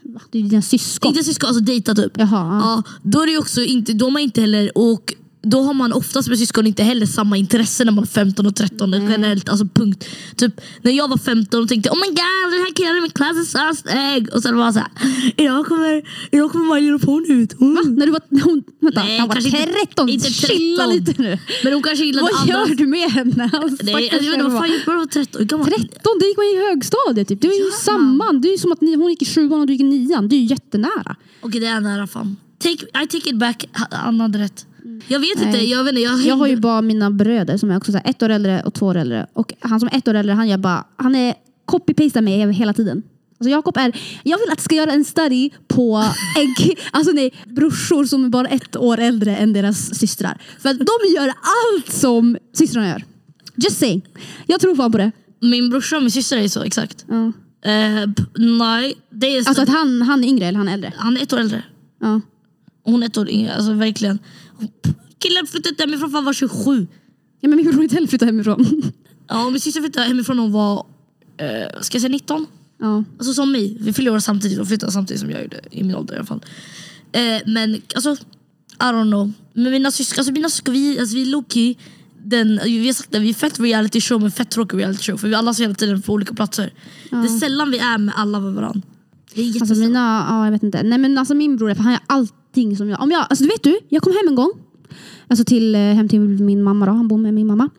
Va? 0.04 0.22
Det 0.32 0.38
är 0.38 0.42
ju 0.42 0.48
dina 0.50 0.62
syskon. 0.62 1.12
Inte 1.12 1.24
syskon, 1.24 1.48
alltså 1.48 1.64
dejta 1.64 1.96
typ. 1.96 2.12
Jaha. 2.18 2.62
ja. 2.64 2.84
Då 3.04 3.22
är 3.22 3.26
det 3.26 3.32
ju 3.32 3.38
också 3.38 3.62
inte, 3.62 3.94
då 3.94 4.06
har 4.06 4.12
man 4.12 4.22
inte 4.22 4.42
heller, 4.42 4.78
och 4.78 5.14
då 5.42 5.62
har 5.62 5.74
man 5.74 5.94
oftast 5.94 6.30
med 6.30 6.40
syskon 6.40 6.68
inte 6.68 6.84
heller 6.84 7.06
samma 7.06 7.38
intresse 7.38 7.86
när 7.86 7.92
man 7.92 8.04
är 8.04 8.08
15 8.08 8.46
och 8.48 8.56
13 8.56 8.92
generellt. 8.92 9.50
Alltså 9.50 9.66
punkt. 9.66 10.06
Typ 10.38 10.62
när 10.82 10.92
jag 10.92 11.08
var 11.08 11.18
15 11.18 11.62
och 11.64 11.70
tänkte 11.70 11.90
oh 11.90 11.96
my 11.96 12.08
god 12.08 12.52
den 12.54 12.62
här 12.62 12.74
killen 12.76 12.98
i 12.98 13.02
min 13.02 13.12
klass 13.12 13.38
är 13.38 13.44
så 13.72 13.76
snygg. 13.82 14.34
Och 14.34 14.42
sen 14.44 14.58
var 14.58 14.66
jag 14.66 14.74
såhär, 14.74 14.90
idag 15.38 15.66
kommer, 15.66 16.04
idag 16.32 16.52
kommer 16.52 16.76
My 16.76 16.82
Little 16.92 17.06
Pony 17.06 17.28
ut. 17.44 17.62
Mm. 17.62 17.76
Va? 17.76 17.82
När 17.98 18.06
du 18.06 18.12
var, 18.12 18.22
hon, 18.44 18.64
vänta, 18.80 19.04
Nej, 19.04 19.18
jag 19.18 19.28
var 19.28 19.34
kanske 19.34 19.60
inte- 19.60 19.74
13, 19.74 20.10
inte 20.10 20.32
chilla 20.32 20.84
13. 20.84 20.96
lite 20.96 21.22
nu. 21.22 21.38
Men 21.64 21.74
hon 21.74 21.84
kanske 21.84 22.06
gillade 22.06 22.28
Vad 22.32 22.42
andra. 22.42 22.54
gör 22.70 22.76
du 22.76 22.88
med 22.88 23.12
henne? 23.12 23.50
Alltså, 23.54 23.86
Nej, 23.86 23.96
alltså, 23.96 24.16
jag 24.16 24.32
vet 24.32 24.34
inte, 24.34 24.44
vad 24.44 24.58
fan, 24.68 24.80
bara 24.86 24.98
var 24.98 25.06
13. 25.06 25.40
Hur 25.40 25.46
gammal? 25.46 25.66
13, 25.68 25.88
det 26.20 26.26
gick 26.26 26.38
man 26.38 26.46
i 26.46 26.68
högstadiet 26.70 27.28
typ. 27.28 27.42
Det 27.42 27.48
är 27.48 27.60
ju 27.60 27.66
Ja. 27.66 27.72
samma. 27.84 28.34
Det 28.34 28.48
är 28.48 28.52
ju 28.52 28.58
som 28.58 28.72
att 28.72 28.82
ni, 28.82 28.96
hon 28.96 29.10
gick 29.10 29.22
i 29.22 29.26
sjuan 29.26 29.60
och 29.60 29.68
du 29.68 29.74
gick 29.74 29.82
i 29.82 29.86
nian. 29.86 30.30
Det 30.30 30.36
är 30.36 30.40
ju 30.40 30.46
jättenära. 30.46 31.16
Okej 31.42 31.62
det 31.62 31.68
är 31.68 31.80
nära 31.82 32.08
fan. 32.08 32.38
Take, 32.60 32.86
I 33.04 33.08
take 33.08 33.30
it 33.30 33.36
back, 33.40 33.66
Han 33.92 34.20
hade 34.22 34.40
rätt. 34.40 34.66
Jag 35.08 35.20
vet 35.20 35.30
inte, 35.36 35.46
Nej. 35.46 35.70
jag 35.72 35.84
vet 35.84 35.92
inte. 35.92 36.02
Jag, 36.02 36.20
Jag 36.22 36.36
har 36.36 36.48
ju 36.48 36.56
bara 36.56 36.82
mina 36.82 37.12
bröder 37.12 37.58
som 37.58 37.72
är 37.72 37.78
också 37.78 37.92
så 37.92 37.98
här, 37.98 38.10
ett 38.10 38.24
år 38.24 38.30
äldre 38.30 38.62
och 38.66 38.74
två 38.74 38.86
år 38.86 38.96
äldre. 38.98 39.28
Och 39.34 39.54
han 39.60 39.80
som 39.80 39.90
är 39.92 39.98
ett 39.98 40.08
år 40.08 40.14
äldre, 40.14 40.34
han 40.34 40.48
gör 40.48 40.58
bara, 40.58 40.84
han 40.96 41.16
är 41.16 41.34
copy-pastar 41.66 42.22
mig 42.22 42.52
hela 42.54 42.74
tiden. 42.74 43.04
Alltså 43.40 43.50
Jakob 43.52 43.78
är, 43.78 44.00
jag 44.24 44.38
vill 44.38 44.48
att 44.48 44.58
jag 44.58 44.62
ska 44.62 44.76
göra 44.76 44.92
en 44.92 45.06
study 45.06 45.50
på 45.68 46.04
ägg, 46.38 46.80
alltså 46.92 47.12
nej, 47.12 47.34
brorsor 47.46 48.06
som 48.06 48.26
är 48.26 48.30
bara 48.30 48.48
ett 48.48 48.76
år 48.76 49.00
äldre 49.00 49.38
än 49.38 49.54
deras 49.54 49.96
systrar. 49.96 50.42
För 50.60 50.70
att 50.70 50.78
de 50.80 51.14
gör 51.16 51.28
allt 51.28 51.92
som 51.92 52.38
systrarna 52.54 52.88
gör. 52.90 53.04
Just 53.56 53.80
saying. 53.80 54.02
Jag 54.48 54.60
tror 54.62 54.76
fan 54.76 54.92
på 54.92 54.98
det. 54.98 55.12
Min 55.42 55.70
brorsa 55.70 55.96
och 55.96 56.02
min 56.04 56.12
syster 56.12 56.38
är 56.38 56.48
så, 56.48 56.64
exakt. 56.64 57.06
Ja. 57.10 57.26
Eh, 57.72 58.10
p- 58.18 58.24
nej, 58.38 58.94
det 59.12 59.28
är 59.38 59.42
så, 59.44 59.50
Alltså 59.50 59.64
att 59.64 59.70
han, 59.70 60.02
han 60.02 60.24
är 60.24 60.28
yngre 60.28 60.46
eller 60.46 60.58
han 60.58 60.68
är 60.68 60.74
äldre. 60.74 60.94
han 60.98 61.18
är 61.18 61.22
ett 61.24 61.34
år 61.34 61.38
äldre. 61.40 61.64
Ja. 62.02 62.22
Hon 62.84 63.04
är 63.04 63.08
ett 63.08 63.18
år 63.18 63.30
yngre, 63.30 63.54
alltså 63.56 63.74
verkligen. 63.74 64.20
Killen 65.20 65.48
flyttade 65.48 65.70
inte 65.70 65.84
hemifrån 65.84 66.10
för 66.10 66.18
han 66.18 66.26
var 66.26 66.34
27. 66.34 66.88
ja 67.40 67.50
men 67.50 67.58
min 67.58 67.72
bror 67.72 67.84
inte 67.84 67.96
heller 67.96 68.08
flytta 68.08 68.26
hemifrån. 68.26 68.66
Ja, 69.28 69.50
min 69.50 69.60
syster 69.60 69.82
flyttade 69.82 70.08
hemifrån 70.08 70.36
när 70.36 70.44
hon 70.44 70.52
var, 70.52 70.86
eh, 71.38 71.82
ska 71.82 71.96
jag 71.96 72.02
säga 72.02 72.12
19? 72.12 72.46
Ja. 72.80 73.04
Alltså 73.18 73.34
som 73.34 73.52
mig, 73.52 73.78
vi 73.80 73.94
fyllde 73.94 74.12
år 74.12 74.20
samtidigt 74.20 74.60
och 74.60 74.68
flyttade 74.68 74.92
samtidigt 74.92 75.22
som 75.22 75.32
jag 75.32 75.42
gjorde 75.42 75.60
i 75.72 75.84
min 75.84 75.96
ålder 75.96 76.14
i 76.14 76.18
alla 76.18 76.26
fall. 76.26 76.46
Eh, 77.12 77.42
men 77.46 77.82
alltså, 77.96 78.12
I 78.72 78.84
don't 78.84 79.12
know. 79.12 79.32
Men 79.54 79.72
mina 79.72 79.92
syskon, 79.92 80.20
alltså 80.20 80.34
mina 80.34 80.50
syskon, 80.50 80.74
vi, 80.74 81.00
alltså, 81.00 81.16
vi 81.16 81.22
är 81.22 81.26
low-key, 81.26 81.76
den, 82.24 82.60
vi 82.64 82.86
har 82.88 82.94
sagt 82.94 83.12
det, 83.12 83.20
vi 83.20 83.30
är 83.30 83.34
fett 83.34 83.60
reality 83.60 84.02
show 84.02 84.22
men 84.22 84.32
fett 84.32 84.50
tråkig 84.52 84.78
reality 84.78 85.04
show. 85.04 85.18
För 85.18 85.28
vi 85.28 85.36
alla 85.36 85.52
är 85.52 85.56
hela 85.56 85.74
tiden 85.74 86.02
på 86.02 86.14
olika 86.14 86.34
platser. 86.34 86.74
Det 87.10 87.16
är 87.16 87.40
sällan 87.40 87.72
vi 87.72 87.78
är 87.80 87.98
med 87.98 88.14
alla 88.18 88.40
med 88.40 88.54
varandra. 88.54 88.82
Det 89.34 89.42
är 89.42 89.62
Alltså 89.62 89.76
mina, 89.76 90.26
ja 90.30 90.46
jag 90.46 90.52
vet 90.52 90.64
inte. 90.64 90.84
Nej 90.84 90.98
men 90.98 91.18
alltså 91.18 91.34
min 91.34 91.58
bror, 91.58 91.76
han 91.76 91.92
gör 91.92 92.00
allting 92.50 92.78
som 92.78 92.90
jag. 92.90 93.02
Om 93.02 93.12
jag 93.12 93.26
alltså 93.30 93.46
vet 93.46 93.64
du, 93.64 93.80
jag 93.90 94.04
kom 94.04 94.14
hem 94.14 94.28
en 94.28 94.36
gång. 94.36 94.52
Alltså 95.28 95.46
till, 95.46 95.76
eh, 95.76 95.82
hem 95.82 96.08
till 96.08 96.20
min 96.20 96.64
mamma 96.64 96.86
då, 96.86 96.92
han 96.92 97.08
bor 97.08 97.18
med 97.18 97.34
min 97.34 97.48
mamma. 97.48 97.70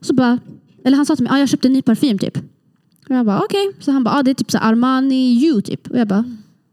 Så 0.00 0.14
bara, 0.14 0.38
eller 0.84 0.96
han 0.96 1.06
sa 1.06 1.16
till 1.16 1.24
mig, 1.24 1.32
ah, 1.32 1.38
jag 1.38 1.48
köpte 1.48 1.68
en 1.68 1.72
ny 1.72 1.82
parfym 1.82 2.18
typ. 2.18 2.36
Och 3.08 3.16
jag 3.16 3.26
bara 3.26 3.40
okej. 3.40 3.72
Så 3.80 3.92
han 3.92 4.04
bara, 4.04 4.14
ah, 4.14 4.22
det 4.22 4.30
är 4.30 4.34
typ 4.34 4.50
så 4.50 4.58
Armani 4.58 5.44
You 5.44 5.62
typ. 5.62 5.90
Och 5.90 5.98
jag 5.98 6.08
bara, 6.08 6.24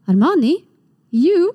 Armani? 0.06 0.56
You? 1.10 1.50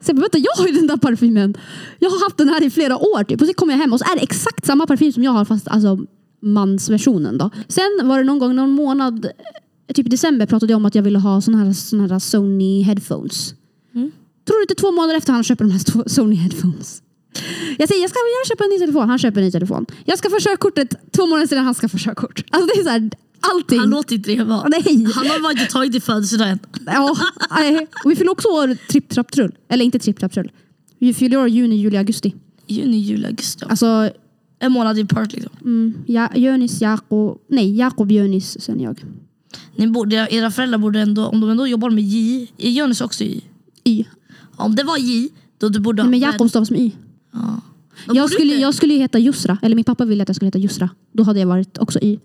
Så 0.00 0.10
jag 0.10 0.16
bara, 0.16 0.20
vänta 0.20 0.38
jag 0.38 0.52
har 0.56 0.68
ju 0.68 0.74
den 0.74 0.86
där 0.86 0.96
parfymen. 0.96 1.54
Jag 1.98 2.10
har 2.10 2.24
haft 2.24 2.38
den 2.38 2.48
här 2.48 2.62
i 2.62 2.70
flera 2.70 2.96
år 2.96 3.24
typ. 3.24 3.40
Och 3.40 3.46
så 3.46 3.54
kommer 3.54 3.72
jag 3.72 3.80
hem 3.80 3.92
och 3.92 3.98
så 3.98 4.04
är 4.04 4.16
det 4.16 4.22
exakt 4.22 4.66
samma 4.66 4.86
parfym 4.86 5.12
som 5.12 5.22
jag 5.22 5.32
har 5.32 5.44
fast 5.44 5.68
alltså 5.68 5.98
mansversionen 6.40 7.38
då. 7.38 7.50
Sen 7.68 8.00
var 8.04 8.18
det 8.18 8.24
någon 8.24 8.38
gång, 8.38 8.56
någon 8.56 8.70
månad, 8.70 9.24
eh, 9.24 9.94
typ 9.94 10.06
i 10.06 10.10
december 10.10 10.46
pratade 10.46 10.72
jag 10.72 10.76
om 10.76 10.86
att 10.86 10.94
jag 10.94 11.02
ville 11.02 11.18
ha 11.18 11.40
såna 11.40 11.58
här, 11.58 11.72
såna 11.72 12.06
här 12.06 12.18
Sony 12.18 12.82
headphones. 12.82 13.54
Mm. 13.94 14.10
Tror 14.48 14.56
du 14.58 14.62
inte 14.62 14.74
två 14.74 14.92
månader 14.92 15.14
efter 15.14 15.32
han 15.32 15.44
köper 15.44 15.64
de 15.64 15.70
här 15.70 16.08
Sony 16.08 16.36
headphones? 16.36 17.02
Jag 17.78 17.88
säger 17.88 18.02
jag 18.02 18.10
ska 18.10 18.18
jag 18.40 18.48
köpa 18.48 18.64
en 18.64 18.70
ny 18.70 18.78
telefon, 18.78 19.08
han 19.08 19.18
köper 19.18 19.40
en 19.40 19.44
ny 19.46 19.50
telefon. 19.50 19.86
Jag 20.04 20.18
ska 20.18 20.30
få 20.30 20.36
körkortet 20.40 21.12
två 21.12 21.26
månader 21.26 21.46
sedan 21.46 21.64
han 21.64 21.74
ska 21.74 21.88
få 21.88 21.98
körkort. 21.98 22.44
Alltså 22.50 22.74
det 22.74 22.80
är 22.80 22.84
så 22.84 22.90
här, 22.90 23.10
allting. 23.40 23.78
Han 23.78 23.90
låter 23.90 24.14
inte 24.14 24.30
det 24.34 24.44
vara. 24.44 24.68
Nej. 24.68 25.06
Han 25.14 25.26
har 25.26 25.40
bara 25.42 25.52
inte 25.52 25.66
tagit 25.66 25.94
i 25.94 26.00
födelsedagen. 26.00 26.58
Ja, 26.86 27.16
nej. 27.50 27.86
och 28.04 28.10
vi 28.10 28.16
fyller 28.16 28.30
också 28.30 28.48
år 28.48 28.76
tripp 28.90 29.08
trapp 29.08 29.32
trull. 29.32 29.54
Eller 29.68 29.84
inte 29.84 29.98
tripp 29.98 30.18
trapp 30.18 30.32
trull. 30.32 30.50
Vi 30.98 31.14
fyller 31.14 31.36
år 31.36 31.48
juni, 31.48 31.76
juli, 31.76 31.96
augusti. 31.96 32.34
Juni, 32.66 32.98
juli, 32.98 33.26
augusti. 33.26 33.64
Alltså 33.68 34.10
En 34.60 34.72
månad 34.72 34.98
i 34.98 35.04
part 35.04 35.32
liksom. 35.32 35.52
mm, 35.64 35.94
ja, 36.06 36.28
Jönis, 36.34 36.80
Jakob, 36.80 37.38
nej 37.48 37.76
Jakob, 37.76 38.10
Jönis, 38.10 38.60
sen 38.60 38.80
jag. 38.80 39.04
Ni 39.76 39.86
borde, 39.86 40.28
era 40.30 40.50
föräldrar 40.50 40.78
borde 40.78 41.00
ändå, 41.00 41.26
om 41.26 41.40
de 41.40 41.50
ändå 41.50 41.66
jobbar 41.66 41.90
med 41.90 42.04
J, 42.04 42.46
är 42.58 42.70
Jonas 42.70 43.00
också 43.00 43.24
Y? 43.24 43.42
Y. 43.84 44.04
Om 44.58 44.74
det 44.74 44.84
var 44.84 44.98
J, 44.98 45.28
då 45.58 45.68
du 45.68 45.80
borde 45.80 46.02
Nej, 46.02 46.10
men 46.10 46.22
ha- 46.22 46.32
Jakob 46.32 46.50
stavas 46.50 46.70
med 46.70 46.80
Y. 46.80 46.92
Ja. 47.32 47.60
Jag 48.06 48.16
borde 48.16 48.28
skulle, 48.28 48.54
jag 48.54 48.74
skulle 48.74 48.94
ju 48.94 49.00
heta 49.00 49.18
Jusra, 49.18 49.58
eller 49.62 49.76
min 49.76 49.84
pappa 49.84 50.04
ville 50.04 50.22
att 50.22 50.28
jag 50.28 50.36
skulle 50.36 50.46
heta 50.46 50.58
Jusra. 50.58 50.90
Då 51.12 51.22
hade 51.22 51.40
jag 51.40 51.46
varit 51.46 51.78
också 51.78 51.98
Y. 52.02 52.18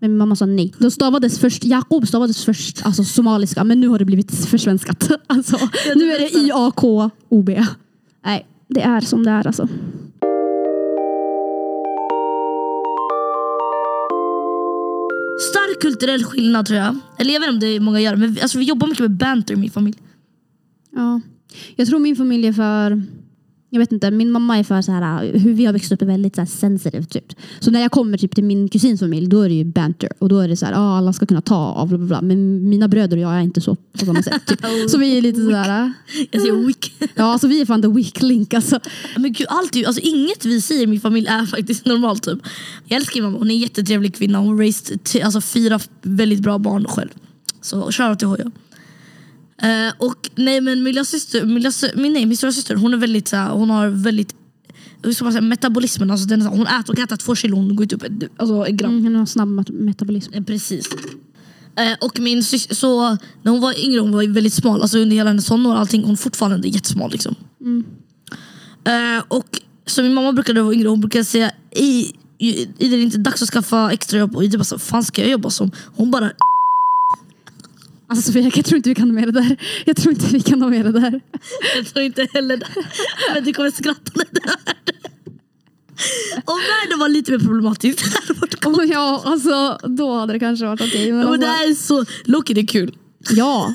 Men 0.00 0.10
min 0.10 0.18
mamma 0.18 0.36
sa 0.36 0.46
nej. 0.46 0.72
Då 0.78 0.90
stavades 0.90 1.38
först, 1.38 1.64
Jakob 1.64 2.08
stavades 2.08 2.44
först 2.44 2.86
alltså 2.86 3.04
somaliska, 3.04 3.64
men 3.64 3.80
nu 3.80 3.88
har 3.88 3.98
det 3.98 4.04
blivit 4.04 4.46
försvenskat. 4.46 5.10
Alltså, 5.26 5.56
nu 5.96 6.12
är 6.12 6.18
det 6.18 6.38
Y-A-K-O-B. 6.38 7.66
Nej, 8.24 8.46
det 8.68 8.80
är 8.80 9.00
som 9.00 9.24
det 9.24 9.30
är 9.30 9.46
alltså. 9.46 9.68
Stark 15.50 15.80
kulturell 15.80 16.24
skillnad 16.24 16.66
tror 16.66 16.78
jag. 16.78 16.96
Eller 17.18 17.34
jag 17.34 17.40
vet 17.40 17.48
inte 17.48 17.54
om 17.54 17.60
det 17.60 17.66
är 17.76 17.80
många 17.80 18.00
gör, 18.00 18.16
men 18.16 18.32
vi, 18.32 18.40
alltså, 18.40 18.58
vi 18.58 18.64
jobbar 18.64 18.86
mycket 18.86 19.00
med 19.02 19.10
banter 19.10 19.54
i 19.54 19.56
min 19.56 19.70
familj. 19.70 19.98
Ja. 20.96 21.20
Jag 21.76 21.88
tror 21.88 21.98
min 21.98 22.16
familj 22.16 22.46
är 22.46 22.52
för... 22.52 23.02
Jag 23.72 23.80
vet 23.80 23.92
inte, 23.92 24.10
min 24.10 24.30
mamma 24.30 24.58
är 24.58 24.64
för 24.64 24.82
så 24.82 24.92
här, 24.92 25.38
hur 25.38 25.54
vi 25.54 25.64
har 25.64 25.72
växt 25.72 25.92
upp 25.92 26.02
är 26.02 26.06
väldigt 26.06 26.34
så 26.34 26.40
här 26.40 26.46
sensitive 26.46 27.04
typ. 27.04 27.32
Så 27.60 27.70
när 27.70 27.80
jag 27.80 27.90
kommer 27.90 28.18
typ 28.18 28.34
till 28.34 28.44
min 28.44 28.68
kusins 28.68 29.00
familj 29.00 29.26
då 29.26 29.40
är 29.40 29.48
det 29.48 29.54
ju 29.54 29.64
banter 29.64 30.08
och 30.18 30.28
då 30.28 30.38
är 30.38 30.48
det 30.48 30.56
så 30.56 30.66
här, 30.66 30.72
ah, 30.72 30.98
alla 30.98 31.12
ska 31.12 31.26
kunna 31.26 31.40
ta 31.40 31.56
av 31.56 31.88
bla, 31.88 31.98
bla, 31.98 32.06
bla. 32.06 32.22
Men 32.22 32.68
mina 32.68 32.88
bröder 32.88 33.16
och 33.16 33.22
jag 33.22 33.32
är 33.32 33.40
inte 33.40 33.60
så 33.60 33.74
på 33.74 34.06
samma 34.06 34.22
sätt. 34.22 34.46
Typ. 34.46 34.60
Så 34.88 34.98
vi 34.98 35.18
är 35.18 35.22
lite 35.22 35.40
sådär, 35.40 35.92
Jag 36.30 36.42
säger 36.42 36.66
weak. 36.66 36.92
ja 37.14 37.38
så 37.38 37.48
vi 37.48 37.60
är 37.60 37.66
fan 37.66 37.82
the 37.82 37.88
weak 37.88 38.22
link 38.22 38.54
alltså. 38.54 38.80
Men 39.16 39.32
gud, 39.32 39.46
allt, 39.50 39.86
alltså, 39.86 40.02
inget 40.02 40.44
vi 40.44 40.60
säger 40.60 40.82
i 40.82 40.86
min 40.86 41.00
familj 41.00 41.26
är 41.26 41.46
faktiskt 41.46 41.86
normalt. 41.86 42.22
Typ. 42.22 42.38
Jag 42.88 42.96
älskar 42.96 43.22
mamma, 43.22 43.38
hon 43.38 43.50
är 43.50 43.54
en 43.54 43.60
jättetrevlig 43.60 44.14
kvinna. 44.14 44.38
Hon 44.38 44.48
har 44.48 44.56
raised 44.56 44.98
alltså, 45.24 45.40
fyra 45.40 45.80
väldigt 46.02 46.40
bra 46.40 46.58
barn 46.58 46.84
själv. 46.84 47.10
Så 47.60 47.92
shoutout 47.92 48.18
till 48.18 48.28
Hoja. 48.28 48.50
Eh, 49.62 49.92
och 49.98 50.30
nej 50.34 50.60
men 50.60 50.82
min 50.82 51.04
syster, 51.04 51.44
min, 51.44 51.72
min, 51.94 52.12
nej, 52.12 52.26
min 52.26 52.36
stora 52.36 52.52
syster 52.52 52.74
hon 52.74 52.94
är 52.94 52.98
väldigt 52.98 53.28
så 53.28 53.36
hon 53.36 53.70
har 53.70 53.88
väldigt 53.88 54.34
hur 55.02 55.12
ska 55.12 55.24
man 55.24 55.32
säga, 55.32 55.42
metabolismen, 55.42 56.10
alltså 56.10 56.26
den, 56.26 56.42
är 56.42 56.46
hon 56.46 56.66
äter 56.66 56.92
och 56.92 56.98
äta 56.98 57.16
två 57.16 57.34
kilo, 57.34 57.56
hon 57.56 57.76
går 57.76 57.94
upp 57.94 58.02
ett, 58.02 58.12
alltså 58.36 58.66
ett 58.66 58.74
gram. 58.74 58.90
Mm, 58.90 59.04
hon 59.04 59.16
har 59.16 59.26
snabb 59.26 59.70
metabolism. 59.70 60.34
Eh, 60.34 60.44
Precis. 60.44 60.88
Eh, 61.76 61.96
och 62.00 62.20
min 62.20 62.44
syster, 62.44 62.74
så 62.74 63.16
när 63.42 63.52
hon 63.52 63.60
var 63.60 63.84
yngre 63.84 64.00
hon 64.00 64.12
var 64.12 64.34
väldigt 64.34 64.54
smal, 64.54 64.82
alltså 64.82 64.98
under 64.98 65.16
hela 65.16 65.30
hennes 65.30 65.46
tonår 65.46 65.74
allting, 65.74 66.02
hon 66.02 66.12
är 66.12 66.16
fortfarande 66.16 66.68
jättesmal 66.68 67.10
liksom. 67.10 67.34
Eh, 68.84 69.24
och 69.28 69.60
så 69.86 70.02
min 70.02 70.14
mamma 70.14 70.32
brukade 70.32 70.54
när 70.54 70.60
hon 70.60 70.66
var 70.66 70.74
yngre, 70.74 70.88
hon 70.88 71.00
brukade 71.00 71.24
säga 71.24 71.50
i, 71.70 72.12
är 72.78 72.90
det 72.90 73.02
inte 73.02 73.18
dags 73.18 73.42
att 73.42 73.48
skaffa 73.48 73.92
extrajobb? 73.92 74.36
Och 74.36 74.44
Ida 74.44 74.58
bara 74.58 74.64
så, 74.64 74.78
fan 74.78 75.04
ska 75.04 75.22
jag 75.22 75.30
jobba 75.30 75.50
som? 75.50 75.70
Hon 75.96 76.10
bara, 76.10 76.30
Alltså 78.10 78.22
Sofia, 78.32 78.50
jag 78.54 78.64
tror 78.64 78.76
inte 78.76 78.88
vi 78.88 78.94
kan 78.94 79.08
ha 79.10 79.14
med 79.14 79.28
det 79.28 79.32
där. 79.40 79.56
Jag 79.86 79.96
tror 79.96 80.12
inte 80.14 80.26
vi 80.26 80.40
kan 80.40 80.62
ha 80.62 80.68
med 80.68 80.84
det 80.84 80.92
där. 80.92 81.20
jag 81.76 81.86
tror 81.86 82.04
inte 82.04 82.28
heller 82.32 82.56
det. 82.56 82.66
Men 83.34 83.44
du 83.44 83.52
kommer 83.52 83.70
skratta 83.70 84.12
när 84.14 84.24
du 84.30 84.40
hör 84.44 84.56
det. 84.84 84.92
Om 86.44 86.58
världen 86.58 86.98
var 86.98 87.08
lite 87.08 87.30
mer 87.32 87.38
problematisk. 87.38 88.00
hade 88.14 88.40
varit 88.40 88.66
Oh, 88.66 88.84
ja, 88.84 89.22
alltså 89.24 89.78
då 89.88 90.14
hade 90.14 90.32
det 90.32 90.38
kanske 90.38 90.66
varit 90.66 90.80
okej. 90.80 91.12
men 91.12 91.20
Ja, 91.20 91.30
men 91.30 91.40
det 91.40 91.48
alltså, 91.50 91.94
är 92.00 92.04
så, 92.04 92.10
Loki 92.24 92.54
det 92.54 92.60
är 92.60 92.66
kul. 92.66 92.96
ja. 93.30 93.74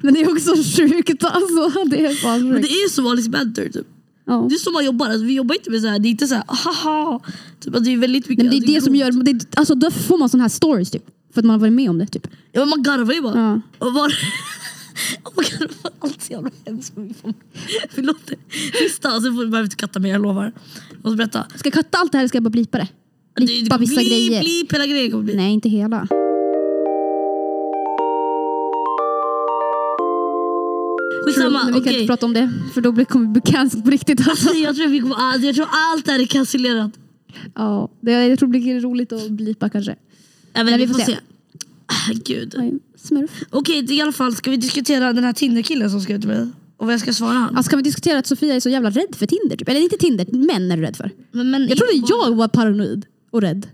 Men 0.00 0.14
det 0.14 0.20
är 0.20 0.32
också 0.32 0.54
sjukt 0.56 1.24
alltså. 1.24 1.84
Det 1.84 2.06
är 2.06 2.14
fan 2.14 2.48
Men 2.48 2.56
sjukt. 2.56 2.68
det 2.68 2.74
är 2.74 2.88
som 2.90 3.06
Alice 3.06 3.30
Banter 3.30 3.68
typ. 3.68 3.86
Ja. 4.26 4.46
Det 4.48 4.54
är 4.54 4.58
så 4.58 4.70
man 4.70 4.84
jobbar, 4.84 5.06
alltså, 5.06 5.24
vi 5.24 5.34
jobbar 5.34 5.54
inte 5.54 5.70
med 5.70 5.80
så 5.80 5.86
här, 5.88 5.98
det 5.98 6.08
är 6.08 6.10
inte 6.10 6.26
så 6.26 6.34
här, 6.34 6.44
haha. 6.48 7.20
Typ, 7.60 7.74
alltså, 7.74 7.84
det 7.90 7.92
är 7.92 7.98
väldigt 7.98 8.28
mycket. 8.28 8.44
Men 8.44 8.50
det 8.50 8.56
är 8.56 8.58
alltså, 8.58 8.72
det 8.74 8.80
som 8.80 8.92
roligt. 9.10 9.14
gör, 9.14 9.22
det, 9.22 9.30
är- 9.30 9.58
alltså 9.58 9.74
då 9.74 9.90
får 9.90 10.18
man 10.18 10.28
såna 10.28 10.42
här 10.44 10.48
stories 10.48 10.90
typ. 10.90 11.02
För 11.36 11.40
att 11.40 11.44
man 11.46 11.54
har 11.54 11.60
varit 11.60 11.72
med 11.72 11.90
om 11.90 11.98
det 11.98 12.06
typ. 12.06 12.28
Ja, 12.52 12.64
man 12.64 12.82
garvar 12.82 13.14
ju 13.14 13.22
bara. 13.22 13.38
Ja. 13.38 13.60
Och 13.86 13.92
bara 13.92 14.06
oh 15.24 15.32
my 15.36 15.44
God, 15.58 15.68
det 15.68 15.82
var 15.82 15.92
allt 15.98 16.22
så 16.22 16.32
jävla 16.32 16.50
hemskt. 16.66 16.94
Förlåt. 17.90 18.30
Sista, 18.78 19.10
får 19.10 19.20
du 19.20 19.30
behöver 19.30 19.62
inte 19.62 19.76
katta 19.76 19.98
mer, 19.98 20.10
jag 20.10 20.22
lovar. 20.22 20.52
Jag 20.90 21.04
måste 21.04 21.16
berätta. 21.16 21.46
Ska 21.56 21.66
jag 21.66 21.74
katta 21.74 21.98
allt 21.98 22.12
det 22.12 22.18
här 22.18 22.22
eller 22.22 22.28
ska 22.28 22.36
jag 22.36 22.42
bara 22.42 22.50
blipa 22.50 22.78
det? 22.78 22.88
Blipa 23.34 23.78
vissa 23.78 23.94
blip, 23.94 24.08
grejer. 24.08 24.40
Blip, 24.40 24.72
hela 24.72 24.86
grejen 24.86 25.10
kommer 25.10 25.24
bli. 25.24 25.36
Nej, 25.36 25.52
inte 25.52 25.68
hela. 25.68 26.08
Skitsamma, 31.24 31.64
Men 31.64 31.66
vi 31.66 31.72
kan 31.72 31.82
okej. 31.82 31.94
inte 31.94 32.06
prata 32.06 32.26
om 32.26 32.34
det. 32.34 32.52
För 32.74 32.80
då 32.80 33.04
kommer 33.04 33.26
vi 33.26 33.32
bli 33.32 33.52
cancelled 33.52 33.84
på 33.84 33.90
riktigt. 33.90 34.28
Alltså. 34.28 34.48
Alltså, 34.48 34.62
jag, 34.62 34.76
tror 34.76 34.88
vi 34.88 35.00
kommer, 35.00 35.16
alltså, 35.16 35.46
jag 35.46 35.54
tror 35.54 35.68
allt 35.70 36.06
det 36.06 36.12
här 36.12 36.20
är 36.20 36.26
cancellerat. 36.26 36.92
Ja, 37.54 37.90
det, 38.00 38.12
jag 38.12 38.38
tror 38.38 38.48
det 38.48 38.58
blir 38.58 38.80
roligt 38.80 39.12
att 39.12 39.30
blipa 39.30 39.68
kanske. 39.68 39.96
Ja, 40.56 40.64
men 40.64 40.70
Men 40.70 40.80
vi 40.80 40.94
får 40.94 41.00
se. 41.00 41.18
Gud. 42.24 42.80
Smurf. 42.96 43.30
Okej, 43.50 43.94
i 43.94 44.00
alla 44.00 44.12
fall 44.12 44.36
ska 44.36 44.50
vi 44.50 44.56
diskutera 44.56 45.12
den 45.12 45.24
här 45.24 45.32
Tinder-killen 45.32 45.90
som 45.90 46.00
skrev 46.00 46.20
till 46.20 46.28
mig. 46.28 46.48
Och 46.76 46.86
vad 46.86 46.92
jag 46.92 47.00
ska 47.00 47.12
svara 47.12 47.32
han. 47.32 47.56
Alltså, 47.56 47.70
kan 47.70 47.76
vi 47.76 47.82
diskutera 47.82 48.18
att 48.18 48.26
Sofia 48.26 48.54
är 48.54 48.60
så 48.60 48.68
jävla 48.68 48.90
rädd 48.90 49.14
för 49.16 49.26
Tinder? 49.26 49.56
Typ? 49.56 49.68
Eller 49.68 49.80
inte 49.80 49.96
Tinder, 49.96 50.26
män 50.32 50.70
är 50.70 50.76
du 50.76 50.82
rädd 50.82 50.96
för. 50.96 51.10
Men, 51.32 51.50
men, 51.50 51.68
Jag 51.68 51.78
trodde 51.78 52.06
jag 52.08 52.36
var 52.36 52.48
paranoid 52.48 53.06
och 53.30 53.40
rädd. 53.40 53.66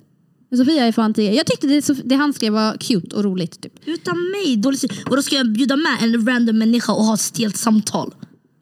Men 0.49 0.59
Sofia 0.59 0.87
är 0.87 0.93
fan. 0.93 1.15
Jag 1.17 1.47
tyckte 1.47 1.67
det, 1.67 2.01
det 2.05 2.15
han 2.15 2.33
skrev 2.33 2.53
var 2.53 2.77
cute 2.77 3.17
och 3.17 3.25
roligt. 3.25 3.63
Typ. 3.63 3.73
Utan 3.85 4.17
mig, 4.31 4.57
dålig 4.57 4.79
stil. 4.79 4.93
Och 5.11 5.17
då 5.17 5.23
ska 5.23 5.37
jag 5.37 5.53
bjuda 5.53 5.77
med 5.77 5.97
en 6.01 6.27
random 6.27 6.59
människa 6.59 6.93
och 6.93 7.05
ha 7.05 7.15
ett 7.15 7.21
stelt 7.21 7.57
samtal. 7.57 8.15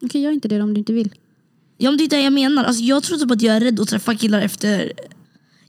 Okej, 0.03 0.23
gör 0.23 0.31
inte 0.31 0.49
det 0.49 0.63
om 0.63 0.75
du 0.75 0.79
inte 0.79 0.93
vill. 0.93 1.15
Ja 1.79 1.91
men 1.91 1.99
det 1.99 2.05
är 2.05 2.09
det 2.09 2.21
jag 2.23 2.33
menar. 2.33 2.65
Alltså, 2.65 2.83
jag 2.83 3.03
tror 3.03 3.19
typ 3.19 3.31
att 3.31 3.43
jag 3.43 3.57
är 3.57 3.61
rädd 3.61 3.81
att 3.81 3.89
träffa 3.89 4.15
killar 4.15 4.41
efter... 4.41 4.93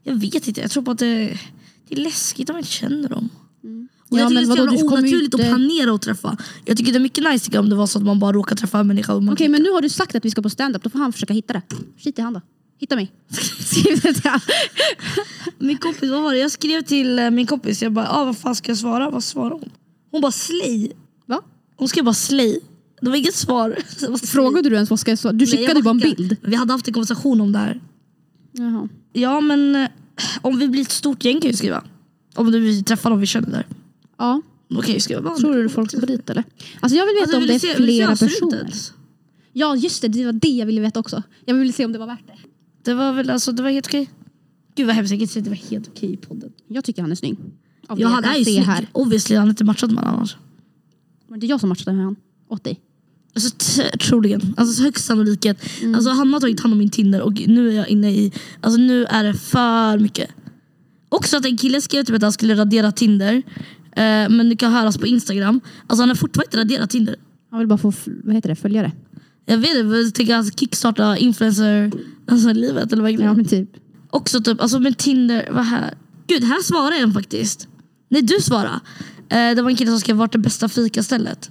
Jag 0.02 0.14
vet 0.14 0.48
inte, 0.48 0.60
jag 0.60 0.70
tror 0.70 0.82
bara 0.82 0.92
att 0.92 0.98
det, 0.98 1.38
det 1.88 1.94
är 1.94 2.00
läskigt 2.00 2.50
om 2.50 2.56
jag 2.56 2.60
inte 2.60 2.70
känner 2.70 3.08
dem. 3.08 3.28
Och 4.10 4.18
Ja, 4.18 4.22
jag 4.22 4.28
tycker 4.28 4.46
men 4.46 4.56
det 4.56 4.62
är 4.62 4.66
så 4.66 4.86
vadå, 4.86 4.96
onaturligt 4.96 5.34
inte- 5.34 5.36
att 5.36 5.48
planera 5.48 5.94
att 5.94 6.02
träffa. 6.02 6.36
Jag 6.64 6.76
tycker 6.76 6.92
det 6.92 6.98
är 6.98 7.00
mycket 7.00 7.24
nice 7.32 7.58
om 7.58 7.68
det 7.68 7.76
var 7.76 7.86
så 7.86 7.98
att 7.98 8.04
man 8.04 8.18
bara 8.18 8.32
råkar 8.32 8.56
träffa 8.56 8.80
en 8.80 8.86
människa. 8.86 9.14
Och 9.14 9.22
Okej, 9.32 9.48
men 9.48 9.62
nu 9.62 9.70
har 9.70 9.80
du 9.80 9.88
sagt 9.88 10.14
att 10.14 10.24
vi 10.24 10.30
ska 10.30 10.42
på 10.42 10.50
stand-up. 10.50 10.82
Då 10.82 10.90
får 10.90 10.98
han 10.98 11.12
försöka 11.12 11.34
hitta 11.34 11.52
det. 11.52 11.62
Skit 11.98 12.18
i 12.18 12.22
han 12.22 12.32
då. 12.32 12.40
Hitta 12.78 12.96
mig. 12.96 13.12
Skriv 13.60 14.00
det 14.02 14.12
till 14.14 14.30
han. 14.30 14.40
Min 15.58 15.78
kompis, 15.78 16.10
vad 16.10 16.22
var 16.22 16.32
det? 16.32 16.38
Jag 16.38 16.50
skrev 16.50 16.82
till 16.82 17.18
eh, 17.18 17.30
min 17.30 17.46
kompis, 17.46 17.82
jag 17.82 17.92
bara 17.92 18.08
ah, 18.10 18.24
vad 18.24 18.38
fan 18.38 18.54
ska 18.54 18.70
jag 18.70 18.78
svara? 18.78 19.10
Vad 19.10 19.24
svarade 19.24 19.54
hon? 19.54 19.70
Hon 20.10 20.20
bara 20.20 20.32
slay. 20.32 20.92
Va? 21.26 21.42
Hon 21.76 21.88
skrev 21.88 22.04
bara 22.04 22.14
slay. 22.14 22.60
Det 23.00 23.08
var 23.10 23.16
inget 23.16 23.34
svar. 23.34 23.76
Frågade 24.26 24.68
du 24.68 24.74
ens 24.74 24.90
vad 24.90 25.00
ska 25.00 25.10
jag 25.10 25.18
svara? 25.18 25.32
Du 25.32 25.44
Nej, 25.44 25.56
skickade 25.56 25.82
bara 25.82 25.90
en 25.90 25.98
bild. 25.98 26.36
Vi 26.42 26.54
hade 26.56 26.72
haft 26.72 26.88
en 26.88 26.94
konversation 26.94 27.40
om 27.40 27.52
det 27.52 27.58
här. 27.58 27.80
Jaha. 28.52 28.88
Ja 29.12 29.40
men 29.40 29.76
eh, 29.76 29.88
om 30.42 30.58
vi 30.58 30.68
blir 30.68 30.82
ett 30.82 30.90
stort 30.90 31.24
gäng 31.24 31.40
kan 31.40 31.50
vi 31.50 31.56
skriva. 31.56 31.84
Om 32.34 32.50
vi 32.52 32.82
träffar 32.82 33.10
någon 33.10 33.20
vi 33.20 33.26
känner 33.26 33.50
där. 33.50 33.66
Ja, 34.18 34.42
Då 34.68 34.82
kan 34.82 34.94
vi 34.94 35.00
skriva 35.00 35.36
tror 35.36 35.54
du 35.54 35.68
folk 35.68 35.90
ska 35.90 36.00
dit 36.00 36.30
eller? 36.30 36.44
Alltså 36.80 36.96
jag 36.98 37.06
vill 37.06 37.14
veta 37.14 37.22
Alltså, 37.22 37.36
om 37.36 37.40
vill 37.40 37.48
det 37.48 37.54
är 37.54 37.58
se- 37.58 37.74
flera 37.76 38.16
personer. 38.16 38.72
Ja 39.52 39.76
just 39.76 40.02
det, 40.02 40.08
det 40.08 40.24
var 40.24 40.32
det 40.32 40.48
jag 40.48 40.66
ville 40.66 40.80
veta 40.80 41.00
också. 41.00 41.22
Jag 41.44 41.54
ville 41.54 41.72
se 41.72 41.84
om 41.84 41.92
det 41.92 41.98
var 41.98 42.06
värt 42.06 42.26
det. 42.26 42.38
Det 42.82 42.94
var 42.94 43.12
väl 43.12 43.30
alltså, 43.30 43.52
det 43.52 43.62
var 43.62 43.70
helt 43.70 43.86
okej. 43.86 44.10
Gud 44.74 44.86
vad 44.86 44.96
hemskt, 44.96 45.10
jag 45.10 45.18
kan 45.18 45.22
inte 45.22 45.32
säga 45.32 45.40
att 45.40 45.44
det 45.44 45.50
var 45.50 45.70
helt 45.70 45.88
okej 45.88 46.12
i 46.12 46.16
podden. 46.16 46.52
Jag 46.68 46.84
tycker 46.84 47.02
han 47.02 47.10
är 47.10 47.14
snygg. 47.16 47.36
Av 47.86 48.00
Ja 48.00 48.08
han 48.08 48.24
är 48.24 48.36
ju 48.36 48.44
snygg. 48.44 48.58
här. 48.58 48.86
Obviously, 48.92 49.36
han 49.36 49.46
har 49.46 49.50
inte 49.50 49.64
matchat 49.64 49.90
med 49.90 49.98
honom 50.04 50.14
annars. 50.18 50.36
Var 51.26 51.28
det 51.28 51.34
inte 51.34 51.46
jag 51.46 51.60
som 51.60 51.68
matchade 51.68 51.96
med 51.96 52.04
han? 52.04 52.16
Åt 52.48 52.64
dig? 52.64 52.80
Alltså, 53.34 53.50
troligen. 54.00 54.54
Alltså 54.56 54.82
högst 54.82 55.04
sannolikhet. 55.04 55.64
Mm. 55.80 55.94
Alltså, 55.94 56.10
han 56.10 56.32
har 56.32 56.40
tagit 56.40 56.60
hand 56.60 56.72
om 56.72 56.78
min 56.78 56.90
Tinder 56.90 57.20
och 57.20 57.32
nu 57.46 57.68
är 57.68 57.72
jag 57.72 57.88
inne 57.88 58.10
i... 58.10 58.32
Alltså 58.60 58.80
nu 58.80 59.04
är 59.04 59.24
det 59.24 59.34
för 59.34 59.98
mycket. 59.98 60.30
Också 61.08 61.36
att 61.36 61.44
en 61.44 61.56
kille 61.56 61.80
skrev 61.80 62.04
typ 62.04 62.16
att 62.16 62.22
han 62.22 62.32
skulle 62.32 62.54
radera 62.54 62.92
Tinder. 62.92 63.34
Eh, 63.96 64.28
men 64.28 64.48
det 64.48 64.56
kan 64.56 64.72
höras 64.72 64.98
på 64.98 65.06
Instagram. 65.06 65.60
Alltså 65.86 66.02
han 66.02 66.08
har 66.08 66.16
fortfarande 66.16 66.46
inte 66.46 66.58
raderat 66.58 66.90
Tinder. 66.90 67.16
Han 67.50 67.58
vill 67.58 67.68
bara 67.68 67.78
få, 67.78 67.92
vad 68.24 68.34
heter 68.34 68.48
det, 68.48 68.56
följare. 68.56 68.92
Jag 69.46 69.58
vet 69.58 69.76
inte, 69.76 69.96
jag 69.96 70.14
tänker 70.14 70.34
han 70.34 70.50
kickstarta 70.50 71.16
influencer 71.16 71.92
alltså, 72.26 72.52
livet 72.52 72.92
eller 72.92 73.02
vad 73.02 73.12
Ja 73.12 73.34
men 73.34 73.44
typ. 73.44 73.68
Också 74.10 74.42
typ, 74.42 74.60
alltså 74.60 74.78
med 74.78 74.98
Tinder, 74.98 75.48
vad 75.52 75.64
här? 75.64 75.94
Gud, 76.26 76.44
här 76.44 76.62
svarar 76.62 77.02
en 77.02 77.12
faktiskt. 77.12 77.68
Nej, 78.08 78.22
du 78.22 78.34
svarar. 78.40 78.80
Eh, 79.28 79.54
det 79.56 79.62
var 79.62 79.70
en 79.70 79.76
kille 79.76 79.90
som 79.90 80.00
skrev, 80.00 80.16
vart 80.16 80.34
är 80.34 80.38
bästa 80.38 80.68
fikastället? 80.68 81.50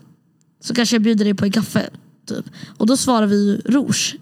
Så 0.61 0.73
kanske 0.73 0.95
jag 0.95 1.01
bjuder 1.03 1.25
dig 1.25 1.33
på 1.33 1.45
en 1.45 1.51
kaffe. 1.51 1.89
Typ. 2.27 2.45
Och 2.77 2.87
då 2.87 2.97
svarar 2.97 3.27
vi 3.27 3.35
ju 3.45 3.57
rouge. 3.57 4.15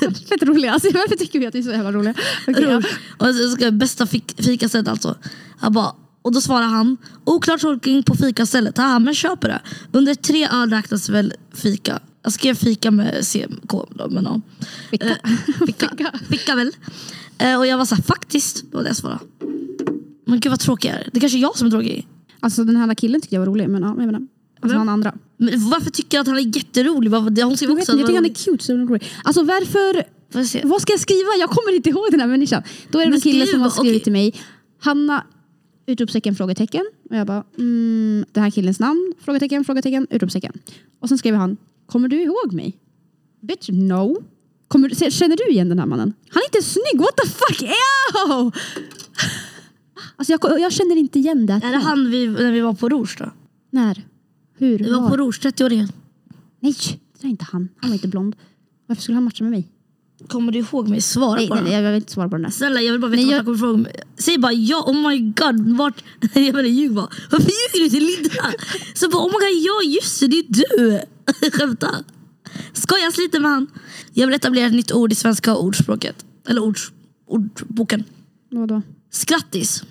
Fett 0.28 0.42
roliga. 0.42 0.72
Alltså, 0.72 0.88
varför 0.94 1.16
tycker 1.16 1.38
vi 1.38 1.46
att 1.46 1.54
vi 1.54 1.58
är 1.58 1.62
så 1.62 1.70
jävla 1.70 1.92
roliga? 1.92 2.14
Okej, 2.48 2.62
ja. 2.64 2.82
Och 3.18 3.34
så 3.34 3.50
ska 3.50 3.70
bästa 3.70 4.06
fik- 4.06 4.42
fikastället 4.42 4.88
alltså. 4.88 5.16
Jag 5.62 5.72
bara, 5.72 5.92
och 6.22 6.32
då 6.32 6.40
svarar 6.40 6.66
han, 6.66 6.96
oklart 7.24 7.60
tolkning 7.60 8.02
på 8.02 8.14
fikastället. 8.14 8.78
Haha, 8.78 8.98
men 8.98 9.14
köper 9.14 9.48
det. 9.48 9.60
Under 9.92 10.14
tre 10.14 10.48
öl 10.48 10.70
räknas 10.70 11.08
väl 11.08 11.32
fika. 11.54 12.00
Jag 12.22 12.32
skrev 12.32 12.54
fika 12.54 12.90
med 12.90 13.24
då, 13.94 14.08
men 14.10 14.24
ja. 14.24 14.40
Fika. 14.90 15.06
Eh, 15.06 15.16
Fika, 15.66 16.12
fika 16.30 16.54
väl. 16.54 16.72
Eh, 17.38 17.58
och 17.58 17.66
jag 17.66 17.78
var 17.78 17.84
såhär, 17.84 18.02
faktiskt. 18.02 18.64
Det 18.70 18.76
var 18.76 18.82
det 18.82 18.88
jag 18.88 18.96
svarade. 18.96 19.20
Men 20.26 20.40
gud 20.40 20.50
vad 20.50 20.60
tråkig 20.60 20.88
jag 20.88 20.96
är. 20.96 21.08
Det 21.12 21.18
är 21.18 21.20
kanske 21.20 21.38
är 21.38 21.42
jag 21.42 21.56
som 21.58 21.66
är 21.66 21.70
tråkig. 21.70 22.06
Alltså 22.46 22.64
den 22.64 22.76
här 22.76 22.94
killen 22.94 23.20
tyckte 23.20 23.34
jag 23.34 23.40
var 23.40 23.46
rolig 23.46 23.68
men 23.68 23.82
ja, 23.82 23.88
jag 23.88 24.06
menar. 24.06 24.22
Alltså 24.60 24.78
han 24.78 24.88
andra. 24.88 25.14
Men 25.36 25.70
varför 25.70 25.90
tycker 25.90 26.16
jag 26.16 26.22
att 26.22 26.26
han 26.28 26.36
är 26.36 26.56
jätterolig? 26.56 27.10
Det- 27.12 27.42
Hon 27.42 27.56
skrev 27.56 27.70
Jag, 27.70 27.76
vet, 27.76 27.88
jag 27.88 27.98
tycker 27.98 28.14
han 28.14 28.24
är 28.24 28.34
cute. 28.34 28.64
Så 28.64 28.72
är 28.72 28.76
rolig. 28.76 29.04
Alltså 29.24 29.42
varför, 29.42 30.04
vad 30.68 30.82
ska 30.82 30.92
jag 30.92 31.00
skriva? 31.00 31.28
Jag 31.40 31.50
kommer 31.50 31.76
inte 31.76 31.88
ihåg 31.90 32.06
den 32.10 32.20
här 32.20 32.26
människan. 32.26 32.62
Då 32.90 32.98
är 32.98 33.02
det 33.04 33.10
Men 33.10 33.14
en 33.16 33.20
kille 33.20 33.46
som 33.46 33.60
har 33.60 33.70
skrivit 33.70 33.90
okej. 33.92 34.00
till 34.04 34.12
mig. 34.12 34.34
Hanna, 34.80 35.24
utropstecken, 35.86 36.34
frågetecken. 36.34 36.84
Och 37.10 37.16
jag 37.16 37.26
bara, 37.26 37.44
mm, 37.58 38.24
den 38.32 38.42
här 38.42 38.50
killens 38.50 38.80
namn, 38.80 39.12
frågetecken, 39.24 39.64
frågetecken, 39.64 40.06
utropstecken. 40.10 40.52
Och 41.00 41.08
sen 41.08 41.18
skrev 41.18 41.34
han, 41.34 41.56
kommer 41.86 42.08
du 42.08 42.22
ihåg 42.22 42.52
mig? 42.52 42.76
Bitch, 43.42 43.68
no. 43.72 44.16
Kommer, 44.68 45.10
känner 45.10 45.36
du 45.36 45.48
igen 45.52 45.68
den 45.68 45.78
här 45.78 45.86
mannen? 45.86 46.12
Han 46.30 46.42
är 46.42 46.56
inte 46.56 46.68
snygg, 46.68 47.00
what 47.00 47.16
the 47.16 47.28
fuck? 47.28 47.62
Ew! 47.62 48.50
Alltså 50.16 50.32
jag, 50.32 50.60
jag 50.60 50.72
känner 50.72 50.96
inte 50.96 51.18
igen 51.18 51.46
det. 51.46 51.52
Är 51.52 51.72
det 51.72 51.78
han 51.78 52.10
vi, 52.10 52.26
när 52.26 52.52
vi 52.52 52.60
var 52.60 52.74
på 52.74 52.88
Rouge 52.88 53.16
då? 53.18 53.30
När? 53.70 54.02
Hur? 54.58 54.78
Vi 54.78 54.90
var 54.92 55.08
på 55.10 55.16
Rouge, 55.16 55.40
30-åringen. 55.42 55.88
Nej, 56.60 56.74
det 57.20 57.26
är 57.26 57.30
inte 57.30 57.44
han. 57.52 57.68
Han 57.80 57.90
var 57.90 57.94
inte 57.94 58.08
blond. 58.08 58.36
Varför 58.86 59.02
skulle 59.02 59.16
han 59.16 59.24
matcha 59.24 59.44
med 59.44 59.50
mig? 59.50 59.68
Kommer 60.28 60.52
du 60.52 60.58
ihåg 60.58 60.88
mig? 60.88 61.00
Svara 61.00 61.34
Nej, 61.36 61.48
bara. 61.48 61.54
nej, 61.60 61.64
nej, 61.72 61.82
jag 61.82 61.90
vill 61.92 61.96
inte 62.00 62.12
svara 62.12 62.28
på 62.28 62.34
den 62.36 62.42
där. 62.42 62.50
Snälla 62.50 62.80
jag 62.80 62.92
vill 62.92 63.00
bara 63.00 63.10
veta 63.10 63.22
Nej, 63.22 63.30
jag- 63.32 63.44
kommer 63.44 63.56
ifrån. 63.56 63.82
mig. 63.82 63.92
Säg 64.18 64.38
bara 64.38 64.52
ja, 64.52 64.82
oh 64.86 65.08
my 65.08 65.18
god, 65.20 65.76
vart... 65.76 66.04
jag 66.34 66.44
menar 66.54 66.62
ljug 66.62 66.92
bara. 66.94 67.08
Varför 67.30 67.50
ljuger 67.50 67.84
du 67.84 67.88
till 67.90 68.04
Linda? 68.06 68.52
Så 68.94 69.08
bara 69.08 69.22
oh 69.22 69.26
my 69.26 69.32
god, 69.32 69.62
ja 69.64 69.90
just 69.94 70.20
det, 70.20 70.26
det 70.26 70.38
är 70.38 70.46
du. 70.78 71.00
Skämta. 71.52 71.90
Skojas 72.72 73.18
lite 73.18 73.40
med 73.40 73.50
han. 73.50 73.66
Jag 74.12 74.26
vill 74.26 74.34
etablera 74.36 74.66
ett 74.66 74.72
nytt 74.72 74.92
ord 74.92 75.12
i 75.12 75.14
svenska 75.14 75.56
ordspråket. 75.56 76.24
Eller 76.48 76.62
ords, 76.62 76.92
ordboken. 77.26 78.04
Vadå? 78.50 78.82
Skrattis. 79.16 79.82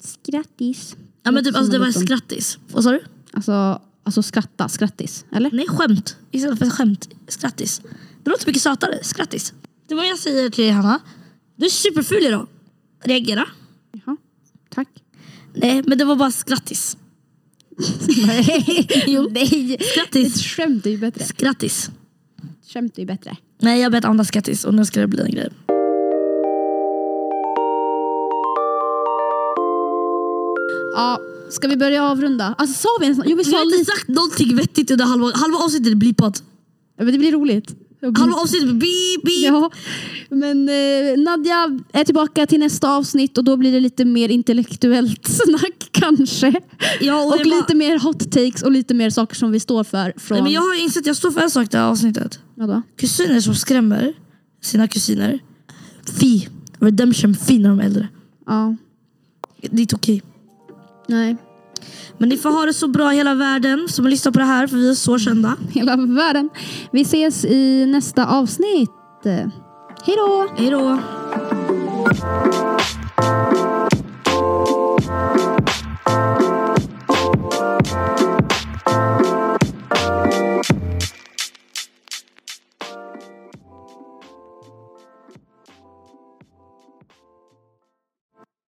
Skrattis. 0.00 0.96
Ja 1.22 1.30
men 1.30 1.44
typ 1.44 1.56
alltså 1.56 1.72
det 1.72 1.78
var 1.78 1.90
skrattis. 1.90 2.58
Vad 2.72 2.84
sa 2.84 2.90
du? 2.90 3.00
Alltså, 3.32 3.82
alltså 4.04 4.22
skratta, 4.22 4.68
skrattis. 4.68 5.24
Eller? 5.32 5.50
Nej 5.52 5.66
skämt. 5.68 6.16
Istället 6.30 6.58
för 6.58 6.70
skämt. 6.70 7.08
Skrattis. 7.28 7.80
Det 8.24 8.30
låter 8.30 8.46
mycket 8.46 8.62
sötare. 8.62 8.98
Skrattis. 9.02 9.52
Det 9.88 9.94
var 9.94 10.04
jag 10.04 10.18
säger 10.18 10.50
till 10.50 10.64
dig 10.64 10.72
Hanna. 10.72 11.00
Du 11.56 11.66
är 11.66 11.70
superful 11.70 12.22
idag. 12.26 12.46
Reagera. 13.04 13.46
Jaha, 13.92 14.16
tack. 14.74 14.88
Nej 15.54 15.82
men 15.86 15.98
det 15.98 16.04
var 16.04 16.16
bara 16.16 16.30
skrattis. 16.30 16.96
Nej, 18.26 18.86
Jo. 19.06 19.28
nej. 19.30 19.74
Ett 19.74 19.86
Skrattis. 19.86 20.42
skämt 20.42 20.86
är 20.86 20.90
ju 20.90 20.98
bättre. 20.98 21.24
Skrattis. 21.24 21.90
Skämt 22.68 22.98
är 22.98 23.02
ju 23.02 23.06
bättre. 23.06 23.36
Nej 23.60 23.80
jag 23.80 23.92
bett 23.92 24.04
andas 24.04 24.28
skrattis 24.28 24.64
och 24.64 24.74
nu 24.74 24.84
ska 24.84 25.00
det 25.00 25.06
bli 25.06 25.20
en 25.22 25.30
grej. 25.30 25.48
Ja, 30.94 31.18
ska 31.50 31.68
vi 31.68 31.76
börja 31.76 32.04
avrunda? 32.04 32.54
Alltså 32.58 32.74
sa 32.82 32.88
vi 33.00 33.06
ens 33.06 33.18
Jo, 33.26 33.36
vi 33.36 33.44
Vi 33.44 33.50
sa 33.50 33.56
har 33.56 33.64
inte 33.64 33.78
lite. 33.78 33.90
sagt 33.90 34.08
någonting 34.08 34.56
vettigt 34.56 34.90
under 34.90 35.04
halva, 35.04 35.32
halva 35.34 35.58
avsnittet 35.58 35.92
är 35.92 35.94
blipat. 35.94 36.42
Ja, 36.98 37.04
men 37.04 37.12
det 37.12 37.18
blir 37.18 37.32
roligt. 37.32 37.74
Halva 38.18 38.36
avsnittet 38.36 38.66
med 38.68 38.78
beep, 38.78 39.22
beep. 39.24 39.42
Ja, 39.44 39.70
men 40.28 40.68
eh, 40.68 41.18
Nadja 41.24 41.80
är 41.92 42.04
tillbaka 42.04 42.46
till 42.46 42.60
nästa 42.60 42.90
avsnitt 42.96 43.38
och 43.38 43.44
då 43.44 43.56
blir 43.56 43.72
det 43.72 43.80
lite 43.80 44.04
mer 44.04 44.28
intellektuellt 44.28 45.26
snack 45.28 45.88
kanske. 45.90 46.54
Ja, 47.00 47.20
och 47.22 47.32
Och 47.32 47.40
jag 47.40 47.46
bara- 47.50 47.56
lite 47.56 47.74
mer 47.74 47.98
hot 47.98 48.32
takes 48.32 48.62
och 48.62 48.72
lite 48.72 48.94
mer 48.94 49.10
saker 49.10 49.34
som 49.36 49.50
vi 49.52 49.60
står 49.60 49.84
för. 49.84 50.12
Från... 50.16 50.36
Nej, 50.36 50.42
men 50.42 50.52
jag 50.52 50.60
har 50.60 50.82
insett 50.82 51.00
att 51.00 51.06
jag 51.06 51.16
står 51.16 51.30
för 51.30 51.40
en 51.40 51.50
sak 51.50 51.64
i 51.64 51.68
det 51.70 51.78
här 51.78 51.84
avsnittet. 51.88 52.38
Vadå? 52.54 52.82
Kusiner 52.96 53.40
som 53.40 53.54
skrämmer 53.54 54.12
sina 54.62 54.88
kusiner. 54.88 55.38
Fi. 56.20 56.48
Redemption 56.80 57.34
fi 57.34 57.58
när 57.58 57.68
de 57.68 57.80
är 57.80 57.84
äldre. 57.84 58.08
Ja, 58.46 58.76
Det 59.60 59.76
är 59.76 59.80
inte 59.80 59.96
okej. 59.96 60.22
Nej. 61.06 61.36
Men 62.18 62.28
ni 62.28 62.36
får 62.36 62.50
ha 62.50 62.66
det 62.66 62.74
så 62.74 62.88
bra 62.88 63.08
hela 63.08 63.34
världen 63.34 63.88
som 63.88 64.06
lyssnar 64.06 64.32
på 64.32 64.38
det 64.38 64.44
här 64.44 64.66
för 64.66 64.76
vi 64.76 64.90
är 64.90 64.94
så 64.94 65.18
kända. 65.18 65.56
Hela 65.70 65.96
världen. 65.96 66.50
Vi 66.92 67.00
ses 67.00 67.44
i 67.44 67.86
nästa 67.86 68.26
avsnitt. 68.26 68.90
Hej 70.04 70.16
då! 70.16 70.48
Hej 70.56 70.70
då! 70.70 70.98